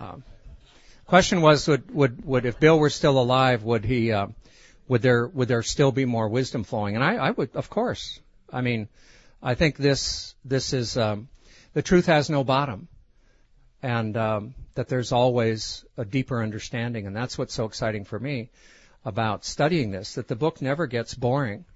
um, 0.00 0.24
question 1.06 1.40
was, 1.40 1.68
would 1.68 1.94
would 1.94 2.24
would 2.24 2.46
if 2.46 2.58
Bill 2.58 2.78
were 2.78 2.90
still 2.90 3.20
alive, 3.20 3.62
would 3.62 3.84
he 3.84 4.10
uh, 4.10 4.28
would 4.88 5.02
there 5.02 5.28
would 5.28 5.46
there 5.46 5.62
still 5.62 5.92
be 5.92 6.04
more 6.04 6.28
wisdom 6.28 6.64
flowing? 6.64 6.96
And 6.96 7.04
I, 7.04 7.14
I 7.14 7.30
would, 7.30 7.54
of 7.54 7.70
course. 7.70 8.18
I 8.52 8.60
mean, 8.60 8.88
I 9.42 9.54
think 9.54 9.76
this 9.76 10.34
this 10.44 10.72
is 10.72 10.96
um, 10.96 11.28
the 11.74 11.82
truth 11.82 12.06
has 12.06 12.28
no 12.28 12.42
bottom, 12.42 12.88
and 13.82 14.16
um, 14.16 14.54
that 14.74 14.88
there's 14.88 15.12
always 15.12 15.84
a 15.96 16.04
deeper 16.04 16.42
understanding, 16.42 17.06
and 17.06 17.14
that's 17.14 17.38
what's 17.38 17.54
so 17.54 17.66
exciting 17.66 18.04
for 18.04 18.18
me 18.18 18.50
about 19.04 19.44
studying 19.44 19.92
this. 19.92 20.14
That 20.14 20.26
the 20.26 20.36
book 20.36 20.60
never 20.60 20.88
gets 20.88 21.14
boring 21.14 21.66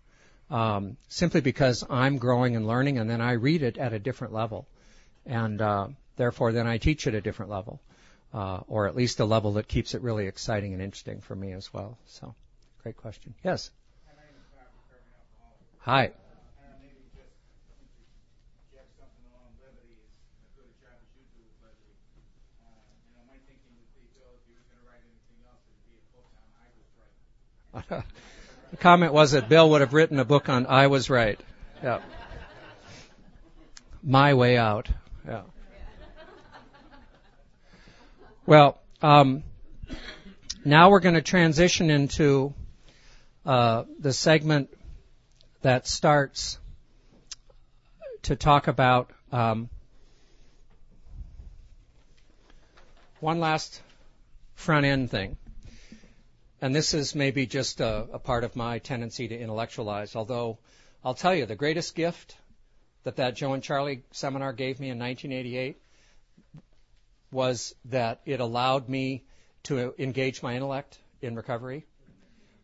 um, 0.50 0.96
simply 1.08 1.40
because 1.40 1.84
I'm 1.88 2.18
growing 2.18 2.56
and 2.56 2.66
learning, 2.66 2.98
and 2.98 3.08
then 3.08 3.20
I 3.20 3.32
read 3.32 3.62
it 3.62 3.78
at 3.78 3.92
a 3.92 3.98
different 3.98 4.32
level, 4.32 4.66
and 5.26 5.60
uh, 5.60 5.88
therefore 6.16 6.52
then 6.52 6.66
I 6.66 6.78
teach 6.78 7.06
at 7.06 7.14
a 7.14 7.20
different 7.20 7.50
level, 7.50 7.80
uh, 8.32 8.60
or 8.66 8.86
at 8.86 8.96
least 8.96 9.20
a 9.20 9.24
level 9.24 9.54
that 9.54 9.68
keeps 9.68 9.94
it 9.94 10.02
really 10.02 10.26
exciting 10.26 10.72
and 10.72 10.82
interesting 10.82 11.20
for 11.20 11.34
me 11.34 11.52
as 11.52 11.72
well. 11.72 11.98
So, 12.06 12.34
great 12.82 12.96
question. 12.96 13.34
Yes. 13.44 13.70
Hi. 15.80 16.12
The 28.70 28.76
comment 28.76 29.12
was 29.12 29.32
that 29.32 29.48
Bill 29.48 29.70
would 29.70 29.80
have 29.80 29.94
written 29.94 30.18
a 30.18 30.24
book 30.24 30.48
on 30.48 30.66
I 30.66 30.88
Was 30.88 31.08
Right. 31.08 31.40
Yeah. 31.82 32.00
My 34.02 34.34
Way 34.34 34.56
Out. 34.58 34.88
Yeah. 35.26 35.42
Well, 38.44 38.80
um, 39.02 39.42
now 40.64 40.90
we're 40.90 41.00
going 41.00 41.14
to 41.14 41.22
transition 41.22 41.90
into 41.90 42.54
uh, 43.46 43.84
the 43.98 44.12
segment 44.12 44.70
that 45.62 45.86
starts 45.86 46.58
to 48.22 48.36
talk 48.36 48.68
about 48.68 49.10
um, 49.32 49.70
one 53.20 53.40
last 53.40 53.82
front 54.54 54.84
end 54.86 55.10
thing 55.10 55.36
and 56.60 56.74
this 56.74 56.94
is 56.94 57.14
maybe 57.14 57.46
just 57.46 57.80
a, 57.80 58.06
a, 58.12 58.18
part 58.18 58.44
of 58.44 58.56
my 58.56 58.78
tendency 58.78 59.28
to 59.28 59.38
intellectualize, 59.38 60.16
although 60.16 60.58
I'll 61.04 61.14
tell 61.14 61.34
you, 61.34 61.46
the 61.46 61.54
greatest 61.54 61.94
gift 61.94 62.36
that 63.04 63.16
that 63.16 63.36
Joe 63.36 63.52
and 63.52 63.62
Charlie 63.62 64.02
seminar 64.10 64.52
gave 64.52 64.80
me 64.80 64.90
in 64.90 64.98
1988 64.98 65.80
was 67.30 67.74
that 67.86 68.20
it 68.24 68.40
allowed 68.40 68.88
me 68.88 69.24
to 69.64 69.94
engage 69.98 70.42
my 70.42 70.54
intellect 70.54 70.98
in 71.22 71.36
recovery. 71.36 71.86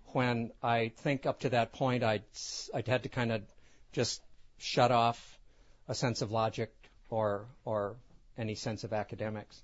When 0.06 0.50
I 0.62 0.92
think 0.96 1.26
up 1.26 1.40
to 1.40 1.50
that 1.50 1.72
point, 1.72 2.02
I'd, 2.02 2.22
I'd 2.74 2.88
had 2.88 3.02
to 3.04 3.08
kind 3.08 3.30
of 3.30 3.42
just 3.92 4.22
shut 4.58 4.90
off 4.90 5.38
a 5.88 5.94
sense 5.94 6.22
of 6.22 6.32
logic 6.32 6.72
or, 7.10 7.46
or 7.64 7.96
any 8.38 8.54
sense 8.54 8.84
of 8.84 8.92
academics 8.92 9.62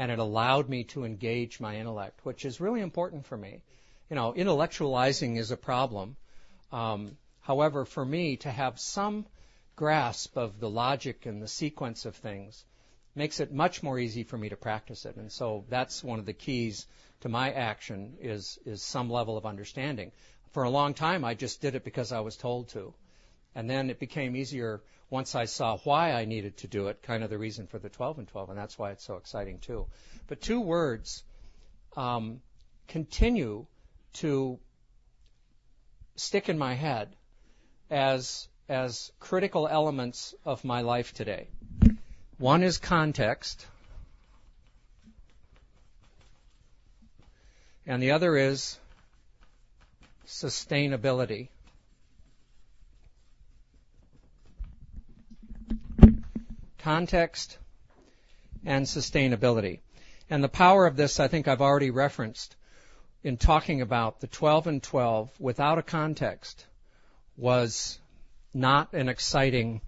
and 0.00 0.10
it 0.10 0.18
allowed 0.18 0.66
me 0.66 0.82
to 0.82 1.04
engage 1.04 1.60
my 1.60 1.76
intellect, 1.76 2.24
which 2.24 2.46
is 2.46 2.58
really 2.58 2.80
important 2.80 3.26
for 3.26 3.36
me. 3.36 3.60
You 4.08 4.16
know, 4.16 4.32
intellectualizing 4.32 5.36
is 5.36 5.50
a 5.50 5.58
problem. 5.58 6.16
Um, 6.72 7.18
however, 7.42 7.84
for 7.84 8.02
me 8.02 8.38
to 8.38 8.50
have 8.50 8.80
some 8.80 9.26
grasp 9.76 10.38
of 10.38 10.58
the 10.58 10.70
logic 10.70 11.26
and 11.26 11.42
the 11.42 11.46
sequence 11.46 12.06
of 12.06 12.16
things 12.16 12.64
makes 13.14 13.40
it 13.40 13.52
much 13.52 13.82
more 13.82 13.98
easy 13.98 14.22
for 14.22 14.38
me 14.38 14.48
to 14.48 14.56
practice 14.56 15.04
it. 15.04 15.16
And 15.16 15.30
so 15.30 15.66
that's 15.68 16.02
one 16.02 16.18
of 16.18 16.24
the 16.24 16.32
keys 16.32 16.86
to 17.20 17.28
my 17.28 17.52
action 17.52 18.16
is 18.22 18.58
is 18.64 18.82
some 18.82 19.10
level 19.10 19.36
of 19.36 19.44
understanding. 19.44 20.12
For 20.52 20.62
a 20.62 20.70
long 20.70 20.94
time 20.94 21.26
I 21.26 21.34
just 21.34 21.60
did 21.60 21.74
it 21.74 21.84
because 21.84 22.10
I 22.10 22.20
was 22.20 22.38
told 22.38 22.70
to. 22.70 22.94
And 23.54 23.68
then 23.68 23.90
it 23.90 24.00
became 24.00 24.34
easier 24.34 24.80
once 25.10 25.34
I 25.34 25.44
saw 25.44 25.76
why 25.78 26.12
I 26.12 26.24
needed 26.24 26.58
to 26.58 26.68
do 26.68 26.86
it, 26.86 27.02
kind 27.02 27.24
of 27.24 27.30
the 27.30 27.38
reason 27.38 27.66
for 27.66 27.78
the 27.78 27.88
12 27.88 28.18
and 28.18 28.28
12, 28.28 28.50
and 28.50 28.58
that's 28.58 28.78
why 28.78 28.92
it's 28.92 29.04
so 29.04 29.16
exciting 29.16 29.58
too. 29.58 29.86
But 30.28 30.40
two 30.40 30.60
words 30.60 31.24
um, 31.96 32.40
continue 32.86 33.66
to 34.14 34.58
stick 36.16 36.48
in 36.48 36.58
my 36.58 36.74
head 36.74 37.16
as 37.90 38.48
as 38.68 39.10
critical 39.18 39.66
elements 39.66 40.32
of 40.44 40.64
my 40.64 40.82
life 40.82 41.12
today. 41.12 41.48
One 42.38 42.62
is 42.62 42.78
context, 42.78 43.66
and 47.84 48.00
the 48.00 48.12
other 48.12 48.36
is 48.36 48.78
sustainability. 50.24 51.48
Context, 56.80 57.58
and 58.64 58.84
sustainability. 58.84 59.80
And 60.28 60.44
the 60.44 60.48
power 60.48 60.86
of 60.86 60.96
this, 60.96 61.20
I 61.20 61.28
think 61.28 61.48
I've 61.48 61.60
already 61.60 61.90
referenced 61.90 62.56
in 63.22 63.36
talking 63.36 63.80
about 63.80 64.20
the 64.20 64.26
12 64.26 64.66
and 64.66 64.82
12 64.82 65.30
without 65.38 65.78
a 65.78 65.82
context 65.82 66.66
was 67.36 67.98
not 68.54 68.92
an 68.92 69.08
exciting 69.08 69.80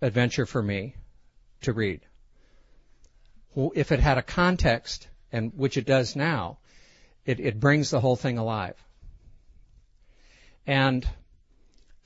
adventure 0.00 0.46
for 0.46 0.62
me 0.62 0.94
to 1.62 1.72
read. 1.72 2.00
If 3.74 3.92
it 3.92 4.00
had 4.00 4.18
a 4.18 4.22
context, 4.22 5.08
and 5.32 5.52
which 5.56 5.76
it 5.76 5.86
does 5.86 6.16
now, 6.16 6.58
it, 7.24 7.40
it 7.40 7.60
brings 7.60 7.90
the 7.90 8.00
whole 8.00 8.16
thing 8.16 8.38
alive. 8.38 8.76
And 10.66 11.06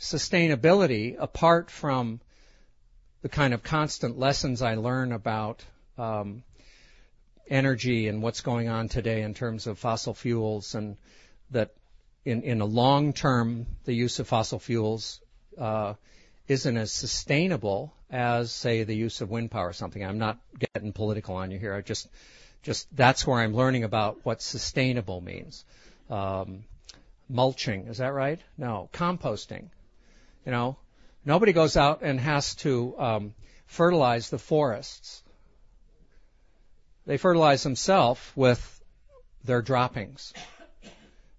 sustainability, 0.00 1.16
apart 1.18 1.70
from 1.70 2.20
the 3.24 3.30
kind 3.30 3.54
of 3.54 3.62
constant 3.62 4.18
lessons 4.18 4.60
I 4.60 4.74
learn 4.74 5.10
about 5.10 5.64
um, 5.96 6.42
energy 7.48 8.06
and 8.06 8.20
what's 8.20 8.42
going 8.42 8.68
on 8.68 8.90
today 8.90 9.22
in 9.22 9.32
terms 9.32 9.66
of 9.66 9.78
fossil 9.78 10.12
fuels, 10.12 10.74
and 10.74 10.98
that 11.50 11.70
in, 12.26 12.42
in 12.42 12.60
a 12.60 12.66
long 12.66 13.14
term, 13.14 13.64
the 13.86 13.94
use 13.94 14.18
of 14.18 14.28
fossil 14.28 14.58
fuels 14.58 15.22
uh, 15.56 15.94
isn't 16.48 16.76
as 16.76 16.92
sustainable 16.92 17.94
as, 18.10 18.52
say, 18.52 18.84
the 18.84 18.94
use 18.94 19.22
of 19.22 19.30
wind 19.30 19.50
power 19.50 19.68
or 19.68 19.72
something. 19.72 20.04
I'm 20.04 20.18
not 20.18 20.38
getting 20.74 20.92
political 20.92 21.36
on 21.36 21.50
you 21.50 21.58
here. 21.58 21.74
I 21.74 21.80
just, 21.80 22.06
just 22.62 22.94
that's 22.94 23.26
where 23.26 23.40
I'm 23.40 23.54
learning 23.54 23.84
about 23.84 24.18
what 24.24 24.42
sustainable 24.42 25.22
means. 25.22 25.64
Um, 26.10 26.64
mulching, 27.30 27.86
is 27.86 27.96
that 27.96 28.12
right? 28.12 28.40
No, 28.58 28.90
composting. 28.92 29.70
You 30.44 30.52
know, 30.52 30.76
Nobody 31.24 31.52
goes 31.52 31.76
out 31.76 32.02
and 32.02 32.20
has 32.20 32.54
to 32.56 32.94
um, 32.98 33.34
fertilize 33.66 34.30
the 34.30 34.38
forests. 34.38 35.22
They 37.06 37.16
fertilize 37.16 37.62
themselves 37.62 38.20
with 38.34 38.82
their 39.44 39.62
droppings. 39.62 40.32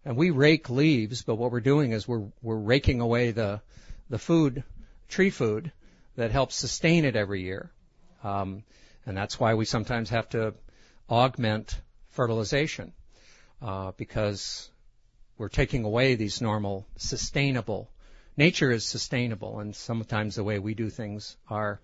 And 0.03 0.15
we 0.15 0.29
rake 0.29 0.69
leaves, 0.69 1.23
but 1.23 1.35
what 1.35 1.51
we're 1.51 1.59
doing 1.59 1.91
is 1.91 2.07
we're, 2.07 2.27
we're 2.41 2.55
raking 2.55 3.01
away 3.01 3.31
the, 3.31 3.61
the 4.09 4.19
food, 4.19 4.63
tree 5.09 5.31
food, 5.31 5.71
that 6.15 6.31
helps 6.31 6.55
sustain 6.55 7.05
it 7.05 7.15
every 7.15 7.41
year. 7.41 7.71
Um, 8.23 8.63
and 9.05 9.17
that's 9.17 9.39
why 9.39 9.55
we 9.55 9.65
sometimes 9.65 10.09
have 10.09 10.29
to 10.29 10.53
augment 11.09 11.79
fertilization, 12.09 12.93
uh, 13.61 13.91
because 13.97 14.69
we're 15.37 15.49
taking 15.49 15.83
away 15.83 16.15
these 16.15 16.41
normal 16.41 16.87
sustainable 16.97 17.89
nature 18.37 18.71
is 18.71 18.85
sustainable, 18.85 19.59
and 19.59 19.75
sometimes 19.75 20.35
the 20.35 20.43
way 20.43 20.59
we 20.59 20.73
do 20.73 20.89
things 20.89 21.37
are 21.49 21.79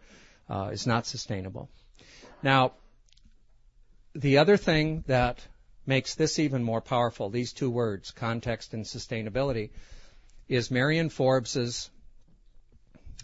uh, 0.49 0.69
is 0.71 0.85
not 0.85 1.05
sustainable. 1.05 1.69
Now, 2.43 2.73
the 4.13 4.39
other 4.39 4.57
thing 4.57 5.03
that 5.07 5.39
makes 5.85 6.15
this 6.15 6.39
even 6.39 6.63
more 6.63 6.81
powerful, 6.81 7.29
these 7.29 7.53
two 7.53 7.69
words, 7.69 8.11
context 8.11 8.73
and 8.73 8.85
sustainability, 8.85 9.69
is 10.47 10.69
Marion 10.69 11.09
Forbes's. 11.09 11.89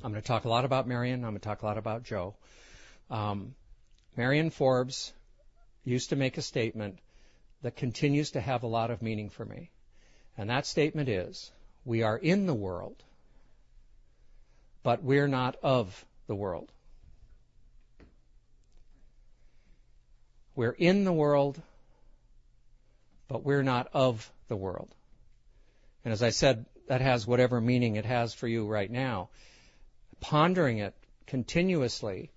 I'm 0.04 0.12
going 0.12 0.22
to 0.22 0.28
talk 0.28 0.46
a 0.46 0.50
lot 0.50 0.66
about 0.66 0.88
Marion. 0.88 1.26
I'm 1.26 1.32
going 1.32 1.40
to 1.40 1.40
talk 1.40 1.62
a 1.62 1.66
lot 1.66 1.78
about 1.78 2.04
Joe. 2.04 2.36
Um, 3.10 3.56
Marion 4.16 4.50
Forbes 4.50 5.12
used 5.84 6.10
to 6.10 6.16
make 6.16 6.38
a 6.38 6.42
statement 6.42 7.00
that 7.62 7.76
continues 7.76 8.32
to 8.32 8.42
have 8.42 8.64
a 8.64 8.68
lot 8.68 8.92
of 8.92 9.02
meaning 9.02 9.30
for 9.30 9.46
me. 9.46 9.72
And 10.38 10.50
that 10.50 10.66
statement 10.66 11.10
is, 11.10 11.52
we 11.86 12.04
are 12.04 12.18
in 12.18 12.46
the 12.46 12.54
world, 12.54 13.04
but 14.88 15.04
we're 15.04 15.28
not 15.28 15.58
of 15.64 16.06
the 16.28 16.34
world. 16.34 16.72
We're 20.56 20.72
in 20.72 21.04
the 21.04 21.12
world, 21.12 21.62
but 23.28 23.44
we're 23.44 23.64
not 23.64 23.90
of 23.92 24.32
the 24.48 24.56
world. 24.56 24.88
And 26.06 26.14
as 26.14 26.24
I 26.24 26.30
said, 26.30 26.68
that 26.88 27.02
has 27.02 27.28
whatever 27.28 27.60
meaning 27.60 27.98
it 27.98 28.06
has 28.06 28.34
for 28.34 28.48
you 28.48 28.66
right 28.66 28.90
now. 28.90 29.28
Pondering 30.22 30.78
it 30.78 30.96
continuously 31.26 32.32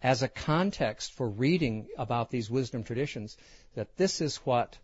as 0.00 0.22
a 0.22 0.28
context 0.28 1.12
for 1.12 1.28
reading 1.28 1.88
about 1.98 2.30
these 2.30 2.48
wisdom 2.48 2.84
traditions, 2.84 3.36
that 3.74 3.94
this 3.98 4.22
is 4.22 4.36
what 4.36 4.78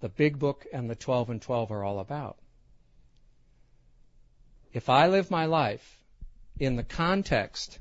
the 0.00 0.10
Big 0.10 0.38
Book 0.38 0.66
and 0.74 0.90
the 0.90 0.94
12 0.94 1.30
and 1.30 1.40
12 1.40 1.70
are 1.70 1.82
all 1.82 2.00
about. 2.00 2.36
If 4.74 4.90
I 4.90 5.06
live 5.06 5.30
my 5.30 5.46
life 5.46 6.02
in 6.58 6.76
the 6.76 6.84
context 6.84 7.78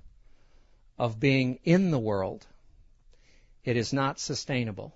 of 0.97 1.19
being 1.19 1.59
in 1.63 1.91
the 1.91 1.99
world, 1.99 2.45
it 3.63 3.77
is 3.77 3.93
not 3.93 4.19
sustainable. 4.19 4.95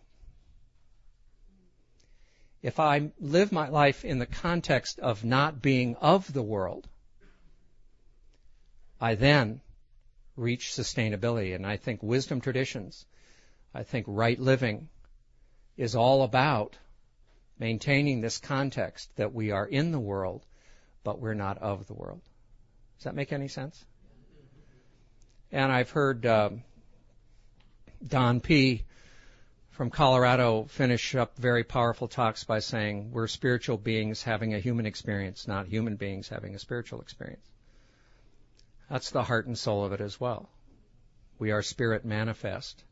If 2.61 2.79
I 2.79 3.11
live 3.19 3.51
my 3.51 3.69
life 3.69 4.03
in 4.03 4.19
the 4.19 4.25
context 4.25 4.99
of 4.99 5.23
not 5.23 5.61
being 5.61 5.95
of 5.97 6.31
the 6.33 6.41
world, 6.41 6.87
I 8.99 9.15
then 9.15 9.61
reach 10.35 10.71
sustainability. 10.71 11.53
And 11.55 11.65
I 11.65 11.77
think 11.77 12.01
wisdom 12.01 12.41
traditions, 12.41 13.05
I 13.73 13.83
think 13.83 14.05
right 14.07 14.39
living 14.39 14.89
is 15.77 15.95
all 15.95 16.23
about 16.23 16.75
maintaining 17.59 18.21
this 18.21 18.37
context 18.39 19.15
that 19.15 19.33
we 19.33 19.51
are 19.51 19.65
in 19.65 19.91
the 19.91 19.99
world, 19.99 20.45
but 21.03 21.19
we're 21.19 21.35
not 21.35 21.57
of 21.59 21.87
the 21.87 21.93
world. 21.93 22.21
Does 22.97 23.03
that 23.03 23.15
make 23.15 23.31
any 23.31 23.47
sense? 23.47 23.85
And 25.51 25.71
I've 25.71 25.91
heard 25.91 26.25
um, 26.25 26.63
Don 28.05 28.41
P. 28.41 28.83
from 29.69 29.89
Colorado 29.91 30.65
finish 30.65 31.15
up 31.15 31.37
very 31.37 31.63
powerful 31.63 32.07
talks 32.07 32.43
by 32.43 32.59
saying 32.59 33.11
we're 33.11 33.27
spiritual 33.27 33.77
beings 33.77 34.23
having 34.23 34.53
a 34.53 34.59
human 34.59 34.85
experience, 34.85 35.47
not 35.47 35.67
human 35.67 35.95
beings 35.95 36.27
having 36.27 36.55
a 36.55 36.59
spiritual 36.59 37.01
experience. 37.01 37.45
That's 38.89 39.11
the 39.11 39.23
heart 39.23 39.45
and 39.47 39.57
soul 39.57 39.85
of 39.85 39.93
it 39.93 40.01
as 40.01 40.19
well. 40.19 40.49
We 41.39 41.51
are 41.51 41.61
spirit 41.61 42.03
manifest. 42.03 42.83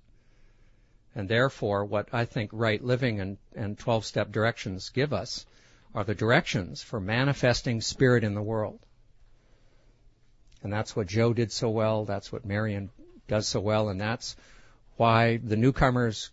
And 1.16 1.28
therefore, 1.28 1.86
what 1.86 2.10
I 2.14 2.26
think 2.26 2.52
right 2.54 2.84
living 2.84 3.22
and, 3.22 3.38
and 3.56 3.78
12 3.78 4.06
step 4.06 4.32
directions 4.32 4.90
give 4.90 5.14
us 5.14 5.46
are 5.94 6.04
the 6.04 6.14
directions 6.14 6.84
for 6.84 7.00
manifesting 7.00 7.82
spirit 7.82 8.24
in 8.24 8.36
the 8.36 8.42
world. 8.42 8.80
And 10.66 10.74
that's 10.74 10.96
what 10.96 11.06
Joe 11.06 11.32
did 11.32 11.52
so 11.52 11.70
well. 11.70 12.06
That's 12.06 12.32
what 12.32 12.44
Marion 12.44 12.90
does 13.28 13.48
so 13.48 13.60
well. 13.60 13.90
And 13.90 14.02
that's 14.02 14.36
why 14.98 15.38
the 15.38 15.58
newcomers 15.58 16.32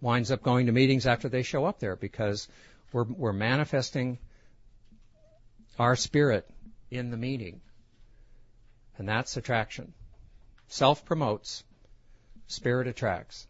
winds 0.00 0.30
up 0.30 0.44
going 0.44 0.66
to 0.66 0.72
meetings 0.72 1.08
after 1.08 1.28
they 1.28 1.42
show 1.42 1.64
up 1.64 1.80
there 1.80 1.96
because 1.96 2.46
we're, 2.92 3.02
we're 3.02 3.32
manifesting 3.32 4.18
our 5.76 5.96
spirit 5.96 6.48
in 6.92 7.10
the 7.10 7.16
meeting. 7.16 7.62
And 8.96 9.08
that's 9.08 9.36
attraction. 9.36 9.92
Self 10.68 11.04
promotes, 11.04 11.64
spirit 12.46 12.86
attracts. 12.86 13.44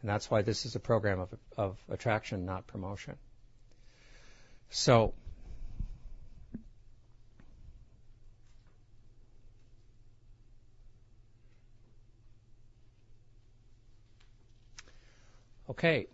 And 0.00 0.08
that's 0.08 0.30
why 0.30 0.40
this 0.40 0.64
is 0.64 0.74
a 0.74 0.80
program 0.80 1.20
of, 1.20 1.34
of 1.58 1.76
attraction, 1.90 2.46
not 2.46 2.66
promotion. 2.66 3.16
So, 4.70 5.12
Okay. 15.68 16.06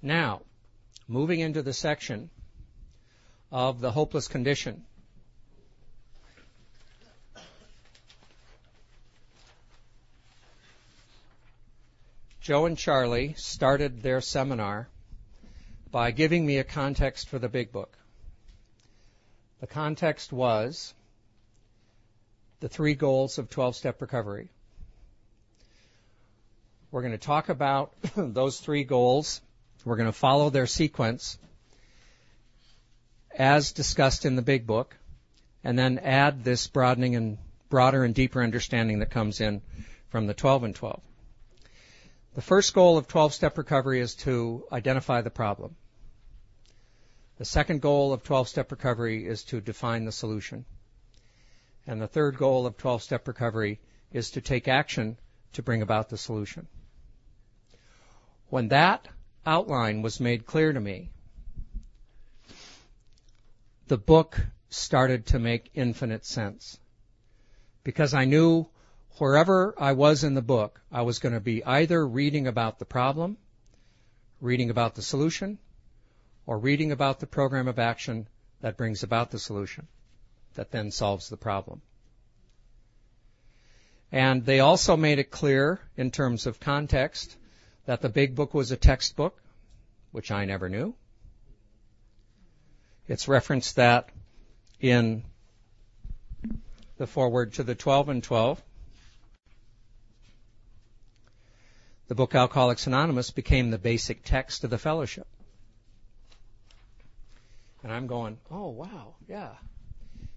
Now, 0.00 0.42
moving 1.08 1.40
into 1.40 1.62
the 1.62 1.72
section 1.72 2.30
of 3.50 3.80
the 3.80 3.90
hopeless 3.90 4.28
condition. 4.28 4.84
Joe 12.40 12.66
and 12.66 12.78
Charlie 12.78 13.34
started 13.34 14.02
their 14.02 14.20
seminar 14.20 14.88
by 15.90 16.12
giving 16.12 16.46
me 16.46 16.58
a 16.58 16.64
context 16.64 17.28
for 17.28 17.40
the 17.40 17.48
big 17.48 17.72
book. 17.72 17.98
The 19.58 19.66
context 19.66 20.32
was 20.32 20.94
the 22.60 22.68
three 22.68 22.94
goals 22.94 23.38
of 23.38 23.50
12 23.50 23.74
step 23.74 24.00
recovery. 24.00 24.50
We're 26.92 27.02
going 27.02 27.12
to 27.12 27.18
talk 27.18 27.48
about 27.48 27.92
those 28.16 28.60
three 28.60 28.84
goals. 28.84 29.40
We're 29.84 29.96
going 29.96 30.08
to 30.08 30.12
follow 30.12 30.50
their 30.50 30.66
sequence 30.66 31.38
as 33.36 33.72
discussed 33.72 34.24
in 34.24 34.36
the 34.36 34.42
big 34.42 34.66
book 34.66 34.96
and 35.64 35.78
then 35.78 35.98
add 35.98 36.44
this 36.44 36.68
broadening 36.68 37.16
and 37.16 37.38
broader 37.68 38.04
and 38.04 38.14
deeper 38.14 38.42
understanding 38.42 39.00
that 39.00 39.10
comes 39.10 39.40
in 39.40 39.62
from 40.10 40.26
the 40.26 40.34
12 40.34 40.64
and 40.64 40.74
12. 40.74 41.00
The 42.34 42.42
first 42.42 42.72
goal 42.72 42.98
of 42.98 43.08
12 43.08 43.34
step 43.34 43.58
recovery 43.58 44.00
is 44.00 44.14
to 44.16 44.64
identify 44.70 45.22
the 45.22 45.30
problem. 45.30 45.74
The 47.38 47.44
second 47.44 47.82
goal 47.82 48.12
of 48.12 48.22
12 48.22 48.48
step 48.48 48.70
recovery 48.70 49.26
is 49.26 49.42
to 49.44 49.60
define 49.60 50.04
the 50.04 50.12
solution. 50.12 50.64
And 51.86 52.00
the 52.00 52.08
third 52.08 52.38
goal 52.38 52.64
of 52.64 52.76
12 52.76 53.02
step 53.02 53.26
recovery 53.26 53.80
is 54.12 54.30
to 54.32 54.40
take 54.40 54.68
action 54.68 55.18
to 55.54 55.62
bring 55.62 55.82
about 55.82 56.08
the 56.08 56.16
solution. 56.16 56.68
When 58.48 58.68
that 58.68 59.08
outline 59.44 60.02
was 60.02 60.20
made 60.20 60.46
clear 60.46 60.72
to 60.72 60.80
me, 60.80 61.10
the 63.88 63.98
book 63.98 64.40
started 64.68 65.26
to 65.26 65.38
make 65.38 65.70
infinite 65.74 66.24
sense. 66.24 66.78
Because 67.84 68.14
I 68.14 68.24
knew 68.24 68.66
wherever 69.18 69.74
I 69.78 69.92
was 69.92 70.24
in 70.24 70.34
the 70.34 70.42
book, 70.42 70.80
I 70.90 71.02
was 71.02 71.18
going 71.18 71.34
to 71.34 71.40
be 71.40 71.64
either 71.64 72.06
reading 72.06 72.46
about 72.46 72.78
the 72.78 72.84
problem, 72.84 73.36
reading 74.40 74.70
about 74.70 74.94
the 74.94 75.02
solution, 75.02 75.58
or 76.46 76.58
reading 76.58 76.92
about 76.92 77.20
the 77.20 77.26
program 77.26 77.68
of 77.68 77.78
action 77.78 78.28
that 78.60 78.76
brings 78.76 79.02
about 79.02 79.30
the 79.30 79.38
solution, 79.38 79.86
that 80.54 80.70
then 80.70 80.90
solves 80.90 81.28
the 81.28 81.36
problem. 81.36 81.80
And 84.12 84.44
they 84.44 84.60
also 84.60 84.96
made 84.96 85.18
it 85.18 85.30
clear 85.30 85.80
in 85.96 86.10
terms 86.10 86.46
of 86.46 86.60
context 86.60 87.36
that 87.86 88.02
the 88.02 88.08
big 88.08 88.34
book 88.34 88.52
was 88.52 88.70
a 88.70 88.76
textbook, 88.76 89.40
which 90.12 90.30
I 90.30 90.44
never 90.44 90.68
knew. 90.68 90.94
It's 93.08 93.28
referenced 93.28 93.76
that 93.76 94.10
in 94.80 95.24
the 96.98 97.06
foreword 97.06 97.54
to 97.54 97.62
the 97.62 97.74
12 97.74 98.08
and 98.08 98.22
12. 98.22 98.62
The 102.08 102.14
book 102.14 102.34
Alcoholics 102.34 102.86
Anonymous 102.86 103.30
became 103.30 103.70
the 103.70 103.78
basic 103.78 104.22
text 104.24 104.64
of 104.64 104.70
the 104.70 104.78
fellowship. 104.78 105.26
And 107.82 107.92
I'm 107.92 108.06
going, 108.06 108.38
oh 108.50 108.70
wow, 108.70 109.14
yeah. 109.28 109.50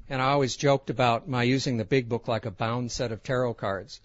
And 0.08 0.22
I 0.22 0.30
always 0.30 0.56
joked 0.56 0.90
about 0.90 1.28
my 1.28 1.44
using 1.44 1.78
the 1.78 1.86
big 1.86 2.10
book 2.10 2.28
like 2.28 2.46
a 2.46 2.52
bound 2.52 2.92
set 2.92 3.12
of 3.12 3.24
tarot 3.24 3.56
cards. 3.56 4.02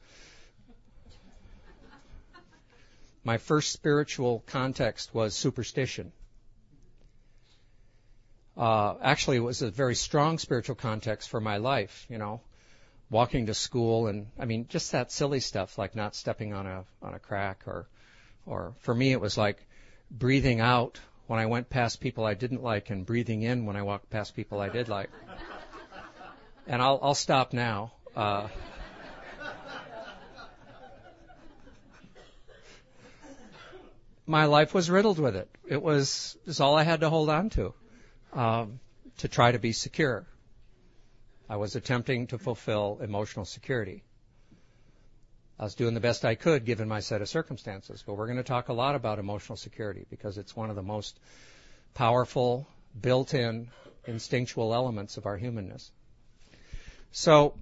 My 3.25 3.39
first 3.39 3.73
spiritual 3.73 4.45
context 4.47 5.15
was 5.15 5.35
superstition. 5.35 6.13
Uh, 8.57 8.95
actually, 9.03 9.39
it 9.39 9.41
was 9.41 9.63
a 9.63 9.71
very 9.71 9.95
strong 9.95 10.39
spiritual 10.39 10.77
context 10.77 11.29
for 11.29 11.41
my 11.41 11.57
life. 11.57 12.07
You 12.09 12.19
know, 12.19 12.43
walking 13.11 13.47
to 13.47 13.55
school, 13.55 14.07
and 14.07 14.27
I 14.39 14.45
mean, 14.45 14.67
just 14.69 14.93
that 14.93 15.11
silly 15.11 15.41
stuff 15.41 15.79
like 15.79 15.97
not 15.97 16.15
stepping 16.15 16.53
on 16.53 16.67
a 16.67 16.85
on 17.03 17.15
a 17.15 17.19
crack, 17.19 17.63
or, 17.67 17.89
or 18.47 18.75
for 18.81 18.95
me, 18.95 19.11
it 19.11 19.21
was 19.21 19.37
like 19.37 19.67
breathing 20.11 20.61
out 20.61 21.01
when 21.27 21.41
I 21.41 21.47
went 21.47 21.71
past 21.71 22.01
people 22.01 22.25
I 22.25 22.35
didn't 22.35 22.63
like, 22.63 22.91
and 22.91 23.05
breathing 23.05 23.43
in 23.43 23.67
when 23.67 23.77
I 23.77 23.83
walked 23.83 24.11
past 24.11 24.37
people 24.37 24.61
I 24.61 24.69
did 24.69 24.89
like. 24.89 25.11
and 26.67 26.81
I'll 26.81 27.01
I'll 27.03 27.15
stop 27.15 27.53
now. 27.53 27.93
Uh, 28.15 28.49
my 34.27 34.47
life 34.47 34.75
was 34.75 34.91
riddled 34.91 35.19
with 35.19 35.37
it. 35.37 35.49
It 35.67 35.83
was, 35.83 36.37
it 36.43 36.49
was 36.49 36.61
all 36.61 36.77
I 36.77 36.83
had 36.83 37.01
to 37.01 37.11
hold 37.11 37.29
on 37.29 37.51
to, 37.51 37.75
um, 38.33 38.81
to 39.19 39.29
try 39.29 39.53
to 39.53 39.59
be 39.59 39.73
secure. 39.73 40.27
I 41.49 41.57
was 41.57 41.77
attempting 41.77 42.29
to 42.29 42.39
fulfill 42.39 42.99
emotional 43.03 43.45
security. 43.45 44.03
I 45.59 45.65
was 45.65 45.75
doing 45.75 45.95
the 45.95 46.01
best 46.01 46.25
I 46.25 46.35
could 46.35 46.65
given 46.65 46.89
my 46.89 47.01
set 47.01 47.23
of 47.23 47.29
circumstances, 47.29 48.03
but 48.05 48.15
we're 48.15 48.27
going 48.27 48.39
to 48.39 48.43
talk 48.43 48.69
a 48.69 48.73
lot 48.73 48.95
about 48.95 49.19
emotional 49.19 49.57
security 49.57 50.07
because 50.11 50.39
it's 50.39 50.57
one 50.57 50.71
of 50.71 50.77
the 50.77 50.83
most 50.83 51.19
powerful, 51.93 52.67
built-in, 53.01 53.69
instinctual 54.07 54.75
elements 54.75 55.17
of 55.17 55.27
our 55.27 55.37
humanness. 55.37 55.93
So, 57.13 57.55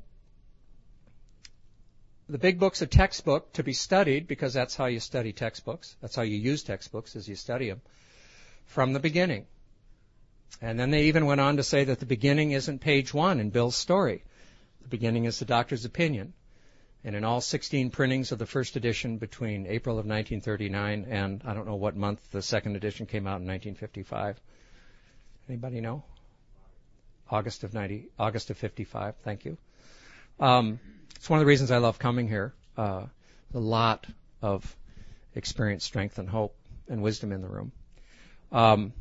the 2.32 2.38
big 2.38 2.58
book's 2.58 2.80
a 2.80 2.86
textbook 2.86 3.52
to 3.52 3.62
be 3.62 3.74
studied 3.74 4.26
because 4.26 4.54
that's 4.54 4.74
how 4.74 4.86
you 4.86 5.00
study 5.00 5.34
textbooks. 5.34 5.94
That's 6.00 6.16
how 6.16 6.22
you 6.22 6.38
use 6.38 6.62
textbooks 6.62 7.14
as 7.14 7.28
you 7.28 7.34
study 7.34 7.68
them 7.68 7.82
from 8.64 8.94
the 8.94 9.00
beginning. 9.00 9.44
And 10.62 10.80
then 10.80 10.90
they 10.90 11.04
even 11.04 11.26
went 11.26 11.42
on 11.42 11.58
to 11.58 11.62
say 11.62 11.84
that 11.84 12.00
the 12.00 12.06
beginning 12.06 12.52
isn't 12.52 12.78
page 12.78 13.12
one 13.12 13.38
in 13.38 13.50
Bill's 13.50 13.76
story. 13.76 14.24
The 14.80 14.88
beginning 14.88 15.26
is 15.26 15.40
the 15.40 15.44
doctor's 15.44 15.84
opinion. 15.84 16.32
And 17.04 17.14
in 17.14 17.22
all 17.22 17.42
16 17.42 17.90
printings 17.90 18.32
of 18.32 18.38
the 18.38 18.46
first 18.46 18.76
edition 18.76 19.18
between 19.18 19.66
April 19.66 19.98
of 19.98 20.06
1939 20.06 21.06
and 21.10 21.42
I 21.44 21.52
don't 21.52 21.66
know 21.66 21.74
what 21.74 21.96
month 21.96 22.30
the 22.30 22.40
second 22.40 22.76
edition 22.76 23.04
came 23.04 23.26
out 23.26 23.42
in 23.42 23.46
1955. 23.46 24.40
Anybody 25.50 25.82
know? 25.82 26.02
August 27.28 27.62
of 27.62 27.74
90, 27.74 28.08
August 28.18 28.48
of 28.48 28.56
55. 28.56 29.16
Thank 29.22 29.44
you. 29.44 29.58
Um, 30.40 30.80
it's 31.16 31.28
one 31.28 31.38
of 31.38 31.42
the 31.42 31.48
reasons 31.48 31.70
I 31.70 31.78
love 31.78 31.98
coming 31.98 32.28
here. 32.28 32.54
Uh, 32.76 33.06
a 33.54 33.58
lot 33.58 34.06
of 34.40 34.76
experience, 35.34 35.84
strength, 35.84 36.18
and 36.18 36.28
hope 36.28 36.54
and 36.88 37.02
wisdom 37.02 37.32
in 37.32 37.42
the 37.42 37.48
room. 37.48 37.72
Um, 38.50 38.92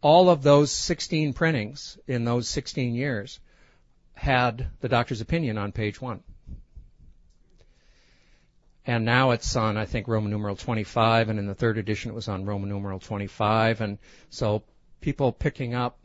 all 0.00 0.30
of 0.30 0.42
those 0.42 0.70
16 0.70 1.32
printings 1.32 1.98
in 2.06 2.24
those 2.24 2.48
16 2.48 2.94
years 2.94 3.40
had 4.14 4.68
the 4.80 4.88
doctor's 4.88 5.20
opinion 5.20 5.58
on 5.58 5.72
page 5.72 6.00
one. 6.00 6.22
And 8.86 9.04
now 9.04 9.32
it's 9.32 9.54
on, 9.54 9.76
I 9.76 9.84
think, 9.84 10.08
Roman 10.08 10.30
numeral 10.30 10.56
25, 10.56 11.28
and 11.28 11.38
in 11.38 11.46
the 11.46 11.54
third 11.54 11.76
edition 11.76 12.10
it 12.10 12.14
was 12.14 12.28
on 12.28 12.46
Roman 12.46 12.70
numeral 12.70 12.98
25, 12.98 13.80
and 13.82 13.98
so 14.30 14.62
people 15.00 15.30
picking 15.30 15.74
up 15.74 15.98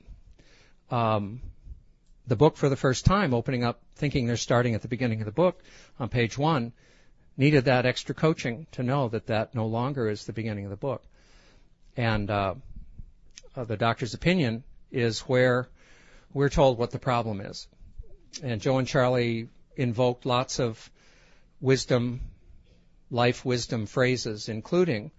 um, 0.92 1.42
the 2.28 2.36
book 2.36 2.58
for 2.58 2.70
the 2.70 2.76
first 2.76 3.06
time, 3.06 3.34
opening 3.34 3.64
up, 3.64 3.82
thinking 3.96 4.28
they're 4.28 4.38
starting 4.38 4.76
at 4.76 4.82
the 4.82 4.88
beginning 4.88 5.22
of 5.22 5.26
the 5.26 5.32
book 5.32 5.62
on 6.00 6.10
page 6.10 6.38
one, 6.38 6.72
needed 7.36 7.66
that 7.66 7.86
extra 7.86 8.16
coaching 8.16 8.68
to 8.72 8.84
know 8.84 9.10
that 9.10 9.28
that 9.28 9.56
no 9.56 9.66
longer 9.66 10.10
is 10.10 10.26
the 10.26 10.34
beginning 10.34 10.66
of 10.66 10.70
the 10.70 10.78
book. 10.78 11.04
And 11.98 12.30
uh, 12.30 12.56
uh, 13.56 13.64
the 13.66 13.78
doctor's 13.78 14.14
opinion 14.14 14.64
is 14.92 15.22
where 15.22 15.68
we're 16.34 16.50
told 16.50 16.78
what 16.78 16.92
the 16.92 17.00
problem 17.00 17.42
is. 17.42 17.68
And 18.42 18.62
Joe 18.62 18.78
and 18.78 18.88
Charlie 18.88 19.50
invoked 19.76 20.26
lots 20.26 20.60
of 20.60 20.90
wisdom, 21.62 22.22
life 23.12 23.46
wisdom 23.46 23.86
phrases, 23.86 24.50
including 24.50 25.12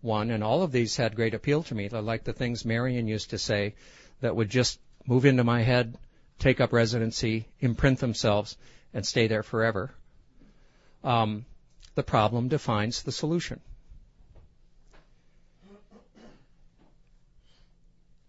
one, 0.00 0.30
and 0.30 0.42
all 0.42 0.62
of 0.62 0.72
these 0.72 0.96
had 0.96 1.16
great 1.16 1.34
appeal 1.34 1.62
to 1.64 1.74
me. 1.74 1.88
They're 1.88 2.00
like 2.00 2.24
the 2.24 2.32
things 2.32 2.64
Marion 2.64 3.08
used 3.08 3.30
to 3.30 3.38
say 3.38 3.74
that 4.20 4.34
would 4.34 4.50
just 4.50 4.80
move 5.06 5.24
into 5.24 5.44
my 5.44 5.62
head, 5.62 5.96
take 6.42 6.60
up 6.60 6.72
residency, 6.72 7.48
imprint 7.60 7.98
themselves, 8.00 8.56
and 8.92 9.06
stay 9.06 9.26
there 9.26 9.42
forever. 9.42 9.94
Um, 11.02 11.46
the 11.94 12.02
problem 12.02 12.48
defines 12.48 13.02
the 13.02 13.12
solution. 13.12 13.60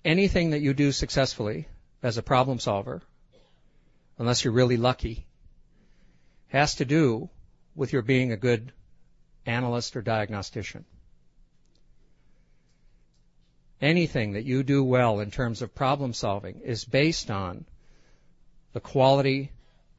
anything 0.05 0.51
that 0.51 0.61
you 0.61 0.73
do 0.73 0.91
successfully 0.91 1.67
as 2.01 2.17
a 2.17 2.23
problem 2.23 2.59
solver, 2.59 3.01
unless 4.17 4.43
you're 4.43 4.53
really 4.53 4.77
lucky, 4.77 5.25
has 6.49 6.75
to 6.75 6.85
do 6.85 7.29
with 7.75 7.93
your 7.93 8.01
being 8.01 8.31
a 8.31 8.37
good 8.37 8.71
analyst 9.45 9.95
or 9.95 10.01
diagnostician. 10.01 10.85
Anything 13.81 14.33
that 14.33 14.45
you 14.45 14.63
do 14.63 14.83
well 14.83 15.19
in 15.19 15.31
terms 15.31 15.61
of 15.61 15.75
problem 15.75 16.13
solving 16.13 16.61
is 16.61 16.85
based 16.85 17.29
on 17.31 17.65
the 18.73 18.79
quality 18.79 19.51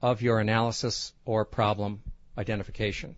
of 0.02 0.20
your 0.20 0.38
analysis 0.40 1.12
or 1.24 1.44
problem 1.44 2.02
identification. 2.36 3.16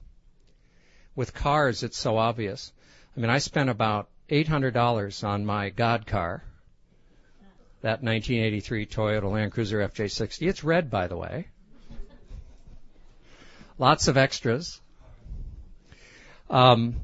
With 1.15 1.35
cars, 1.35 1.83
it's 1.83 1.99
so 1.99 2.19
obvious. 2.19 2.73
I 3.17 3.21
mean, 3.21 3.31
I 3.31 3.39
spent 3.39 3.71
about 3.71 4.09
$800 4.29 5.25
on 5.25 5.47
my 5.47 5.71
God 5.71 6.07
car 6.07 6.45
that 7.81 8.03
1983 8.03 8.87
Toyota 8.87 9.31
Land 9.31 9.53
Cruiser 9.53 9.79
FJ60. 9.79 10.49
It's 10.49 10.65
red, 10.65 10.91
by 10.91 11.07
the 11.07 11.17
way. 11.17 11.49
Lots 13.79 14.09
of 14.09 14.17
extras. 14.17 14.81
Um, 16.49 16.97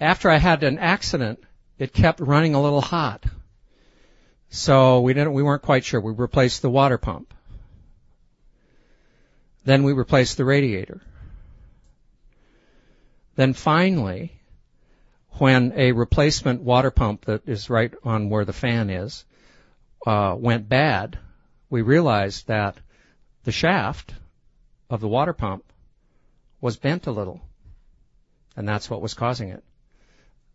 after 0.00 0.30
I 0.30 0.38
had 0.38 0.62
an 0.62 0.78
accident, 0.78 1.42
it 1.78 1.92
kept 1.92 2.20
running 2.20 2.54
a 2.54 2.62
little 2.62 2.80
hot. 2.80 3.24
So 4.48 5.00
we 5.00 5.14
didn't, 5.14 5.32
we 5.32 5.42
weren't 5.42 5.62
quite 5.62 5.84
sure. 5.84 6.00
We 6.00 6.12
replaced 6.12 6.62
the 6.62 6.70
water 6.70 6.98
pump. 6.98 7.34
Then 9.64 9.82
we 9.82 9.92
replaced 9.92 10.36
the 10.36 10.44
radiator. 10.44 11.02
Then 13.34 13.52
finally, 13.52 14.32
when 15.32 15.72
a 15.76 15.92
replacement 15.92 16.62
water 16.62 16.90
pump 16.90 17.26
that 17.26 17.48
is 17.48 17.68
right 17.68 17.92
on 18.04 18.30
where 18.30 18.44
the 18.44 18.52
fan 18.52 18.88
is 18.90 19.24
uh, 20.06 20.34
went 20.38 20.68
bad, 20.68 21.18
we 21.68 21.82
realized 21.82 22.46
that 22.46 22.76
the 23.44 23.52
shaft 23.52 24.14
of 24.88 25.00
the 25.00 25.08
water 25.08 25.32
pump 25.32 25.64
was 26.60 26.76
bent 26.76 27.06
a 27.06 27.10
little, 27.10 27.40
and 28.56 28.68
that's 28.68 28.88
what 28.88 29.02
was 29.02 29.14
causing 29.14 29.50
it. 29.50 29.62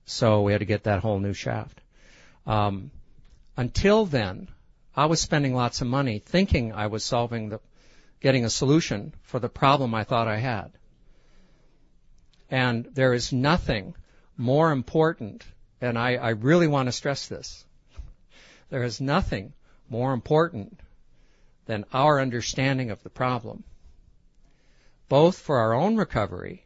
So 0.05 0.41
we 0.41 0.51
had 0.51 0.59
to 0.59 0.65
get 0.65 0.83
that 0.83 1.01
whole 1.01 1.19
new 1.19 1.33
shaft. 1.33 1.79
Um, 2.47 2.91
until 3.57 4.05
then, 4.05 4.47
I 4.95 5.05
was 5.05 5.21
spending 5.21 5.53
lots 5.53 5.81
of 5.81 5.87
money 5.87 6.19
thinking 6.19 6.73
I 6.73 6.87
was 6.87 7.03
solving 7.03 7.49
the, 7.49 7.59
getting 8.19 8.45
a 8.45 8.49
solution 8.49 9.13
for 9.23 9.39
the 9.39 9.49
problem 9.49 9.93
I 9.93 10.03
thought 10.03 10.27
I 10.27 10.37
had. 10.37 10.71
And 12.49 12.85
there 12.93 13.13
is 13.13 13.31
nothing 13.31 13.95
more 14.35 14.71
important, 14.71 15.45
and 15.79 15.97
I, 15.97 16.15
I 16.15 16.29
really 16.29 16.67
want 16.67 16.87
to 16.87 16.91
stress 16.91 17.27
this, 17.27 17.65
there 18.69 18.83
is 18.83 18.99
nothing 18.99 19.53
more 19.89 20.13
important 20.13 20.79
than 21.65 21.85
our 21.93 22.19
understanding 22.19 22.89
of 22.89 23.03
the 23.03 23.09
problem, 23.09 23.63
both 25.09 25.37
for 25.37 25.59
our 25.59 25.73
own 25.73 25.97
recovery 25.97 26.65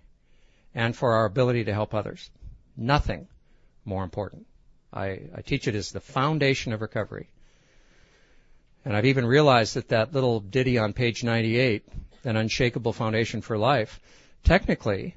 and 0.74 0.96
for 0.96 1.14
our 1.14 1.26
ability 1.26 1.66
to 1.66 1.74
help 1.74 1.94
others. 1.94 2.30
Nothing 2.78 3.28
more 3.86 4.04
important. 4.04 4.46
I, 4.96 5.22
I 5.36 5.42
teach 5.42 5.68
it 5.68 5.76
as 5.76 5.92
the 5.92 6.00
foundation 6.00 6.74
of 6.74 6.82
recovery. 6.82 7.30
And 8.86 8.96
I've 8.96 9.06
even 9.06 9.26
realized 9.26 9.76
that 9.76 9.90
that 9.90 10.14
little 10.14 10.40
ditty 10.40 10.78
on 10.78 10.94
page 10.94 11.24
98, 11.24 11.84
an 12.24 12.38
unshakable 12.38 12.94
foundation 12.94 13.42
for 13.42 13.58
life, 13.58 14.00
technically 14.44 15.16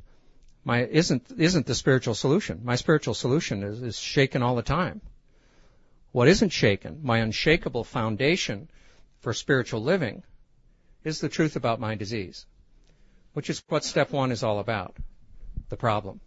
my 0.64 0.84
isn't 0.84 1.30
isn't 1.38 1.66
the 1.66 1.74
spiritual 1.74 2.14
solution. 2.14 2.60
My 2.64 2.76
spiritual 2.76 3.14
solution 3.14 3.62
is, 3.62 3.82
is 3.82 3.98
shaken 3.98 4.42
all 4.42 4.56
the 4.56 4.62
time. 4.62 5.00
What 6.12 6.28
isn't 6.28 6.50
shaken, 6.50 7.00
my 7.02 7.18
unshakable 7.18 7.84
foundation 7.84 8.68
for 9.20 9.32
spiritual 9.32 9.82
living, 9.82 10.22
is 11.05 11.20
the 11.20 11.28
truth 11.28 11.56
about 11.56 11.80
my 11.80 11.94
disease, 11.94 12.46
which 13.32 13.50
is 13.50 13.62
what 13.68 13.84
step 13.84 14.10
one 14.10 14.32
is 14.32 14.42
all 14.42 14.59
about, 14.59 14.96
the 15.68 15.76
problem. 15.76 16.20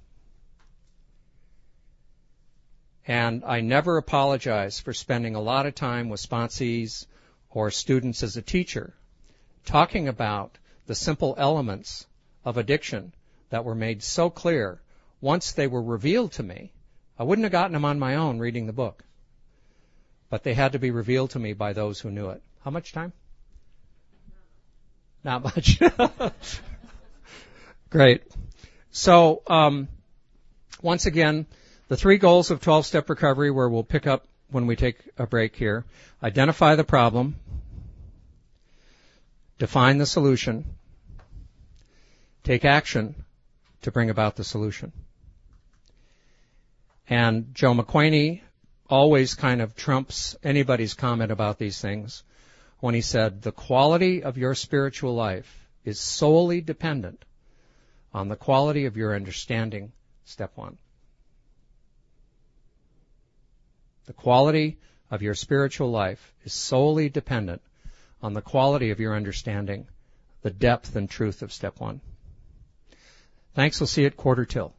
And 3.08 3.44
I 3.44 3.62
never 3.62 3.98
apologize 3.98 4.80
for 4.80 4.94
spending 4.94 5.36
a 5.36 5.42
lot 5.42 5.66
of 5.66 5.76
time 5.76 6.10
with 6.10 6.22
sponsees 6.22 7.06
or 7.50 7.72
students 7.72 8.24
as 8.24 8.38
a 8.38 8.42
teacher 8.42 8.94
talking 9.66 10.08
about 10.08 10.58
the 10.88 10.96
simple 10.96 11.36
elements 11.38 12.06
of 12.44 12.58
addiction 12.58 13.14
that 13.50 13.66
were 13.66 13.76
made 13.76 14.04
so 14.04 14.30
clear 14.30 14.82
once 15.20 15.52
they 15.52 15.68
were 15.68 15.82
revealed 15.82 16.32
to 16.34 16.44
me. 16.44 16.72
I 17.18 17.24
wouldn't 17.24 17.44
have 17.46 17.52
gotten 17.52 17.74
them 17.74 17.86
on 17.86 18.00
my 18.00 18.16
own 18.16 18.40
reading 18.40 18.66
the 18.66 18.74
book. 18.74 19.04
But 20.30 20.44
they 20.44 20.54
had 20.54 20.72
to 20.72 20.80
be 20.80 20.92
revealed 20.92 21.32
to 21.32 21.40
me 21.40 21.54
by 21.54 21.74
those 21.74 22.00
who 22.00 22.10
knew 22.10 22.30
it. 22.30 22.42
How 22.64 22.72
much 22.72 22.94
time? 22.94 23.14
Not 25.24 25.44
much. 25.44 25.80
Great. 27.90 28.24
So, 28.92 29.44
um, 29.48 29.88
once 30.82 31.06
again, 31.06 31.46
the 31.92 31.98
three 31.98 32.18
goals 32.18 32.52
of 32.52 32.62
12 32.62 32.86
step 32.86 33.10
recovery 33.10 33.52
where 33.52 33.68
we'll 33.68 33.84
pick 33.84 34.08
up 34.08 34.26
when 34.50 34.66
we 34.66 34.78
take 34.78 34.96
a 35.18 35.28
break 35.28 35.58
here. 35.58 35.84
Identify 36.24 36.76
the 36.76 36.86
problem. 36.86 37.36
Define 39.60 39.98
the 39.98 40.06
solution. 40.06 40.64
Take 42.46 42.64
action 42.64 43.26
to 43.82 43.92
bring 43.92 44.10
about 44.10 44.38
the 44.38 44.46
solution. 44.46 44.94
And 47.10 47.54
Joe 47.54 47.74
McQuany 47.74 48.40
always 48.90 49.36
kind 49.36 49.62
of 49.62 49.76
trumps 49.76 50.38
anybody's 50.42 50.94
comment 50.94 51.30
about 51.30 51.60
these 51.60 51.82
things 51.82 52.24
when 52.80 52.96
he 52.96 53.02
said, 53.02 53.42
the 53.42 53.52
quality 53.52 54.24
of 54.24 54.38
your 54.38 54.56
spiritual 54.56 55.14
life 55.14 55.68
is 55.84 56.00
solely 56.00 56.62
dependent 56.62 57.26
on 58.14 58.30
the 58.30 58.38
quality 58.38 58.86
of 58.86 58.96
your 58.96 59.14
understanding, 59.14 59.92
step 60.24 60.54
one. 60.56 60.78
The 64.12 64.16
quality 64.24 64.78
of 65.10 65.22
your 65.22 65.36
spiritual 65.36 65.90
life 65.90 66.34
is 66.44 66.52
solely 66.52 67.08
dependent 67.08 67.62
on 68.22 68.34
the 68.34 68.42
quality 68.42 68.92
of 68.92 69.00
your 69.00 69.16
understanding, 69.16 69.88
the 70.42 70.52
depth 70.52 70.98
and 70.98 71.10
truth 71.10 71.42
of 71.42 71.54
step 71.54 71.80
one. 71.80 72.02
Thanks. 73.56 73.80
We'll 73.80 73.88
see 73.88 74.02
you 74.02 74.08
at 74.08 74.18
quarter 74.18 74.44
till. 74.44 74.74